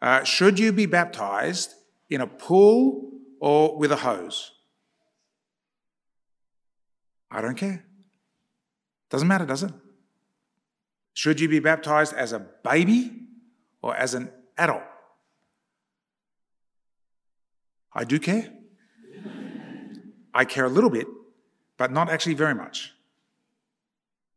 Uh, 0.01 0.23
should 0.23 0.57
you 0.57 0.71
be 0.71 0.85
baptized 0.85 1.73
in 2.09 2.21
a 2.21 2.27
pool 2.27 3.11
or 3.41 3.77
with 3.77 3.91
a 3.91 3.97
hose? 3.97 4.53
I 7.29 7.41
don't 7.41 7.57
care. 7.57 7.83
Doesn't 9.09 9.27
matter, 9.27 9.45
does 9.45 9.63
it? 9.63 9.73
Should 11.13 11.41
you 11.41 11.49
be 11.49 11.59
baptized 11.59 12.13
as 12.13 12.31
a 12.31 12.39
baby 12.63 13.11
or 13.81 13.93
as 13.93 14.13
an 14.13 14.31
adult? 14.57 14.83
I 17.93 18.05
do 18.05 18.19
care. 18.19 18.53
I 20.37 20.45
care 20.45 20.65
a 20.65 20.69
little 20.69 20.91
bit, 20.91 21.07
but 21.77 21.91
not 21.91 22.09
actually 22.09 22.35
very 22.35 22.53
much. 22.53 22.93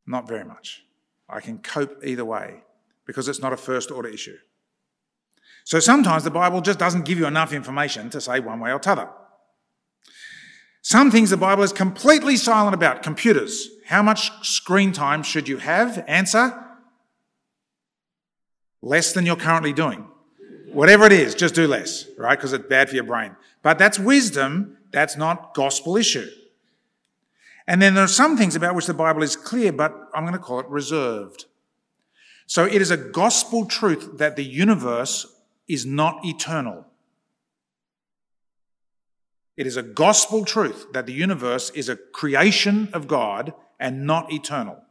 Not 0.06 0.26
very 0.26 0.44
much. 0.44 0.82
I 1.28 1.40
can 1.40 1.58
cope 1.58 2.02
either 2.02 2.24
way 2.24 2.62
because 3.04 3.28
it's 3.28 3.40
not 3.40 3.52
a 3.52 3.56
first 3.58 3.90
order 3.90 4.08
issue. 4.08 4.38
So 5.64 5.78
sometimes 5.78 6.24
the 6.24 6.30
Bible 6.30 6.62
just 6.62 6.78
doesn't 6.78 7.04
give 7.04 7.18
you 7.18 7.26
enough 7.26 7.52
information 7.52 8.08
to 8.10 8.20
say 8.20 8.40
one 8.40 8.60
way 8.60 8.72
or 8.72 8.78
t'other. 8.78 9.10
Some 10.80 11.10
things 11.10 11.28
the 11.28 11.36
Bible 11.36 11.64
is 11.64 11.72
completely 11.74 12.36
silent 12.36 12.74
about. 12.74 13.02
Computers. 13.02 13.68
How 13.84 14.02
much 14.02 14.30
screen 14.42 14.92
time 14.92 15.22
should 15.22 15.48
you 15.48 15.58
have? 15.58 16.02
Answer 16.08 16.64
less 18.80 19.12
than 19.12 19.26
you're 19.26 19.36
currently 19.36 19.74
doing. 19.74 20.06
Whatever 20.72 21.04
it 21.04 21.12
is, 21.12 21.34
just 21.34 21.54
do 21.54 21.66
less, 21.66 22.06
right? 22.16 22.38
Because 22.38 22.54
it's 22.54 22.66
bad 22.68 22.88
for 22.88 22.94
your 22.94 23.04
brain. 23.04 23.36
But 23.62 23.78
that's 23.78 23.98
wisdom, 23.98 24.78
that's 24.92 25.16
not 25.16 25.54
gospel 25.54 25.96
issue. 25.96 26.28
And 27.66 27.80
then 27.80 27.94
there 27.94 28.04
are 28.04 28.08
some 28.08 28.36
things 28.36 28.56
about 28.56 28.74
which 28.74 28.86
the 28.86 28.94
Bible 28.94 29.22
is 29.22 29.36
clear, 29.36 29.72
but 29.72 29.94
I'm 30.14 30.24
going 30.24 30.32
to 30.32 30.38
call 30.38 30.60
it 30.60 30.66
reserved. 30.68 31.44
So 32.46 32.64
it 32.64 32.82
is 32.82 32.90
a 32.90 32.96
gospel 32.96 33.64
truth 33.64 34.18
that 34.18 34.34
the 34.34 34.44
universe 34.44 35.26
is 35.68 35.86
not 35.86 36.24
eternal. 36.24 36.86
It 39.56 39.66
is 39.66 39.76
a 39.76 39.82
gospel 39.82 40.44
truth 40.44 40.86
that 40.92 41.06
the 41.06 41.12
universe 41.12 41.70
is 41.70 41.88
a 41.88 41.96
creation 41.96 42.88
of 42.92 43.06
God 43.06 43.52
and 43.78 44.06
not 44.06 44.32
eternal. 44.32 44.82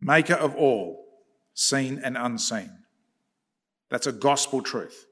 Maker 0.00 0.34
of 0.34 0.56
all, 0.56 1.04
seen 1.52 2.00
and 2.02 2.16
unseen. 2.16 2.70
That's 3.90 4.06
a 4.06 4.12
gospel 4.12 4.62
truth. 4.62 5.06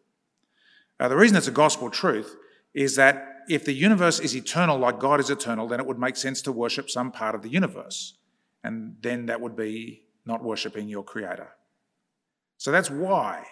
The 1.09 1.17
reason 1.17 1.37
it's 1.37 1.49
a 1.49 1.53
gospel 1.53 1.91
truth 1.91 2.37
is 2.75 2.97
that 2.97 3.45
if 3.49 3.65
the 3.65 3.73
universe 3.73 4.21
is 4.21 4.37
eternal 4.37 4.79
like 4.79 4.99
God 4.99 5.19
is 5.19 5.31
eternal, 5.31 5.67
then 5.67 5.81
it 5.81 5.87
would 5.87 5.99
make 5.99 6.17
sense 6.17 6.43
to 6.43 6.53
worship 6.53 6.91
some 6.91 7.11
part 7.11 7.35
of 7.35 7.43
the 7.43 7.49
universe. 7.49 8.15
And 8.63 8.97
then 9.01 9.27
that 9.27 9.41
would 9.41 9.57
be 9.57 10.03
not 10.27 10.45
worshipping 10.45 10.89
your 10.89 11.03
creator. 11.03 11.49
So 12.59 12.71
that's 12.71 12.91
why 12.91 13.45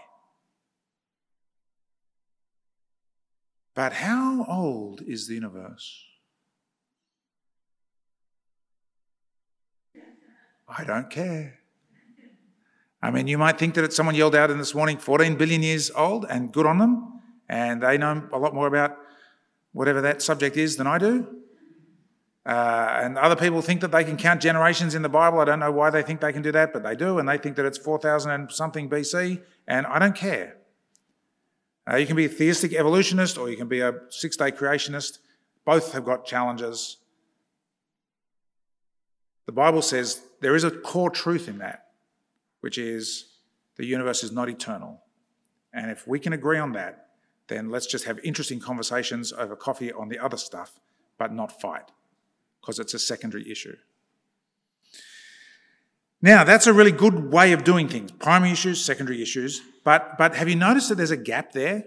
But 3.79 3.93
how 3.93 4.45
old 4.49 5.03
is 5.07 5.29
the 5.29 5.35
universe? 5.35 6.05
I 10.69 10.83
don't 10.83 11.09
care. 11.09 11.61
I 13.01 13.13
mean, 13.13 13.29
you 13.29 13.39
might 13.39 13.57
think 13.57 13.75
that 13.75 13.85
it's 13.85 13.95
someone 13.95 14.17
yelled 14.17 14.35
out 14.35 14.51
in 14.51 14.59
this 14.59 14.75
morning 14.75 14.99
14 14.99 15.37
billion 15.37 15.63
years 15.63 15.93
old, 15.93 16.27
and 16.29 16.51
good 16.51 16.67
on 16.67 16.79
them, 16.79 17.18
and 17.49 17.83
they 17.83 17.99
know 17.99 18.29
a 18.33 18.39
lot 18.39 18.55
more 18.55 18.67
about 18.67 18.97
whatever 19.73 20.01
that 20.01 20.23
subject 20.23 20.57
is 20.57 20.77
than 20.77 20.87
I 20.87 20.99
do. 20.99 21.27
Uh, 22.47 23.01
and 23.03 23.19
other 23.19 23.37
people 23.37 23.61
think 23.61 23.83
that 23.83 23.93
they 23.93 24.05
can 24.05 24.17
count 24.17 24.41
generations 24.41 24.95
in 24.95 25.03
the 25.03 25.09
Bible. 25.09 25.39
I 25.39 25.45
don't 25.45 25.59
know 25.59 25.71
why 25.71 25.91
they 25.91 26.03
think 26.03 26.21
they 26.21 26.33
can 26.33 26.43
do 26.43 26.53
that, 26.53 26.73
but 26.73 26.83
they 26.83 26.97
do, 26.97 27.19
and 27.19 27.29
they 27.29 27.37
think 27.37 27.57
that 27.57 27.67
it's 27.67 27.77
4,000 27.77 28.31
and 28.31 28.51
something 28.51 28.89
BC, 28.89 29.43
and 29.67 29.87
I 29.87 29.99
don't 29.99 30.17
care. 30.17 30.57
Uh, 31.91 31.97
you 31.97 32.07
can 32.07 32.17
be 32.17 32.27
a 32.27 32.29
theistic 32.29 32.75
evolutionist 32.75 33.39
or 33.39 33.49
you 33.49 33.57
can 33.57 33.69
be 33.69 33.81
a 33.81 33.95
six 34.11 34.37
day 34.37 34.51
creationist. 34.51 35.19
Both 35.65 35.93
have 35.93 36.05
got 36.05 36.27
challenges. 36.27 36.99
The 39.47 39.53
Bible 39.53 39.81
says 39.81 40.21
there 40.41 40.55
is 40.55 40.65
a 40.65 40.71
core 40.71 41.09
truth 41.09 41.49
in 41.49 41.59
that, 41.59 41.87
which 42.61 42.77
is 42.77 43.29
the 43.77 43.87
universe 43.87 44.23
is 44.23 44.33
not 44.33 44.51
eternal. 44.51 45.01
And 45.73 45.91
if 45.91 46.07
we 46.07 46.19
can 46.19 46.35
agree 46.35 46.59
on 46.59 46.73
that, 46.73 47.08
then 47.49 47.71
let's 47.71 47.87
just 47.87 48.05
have 48.05 48.19
interesting 48.21 48.61
conversations 48.61 49.33
over 49.33 49.57
coffee 49.57 49.93
on 49.93 50.09
the 50.09 50.19
other 50.19 50.37
stuff, 50.37 50.81
but 51.19 51.33
not 51.33 51.61
fight, 51.61 51.91
because 52.61 52.79
it's 52.79 52.95
a 52.95 52.99
secondary 52.99 53.51
issue. 53.51 53.77
Now, 56.21 56.45
that's 56.45 56.67
a 56.67 56.73
really 56.73 56.93
good 56.93 57.33
way 57.33 57.53
of 57.53 57.65
doing 57.65 57.89
things 57.89 58.11
primary 58.13 58.53
issues, 58.53 58.85
secondary 58.85 59.23
issues. 59.23 59.61
But, 59.85 60.19
but 60.19 60.35
have 60.35 60.49
you 60.49 60.57
noticed 60.57 60.89
that 60.89 60.97
there's 60.97 61.13
a 61.13 61.17
gap 61.17 61.53
there? 61.53 61.85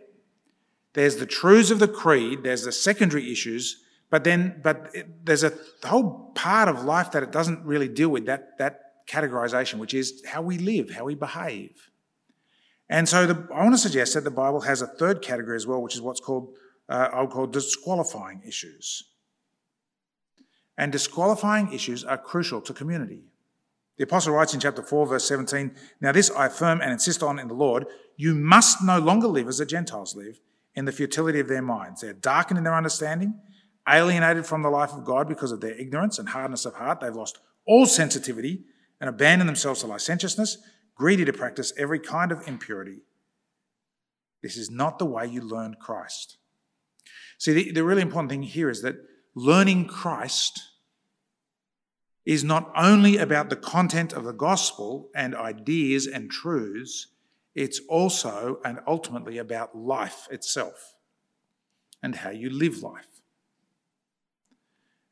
There's 0.93 1.17
the 1.17 1.25
truths 1.25 1.71
of 1.71 1.79
the 1.79 1.87
creed, 1.87 2.43
there's 2.43 2.63
the 2.63 2.71
secondary 2.71 3.31
issues, 3.31 3.83
but 4.09 4.23
then 4.23 4.59
but 4.61 4.89
it, 4.93 5.25
there's 5.25 5.43
a 5.43 5.53
whole 5.85 6.31
part 6.35 6.67
of 6.67 6.83
life 6.83 7.11
that 7.11 7.23
it 7.23 7.31
doesn't 7.31 7.63
really 7.63 7.87
deal 7.87 8.09
with 8.09 8.25
that, 8.25 8.57
that 8.57 9.05
categorization, 9.07 9.75
which 9.75 9.93
is 9.93 10.21
how 10.25 10.41
we 10.41 10.57
live, 10.57 10.89
how 10.91 11.05
we 11.05 11.15
behave. 11.15 11.90
And 12.91 13.07
so 13.07 13.25
the, 13.25 13.47
I 13.53 13.63
want 13.63 13.73
to 13.73 13.79
suggest 13.79 14.13
that 14.13 14.25
the 14.25 14.31
Bible 14.31 14.61
has 14.61 14.81
a 14.81 14.87
third 14.87 15.21
category 15.21 15.55
as 15.55 15.65
well, 15.65 15.81
which 15.81 15.95
is 15.95 16.01
what's 16.01 16.19
called, 16.19 16.53
uh, 16.89 17.07
I 17.13 17.21
would 17.21 17.31
call 17.31 17.47
disqualifying 17.47 18.41
issues. 18.45 19.03
And 20.77 20.91
disqualifying 20.91 21.73
issues 21.73 22.03
are 22.03 22.17
crucial 22.17 22.61
to 22.61 22.73
community. 22.73 23.23
The 23.97 24.03
apostle 24.03 24.33
writes 24.33 24.53
in 24.53 24.59
chapter 24.59 24.83
4, 24.83 25.07
verse 25.07 25.27
17 25.27 25.71
Now 26.01 26.11
this 26.11 26.29
I 26.31 26.47
affirm 26.47 26.81
and 26.81 26.91
insist 26.91 27.23
on 27.23 27.39
in 27.39 27.47
the 27.47 27.53
Lord 27.53 27.85
you 28.17 28.35
must 28.35 28.83
no 28.83 28.99
longer 28.99 29.27
live 29.27 29.47
as 29.47 29.57
the 29.59 29.65
Gentiles 29.65 30.15
live, 30.15 30.39
in 30.75 30.85
the 30.85 30.91
futility 30.91 31.39
of 31.39 31.47
their 31.47 31.61
minds. 31.61 32.01
They're 32.01 32.13
darkened 32.13 32.57
in 32.57 32.63
their 32.63 32.75
understanding, 32.75 33.39
alienated 33.87 34.45
from 34.45 34.63
the 34.63 34.69
life 34.69 34.91
of 34.91 35.05
God 35.05 35.27
because 35.27 35.51
of 35.51 35.61
their 35.61 35.73
ignorance 35.73 36.19
and 36.19 36.29
hardness 36.29 36.65
of 36.65 36.75
heart. 36.75 36.99
They've 36.99 37.15
lost 37.15 37.39
all 37.65 37.85
sensitivity 37.85 38.63
and 38.99 39.09
abandoned 39.09 39.49
themselves 39.49 39.81
to 39.81 39.87
licentiousness, 39.87 40.57
greedy 41.01 41.25
to 41.25 41.33
practice 41.33 41.73
every 41.77 41.99
kind 41.99 42.31
of 42.31 42.47
impurity. 42.47 42.99
This 44.43 44.55
is 44.55 44.69
not 44.69 44.99
the 44.99 45.05
way 45.05 45.25
you 45.25 45.41
learn 45.41 45.75
Christ. 45.79 46.37
See, 47.39 47.53
the, 47.53 47.71
the 47.71 47.83
really 47.83 48.03
important 48.03 48.29
thing 48.29 48.43
here 48.43 48.69
is 48.69 48.83
that 48.83 48.97
learning 49.33 49.87
Christ 49.87 50.61
is 52.23 52.43
not 52.43 52.71
only 52.75 53.17
about 53.17 53.49
the 53.49 53.55
content 53.55 54.13
of 54.13 54.25
the 54.25 54.31
gospel 54.31 55.09
and 55.15 55.33
ideas 55.33 56.05
and 56.05 56.29
truths, 56.29 57.07
it's 57.55 57.81
also 57.89 58.59
and 58.63 58.77
ultimately 58.85 59.39
about 59.39 59.75
life 59.75 60.27
itself 60.29 60.93
and 62.03 62.17
how 62.17 62.29
you 62.29 62.51
live 62.51 62.83
life. 62.83 63.23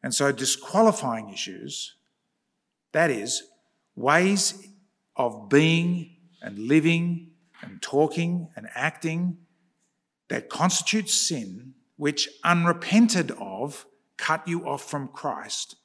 And 0.03 0.13
so, 0.13 0.31
disqualifying 0.31 1.31
issues, 1.31 1.95
that 2.91 3.09
is, 3.09 3.41
ways 3.95 4.68
of 5.19 5.49
being 5.49 6.15
and 6.41 6.57
living 6.57 7.29
and 7.61 7.81
talking 7.81 8.49
and 8.55 8.67
acting 8.73 9.37
that 10.29 10.49
constitutes 10.49 11.13
sin, 11.13 11.73
which 11.97 12.29
unrepented 12.43 13.31
of 13.39 13.85
cut 14.17 14.47
you 14.47 14.65
off 14.67 14.89
from 14.89 15.09
Christ 15.09 15.75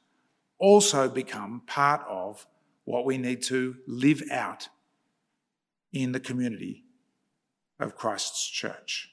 also 0.59 1.09
become 1.09 1.63
part 1.67 2.03
of 2.09 2.47
what 2.85 3.05
we 3.05 3.19
need 3.19 3.43
to 3.43 3.77
live 3.89 4.23
out 4.31 4.69
in 5.93 6.13
the 6.13 6.21
community 6.21 6.85
of 7.81 7.97
Christ's 7.97 8.49
church. 8.49 9.11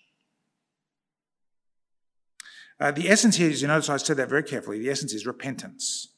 Uh, 2.79 2.91
the 2.91 3.09
essence 3.09 3.37
here 3.37 3.49
is, 3.49 3.61
you 3.61 3.67
notice 3.67 3.89
I 3.89 3.97
said 3.97 4.17
that 4.17 4.29
very 4.29 4.43
carefully, 4.43 4.79
the 4.79 4.89
essence 4.89 5.13
is 5.13 5.25
repentance. 5.25 6.10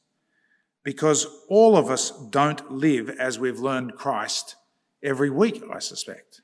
Because 0.84 1.26
all 1.48 1.76
of 1.76 1.90
us 1.90 2.10
don't 2.10 2.70
live 2.70 3.08
as 3.08 3.38
we've 3.38 3.58
learned 3.58 3.94
Christ 3.96 4.56
every 5.02 5.30
week, 5.30 5.62
I 5.72 5.78
suspect. 5.78 6.42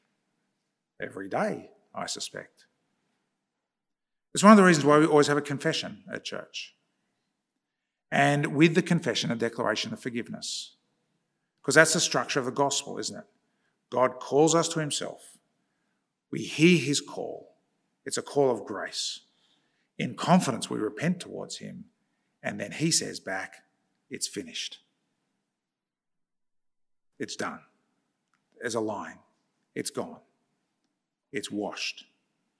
Every 1.01 1.29
day, 1.29 1.71
I 1.95 2.07
suspect. 2.07 2.65
It's 4.35 4.43
one 4.43 4.53
of 4.53 4.57
the 4.57 4.65
reasons 4.65 4.87
why 4.87 4.99
we 4.99 5.07
always 5.07 5.27
have 5.27 5.37
a 5.37 5.43
confession 5.43 6.05
at 6.13 6.25
church. 6.25 6.75
And 8.11 8.55
with 8.55 8.75
the 8.75 8.83
confession, 8.83 9.31
a 9.31 9.37
declaration 9.37 9.93
of 9.93 10.01
forgiveness. 10.01 10.77
Because 11.61 11.75
that's 11.75 11.93
the 11.93 12.01
structure 12.01 12.41
of 12.41 12.47
the 12.47 12.51
gospel, 12.51 12.99
isn't 12.99 13.17
it? 13.17 13.27
God 13.91 14.21
calls 14.21 14.55
us 14.55 14.69
to 14.69 14.81
himself. 14.81 15.37
We 16.31 16.41
hear 16.41 16.79
his 16.79 17.01
call. 17.01 17.57
It's 18.07 18.19
a 18.19 18.23
call 18.23 18.51
of 18.51 18.65
grace. 18.65 19.21
In 19.99 20.15
confidence, 20.15 20.71
we 20.71 20.79
repent 20.79 21.21
towards 21.21 21.59
him. 21.59 21.87
And 22.43 22.59
then 22.59 22.73
he 22.73 22.91
says 22.91 23.21
back, 23.21 23.57
It's 24.11 24.27
finished. 24.27 24.79
It's 27.19 27.37
done. 27.37 27.61
There's 28.61 28.75
a 28.75 28.81
line. 28.81 29.19
It's 29.75 29.91
gone. 29.91 30.21
It's 31.33 31.51
washed. 31.51 32.05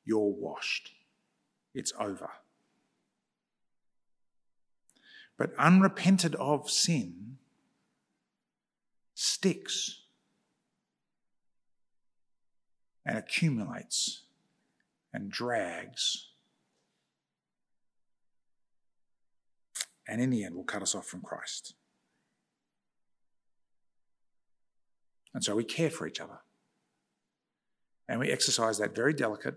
You're 0.05 0.33
washed. 0.33 0.93
It's 1.75 1.93
over. 1.99 2.31
But 5.37 5.55
unrepented 5.59 6.35
of 6.37 6.71
sin 6.71 7.39
sticks 9.15 10.03
and 13.05 13.19
accumulates 13.19 14.23
and 15.13 15.31
drags. 15.31 16.30
And 20.11 20.21
in 20.21 20.31
the 20.31 20.43
end, 20.43 20.57
will 20.57 20.65
cut 20.65 20.83
us 20.83 20.97
off 20.97 21.07
from 21.07 21.21
Christ. 21.21 21.75
And 25.33 25.45
so 25.45 25.55
we 25.55 25.63
care 25.63 25.89
for 25.89 26.09
each 26.09 26.21
other. 26.21 26.41
And 28.09 28.19
we 28.19 28.29
exercise 28.29 28.79
that 28.79 28.93
very 28.93 29.15
delicate, 29.15 29.55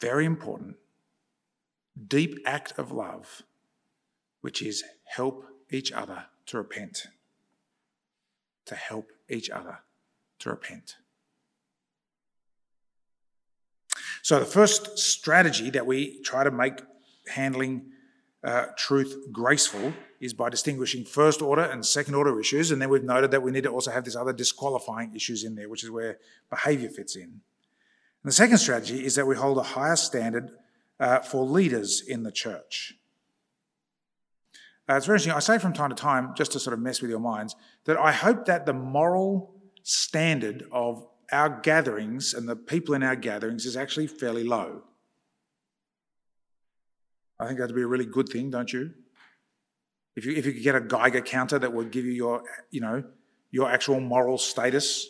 very 0.00 0.24
important, 0.24 0.76
deep 2.08 2.38
act 2.46 2.72
of 2.78 2.90
love, 2.90 3.42
which 4.40 4.62
is 4.62 4.82
help 5.04 5.44
each 5.70 5.92
other 5.92 6.24
to 6.46 6.56
repent. 6.56 7.08
To 8.64 8.74
help 8.74 9.12
each 9.28 9.50
other 9.50 9.80
to 10.38 10.48
repent. 10.48 10.96
So, 14.22 14.38
the 14.38 14.46
first 14.46 14.98
strategy 14.98 15.68
that 15.68 15.84
we 15.84 16.22
try 16.22 16.44
to 16.44 16.50
make 16.50 16.80
handling 17.28 17.90
uh, 18.44 18.66
truth 18.76 19.28
graceful 19.32 19.92
is 20.20 20.34
by 20.34 20.50
distinguishing 20.50 21.04
first 21.04 21.40
order 21.40 21.62
and 21.62 21.84
second 21.84 22.14
order 22.14 22.38
issues. 22.38 22.70
And 22.70 22.80
then 22.80 22.90
we've 22.90 23.02
noted 23.02 23.30
that 23.30 23.42
we 23.42 23.50
need 23.50 23.64
to 23.64 23.70
also 23.70 23.90
have 23.90 24.04
this 24.04 24.16
other 24.16 24.32
disqualifying 24.32 25.14
issues 25.14 25.44
in 25.44 25.54
there, 25.54 25.68
which 25.68 25.82
is 25.82 25.90
where 25.90 26.18
behavior 26.50 26.88
fits 26.88 27.16
in. 27.16 27.22
And 27.22 27.40
the 28.22 28.32
second 28.32 28.58
strategy 28.58 29.04
is 29.04 29.14
that 29.14 29.26
we 29.26 29.36
hold 29.36 29.58
a 29.58 29.62
higher 29.62 29.96
standard 29.96 30.50
uh, 31.00 31.20
for 31.20 31.44
leaders 31.44 32.00
in 32.00 32.22
the 32.22 32.32
church. 32.32 32.94
Uh, 34.88 34.96
it's 34.96 35.06
very 35.06 35.16
interesting. 35.16 35.32
I 35.32 35.40
say 35.40 35.58
from 35.58 35.72
time 35.72 35.90
to 35.90 35.96
time, 35.96 36.34
just 36.36 36.52
to 36.52 36.60
sort 36.60 36.74
of 36.74 36.80
mess 36.80 37.00
with 37.00 37.10
your 37.10 37.20
minds, 37.20 37.56
that 37.84 37.96
I 37.96 38.12
hope 38.12 38.44
that 38.46 38.66
the 38.66 38.74
moral 38.74 39.54
standard 39.82 40.66
of 40.70 41.06
our 41.32 41.48
gatherings 41.48 42.34
and 42.34 42.48
the 42.48 42.56
people 42.56 42.94
in 42.94 43.02
our 43.02 43.16
gatherings 43.16 43.64
is 43.64 43.76
actually 43.76 44.06
fairly 44.06 44.44
low. 44.44 44.82
I 47.38 47.46
think 47.46 47.58
that'd 47.58 47.74
be 47.74 47.82
a 47.82 47.86
really 47.86 48.06
good 48.06 48.28
thing, 48.28 48.50
don't 48.50 48.72
you? 48.72 48.92
If 50.16 50.24
you 50.24 50.34
if 50.36 50.46
you 50.46 50.52
could 50.52 50.62
get 50.62 50.74
a 50.74 50.80
Geiger 50.80 51.20
counter 51.20 51.58
that 51.58 51.72
would 51.72 51.90
give 51.90 52.04
you 52.04 52.12
your 52.12 52.42
you 52.70 52.80
know 52.80 53.04
your 53.50 53.70
actual 53.70 54.00
moral 54.00 54.38
status, 54.38 55.08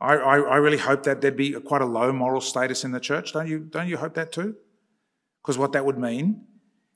I, 0.00 0.14
I, 0.14 0.38
I 0.38 0.56
really 0.56 0.78
hope 0.78 1.04
that 1.04 1.20
there'd 1.20 1.36
be 1.36 1.52
quite 1.52 1.82
a 1.82 1.86
low 1.86 2.12
moral 2.12 2.40
status 2.40 2.84
in 2.84 2.92
the 2.92 3.00
church. 3.00 3.32
Don't 3.32 3.48
you 3.48 3.58
don't 3.58 3.88
you 3.88 3.96
hope 3.96 4.14
that 4.14 4.32
too? 4.32 4.56
Because 5.42 5.58
what 5.58 5.72
that 5.72 5.84
would 5.84 5.98
mean 5.98 6.44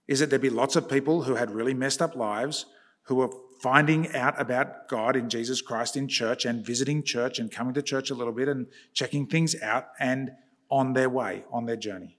is 0.06 0.20
that 0.20 0.30
there'd 0.30 0.42
be 0.42 0.50
lots 0.50 0.76
of 0.76 0.88
people 0.88 1.22
who 1.22 1.34
had 1.34 1.50
really 1.50 1.74
messed 1.74 2.02
up 2.02 2.14
lives 2.14 2.66
who 3.04 3.16
were 3.16 3.30
finding 3.60 4.12
out 4.14 4.40
about 4.40 4.88
God 4.88 5.16
in 5.16 5.28
Jesus 5.28 5.62
Christ 5.62 5.96
in 5.96 6.08
church 6.08 6.44
and 6.44 6.64
visiting 6.64 7.02
church 7.02 7.38
and 7.38 7.50
coming 7.50 7.74
to 7.74 7.82
church 7.82 8.10
a 8.10 8.14
little 8.14 8.32
bit 8.32 8.48
and 8.48 8.66
checking 8.92 9.26
things 9.26 9.60
out 9.62 9.86
and 9.98 10.32
on 10.70 10.92
their 10.92 11.08
way, 11.08 11.44
on 11.52 11.66
their 11.66 11.76
journey. 11.76 12.18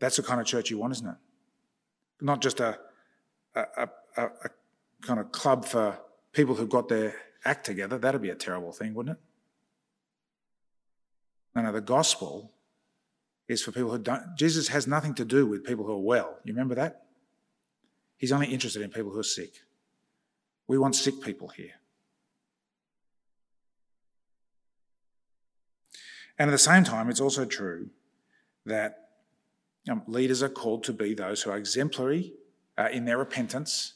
That's 0.00 0.16
the 0.16 0.22
kind 0.22 0.40
of 0.40 0.46
church 0.46 0.70
you 0.70 0.78
want, 0.78 0.92
isn't 0.92 1.08
it? 1.08 1.16
Not 2.20 2.40
just 2.40 2.58
a, 2.58 2.78
a, 3.54 3.88
a, 4.16 4.22
a 4.22 4.50
kind 5.02 5.20
of 5.20 5.30
club 5.30 5.64
for 5.64 5.98
people 6.32 6.54
who've 6.54 6.68
got 6.68 6.88
their 6.88 7.14
act 7.44 7.64
together. 7.64 7.98
That'd 7.98 8.22
be 8.22 8.30
a 8.30 8.34
terrible 8.34 8.72
thing, 8.72 8.94
wouldn't 8.94 9.16
it? 9.16 9.22
No, 11.54 11.62
no, 11.62 11.72
the 11.72 11.80
gospel 11.80 12.52
is 13.48 13.62
for 13.62 13.72
people 13.72 13.90
who 13.90 13.98
don't. 13.98 14.36
Jesus 14.36 14.68
has 14.68 14.86
nothing 14.86 15.14
to 15.14 15.24
do 15.24 15.46
with 15.46 15.64
people 15.64 15.84
who 15.84 15.92
are 15.92 15.98
well. 15.98 16.38
You 16.44 16.52
remember 16.52 16.74
that? 16.76 17.06
He's 18.16 18.32
only 18.32 18.46
interested 18.48 18.82
in 18.82 18.90
people 18.90 19.10
who 19.10 19.18
are 19.18 19.24
sick. 19.24 19.52
We 20.66 20.78
want 20.78 20.94
sick 20.94 21.20
people 21.20 21.48
here. 21.48 21.72
And 26.38 26.48
at 26.48 26.52
the 26.52 26.58
same 26.58 26.84
time, 26.84 27.10
it's 27.10 27.20
also 27.20 27.44
true 27.44 27.90
that 28.64 29.09
um, 29.88 30.02
leaders 30.06 30.42
are 30.42 30.48
called 30.48 30.84
to 30.84 30.92
be 30.92 31.14
those 31.14 31.42
who 31.42 31.50
are 31.50 31.56
exemplary 31.56 32.34
uh, 32.76 32.88
in 32.92 33.04
their 33.04 33.18
repentance 33.18 33.94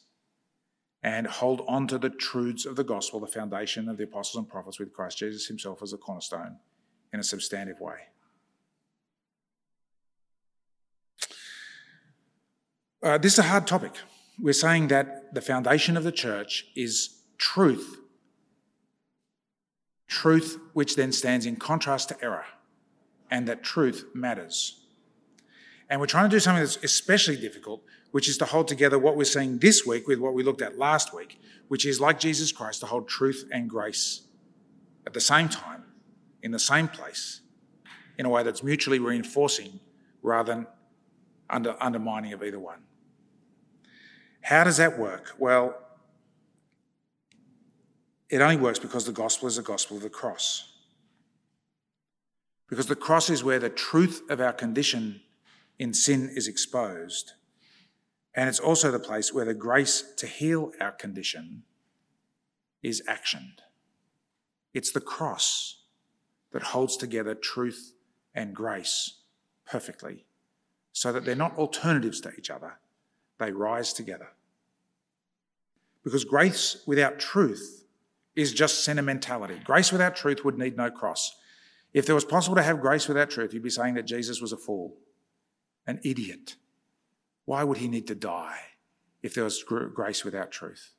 and 1.03 1.27
hold 1.27 1.63
on 1.69 1.87
to 1.89 1.99
the 1.99 2.09
truths 2.09 2.65
of 2.65 2.77
the 2.77 2.85
gospel, 2.85 3.21
the 3.21 3.27
foundation 3.27 3.89
of 3.89 3.99
the 3.99 4.05
apostles 4.05 4.41
and 4.41 4.49
prophets, 4.49 4.79
with 4.79 4.93
Christ 4.93 5.19
Jesus 5.19 5.47
himself 5.47 5.83
as 5.83 5.93
a 5.93 5.99
cornerstone 5.99 6.57
in 7.13 7.21
a 7.21 7.25
substantive 7.25 7.79
way. 7.81 7.99
Uh, 13.03 13.19
this 13.19 13.35
is 13.35 13.39
a 13.41 13.43
hard 13.43 13.67
topic 13.67 13.93
we're 14.39 14.53
saying 14.53 14.89
that 14.89 15.35
the 15.35 15.41
foundation 15.41 15.97
of 15.97 16.05
the 16.05 16.13
church 16.13 16.67
is 16.75 17.21
truth. 17.39 18.01
Truth, 20.09 20.59
which 20.73 20.97
then 20.97 21.13
stands 21.13 21.47
in 21.47 21.57
contrast 21.57 22.09
to 22.09 22.17
error, 22.23 22.45
and 23.31 23.49
that 23.49 23.63
truth 23.63 24.07
matters. 24.15 24.84
And 25.91 26.01
we're 26.01 26.07
trying 26.07 26.29
to 26.29 26.35
do 26.35 26.41
something 26.41 26.63
that's 26.63 26.79
especially 26.83 27.37
difficult, 27.37 27.83
which 28.11 28.29
is 28.29 28.39
to 28.39 28.45
hold 28.45 28.69
together 28.69 28.99
what 28.99 29.17
we're 29.17 29.25
seeing 29.25 29.59
this 29.59 29.85
week 29.85 30.09
with 30.09 30.19
what 30.19 30.35
we 30.35 30.43
looked 30.43 30.63
at 30.63 30.79
last 30.79 31.15
week, 31.15 31.41
which 31.69 31.85
is 31.85 32.01
like 32.01 32.19
Jesus 32.19 32.53
Christ, 32.53 32.81
to 32.81 32.87
hold 32.87 33.09
truth 33.09 33.49
and 33.53 33.69
grace 33.69 34.23
at 35.07 35.13
the 35.13 35.21
same 35.21 35.49
time, 35.49 35.85
in 36.43 36.51
the 36.51 36.59
same 36.59 36.89
place, 36.89 37.43
in 38.19 38.27
a 38.27 38.29
way 38.31 38.43
that's 38.43 38.63
mutually 38.63 38.99
reinforcing 38.99 39.81
rather 40.23 40.55
than 40.55 40.67
under, 41.51 41.77
undermining 41.81 42.33
of 42.33 42.43
either 42.43 42.59
one. 42.59 42.79
How 44.41 44.65
does 44.65 44.79
that 44.79 44.99
work? 44.99 45.35
Well, 45.39 45.79
it 48.31 48.41
only 48.41 48.57
works 48.57 48.79
because 48.79 49.05
the 49.05 49.13
gospel 49.13 49.49
is 49.49 49.57
the 49.57 49.63
gospel 49.63 49.97
of 49.97 50.03
the 50.03 50.11
cross. 50.11 50.73
Because 52.69 52.87
the 52.87 52.97
cross 52.97 53.31
is 53.31 53.45
where 53.45 53.59
the 53.59 53.71
truth 53.71 54.23
of 54.31 54.41
our 54.41 54.53
condition 54.53 55.21
in 55.79 55.93
sin 55.93 56.31
is 56.35 56.49
exposed. 56.49 57.33
And 58.35 58.49
it's 58.49 58.61
also 58.61 58.91
the 58.91 58.99
place 58.99 59.33
where 59.33 59.45
the 59.45 59.55
grace 59.55 60.03
to 60.17 60.27
heal 60.27 60.73
our 60.81 60.93
condition 60.93 61.63
is 62.83 63.03
actioned. 63.09 63.61
It's 64.73 64.91
the 64.91 65.01
cross 65.01 65.83
that 66.53 66.63
holds 66.63 66.97
together 66.97 67.35
truth 67.35 67.93
and 68.35 68.55
grace 68.55 69.19
perfectly 69.67 70.25
so 70.93 71.13
that 71.13 71.25
they're 71.25 71.35
not 71.35 71.59
alternatives 71.59 72.21
to 72.21 72.33
each 72.39 72.51
other, 72.51 72.79
they 73.39 73.51
rise 73.51 73.93
together. 73.93 74.29
Because 76.05 76.25
grace 76.25 76.83
without 76.87 77.19
truth 77.19 77.85
is 78.37 78.53
just 78.53 78.85
sentimentality. 78.85 79.61
Grace 79.65 79.91
without 79.91 80.15
truth 80.15 80.45
would 80.45 80.59
need 80.59 80.77
no 80.77 80.91
cross. 80.91 81.37
If 81.93 82.09
it 82.09 82.13
was 82.13 82.25
possible 82.25 82.57
to 82.57 82.63
have 82.63 82.81
grace 82.81 83.09
without 83.09 83.31
truth, 83.31 83.55
you'd 83.55 83.63
be 83.63 83.71
saying 83.71 83.95
that 83.95 84.07
Jesus 84.07 84.41
was 84.41 84.53
a 84.53 84.57
fool, 84.57 84.97
an 85.87 86.01
idiot. 86.03 86.57
Why 87.45 87.65
would 87.65 87.79
he 87.79 87.89
need 87.89 88.07
to 88.07 88.15
die 88.15 88.61
if 89.23 89.35
there 89.35 89.45
was 89.45 89.63
grace 89.63 90.25
without 90.25 90.51
truth? 90.51 90.93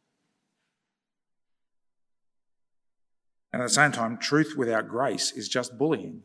And 3.51 3.61
at 3.61 3.65
the 3.65 3.73
same 3.73 3.93
time, 3.93 4.17
truth 4.17 4.55
without 4.57 4.89
grace 4.89 5.31
is 5.31 5.47
just 5.47 5.77
bullying. 5.77 6.23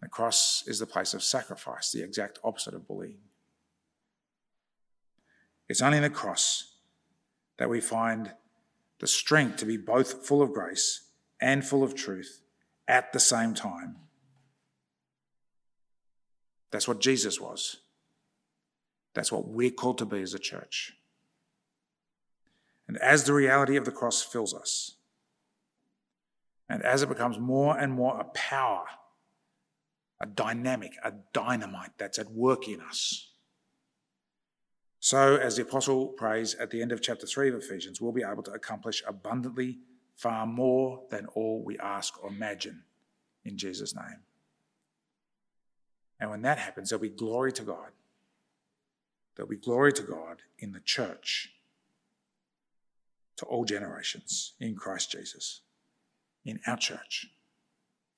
The 0.00 0.08
cross 0.08 0.62
is 0.66 0.78
the 0.78 0.86
place 0.86 1.14
of 1.14 1.22
sacrifice, 1.22 1.90
the 1.90 2.02
exact 2.02 2.38
opposite 2.44 2.74
of 2.74 2.86
bullying. 2.86 3.18
It's 5.68 5.82
only 5.82 5.98
in 5.98 6.02
the 6.02 6.10
cross 6.10 6.74
that 7.58 7.70
we 7.70 7.80
find 7.80 8.32
the 8.98 9.06
strength 9.06 9.56
to 9.58 9.66
be 9.66 9.76
both 9.76 10.26
full 10.26 10.42
of 10.42 10.52
grace 10.52 11.08
and 11.40 11.64
full 11.64 11.82
of 11.82 11.94
truth 11.94 12.40
at 12.86 13.12
the 13.12 13.20
same 13.20 13.52
time. 13.52 13.96
That's 16.72 16.88
what 16.88 17.00
Jesus 17.00 17.40
was. 17.40 17.76
That's 19.14 19.30
what 19.30 19.46
we're 19.46 19.70
called 19.70 19.98
to 19.98 20.06
be 20.06 20.22
as 20.22 20.34
a 20.34 20.38
church. 20.38 20.94
And 22.88 22.96
as 22.98 23.24
the 23.24 23.34
reality 23.34 23.76
of 23.76 23.84
the 23.84 23.92
cross 23.92 24.22
fills 24.22 24.52
us, 24.54 24.96
and 26.68 26.82
as 26.82 27.02
it 27.02 27.08
becomes 27.08 27.38
more 27.38 27.78
and 27.78 27.92
more 27.92 28.18
a 28.18 28.24
power, 28.24 28.84
a 30.18 30.26
dynamic, 30.26 30.92
a 31.04 31.12
dynamite 31.32 31.92
that's 31.98 32.18
at 32.18 32.32
work 32.32 32.66
in 32.66 32.80
us, 32.80 33.28
so 34.98 35.36
as 35.36 35.56
the 35.56 35.62
apostle 35.62 36.06
prays 36.06 36.54
at 36.54 36.70
the 36.70 36.80
end 36.80 36.92
of 36.92 37.02
chapter 37.02 37.26
3 37.26 37.50
of 37.50 37.56
Ephesians, 37.56 38.00
we'll 38.00 38.12
be 38.12 38.22
able 38.22 38.42
to 38.44 38.52
accomplish 38.52 39.02
abundantly 39.06 39.80
far 40.14 40.46
more 40.46 41.02
than 41.10 41.26
all 41.34 41.62
we 41.62 41.78
ask 41.78 42.22
or 42.22 42.30
imagine 42.30 42.84
in 43.44 43.58
Jesus' 43.58 43.94
name. 43.94 44.20
And 46.22 46.30
when 46.30 46.42
that 46.42 46.58
happens, 46.58 46.88
there'll 46.88 47.02
be 47.02 47.08
glory 47.08 47.52
to 47.52 47.64
God. 47.64 47.90
There'll 49.34 49.50
be 49.50 49.56
glory 49.56 49.92
to 49.94 50.02
God 50.02 50.42
in 50.56 50.70
the 50.70 50.78
church 50.78 51.50
to 53.38 53.44
all 53.46 53.64
generations 53.64 54.52
in 54.60 54.76
Christ 54.76 55.10
Jesus, 55.10 55.62
in 56.44 56.60
our 56.64 56.76
church, 56.76 57.26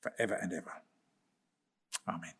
forever 0.02 0.34
and 0.34 0.52
ever. 0.52 0.82
Amen. 2.07 2.34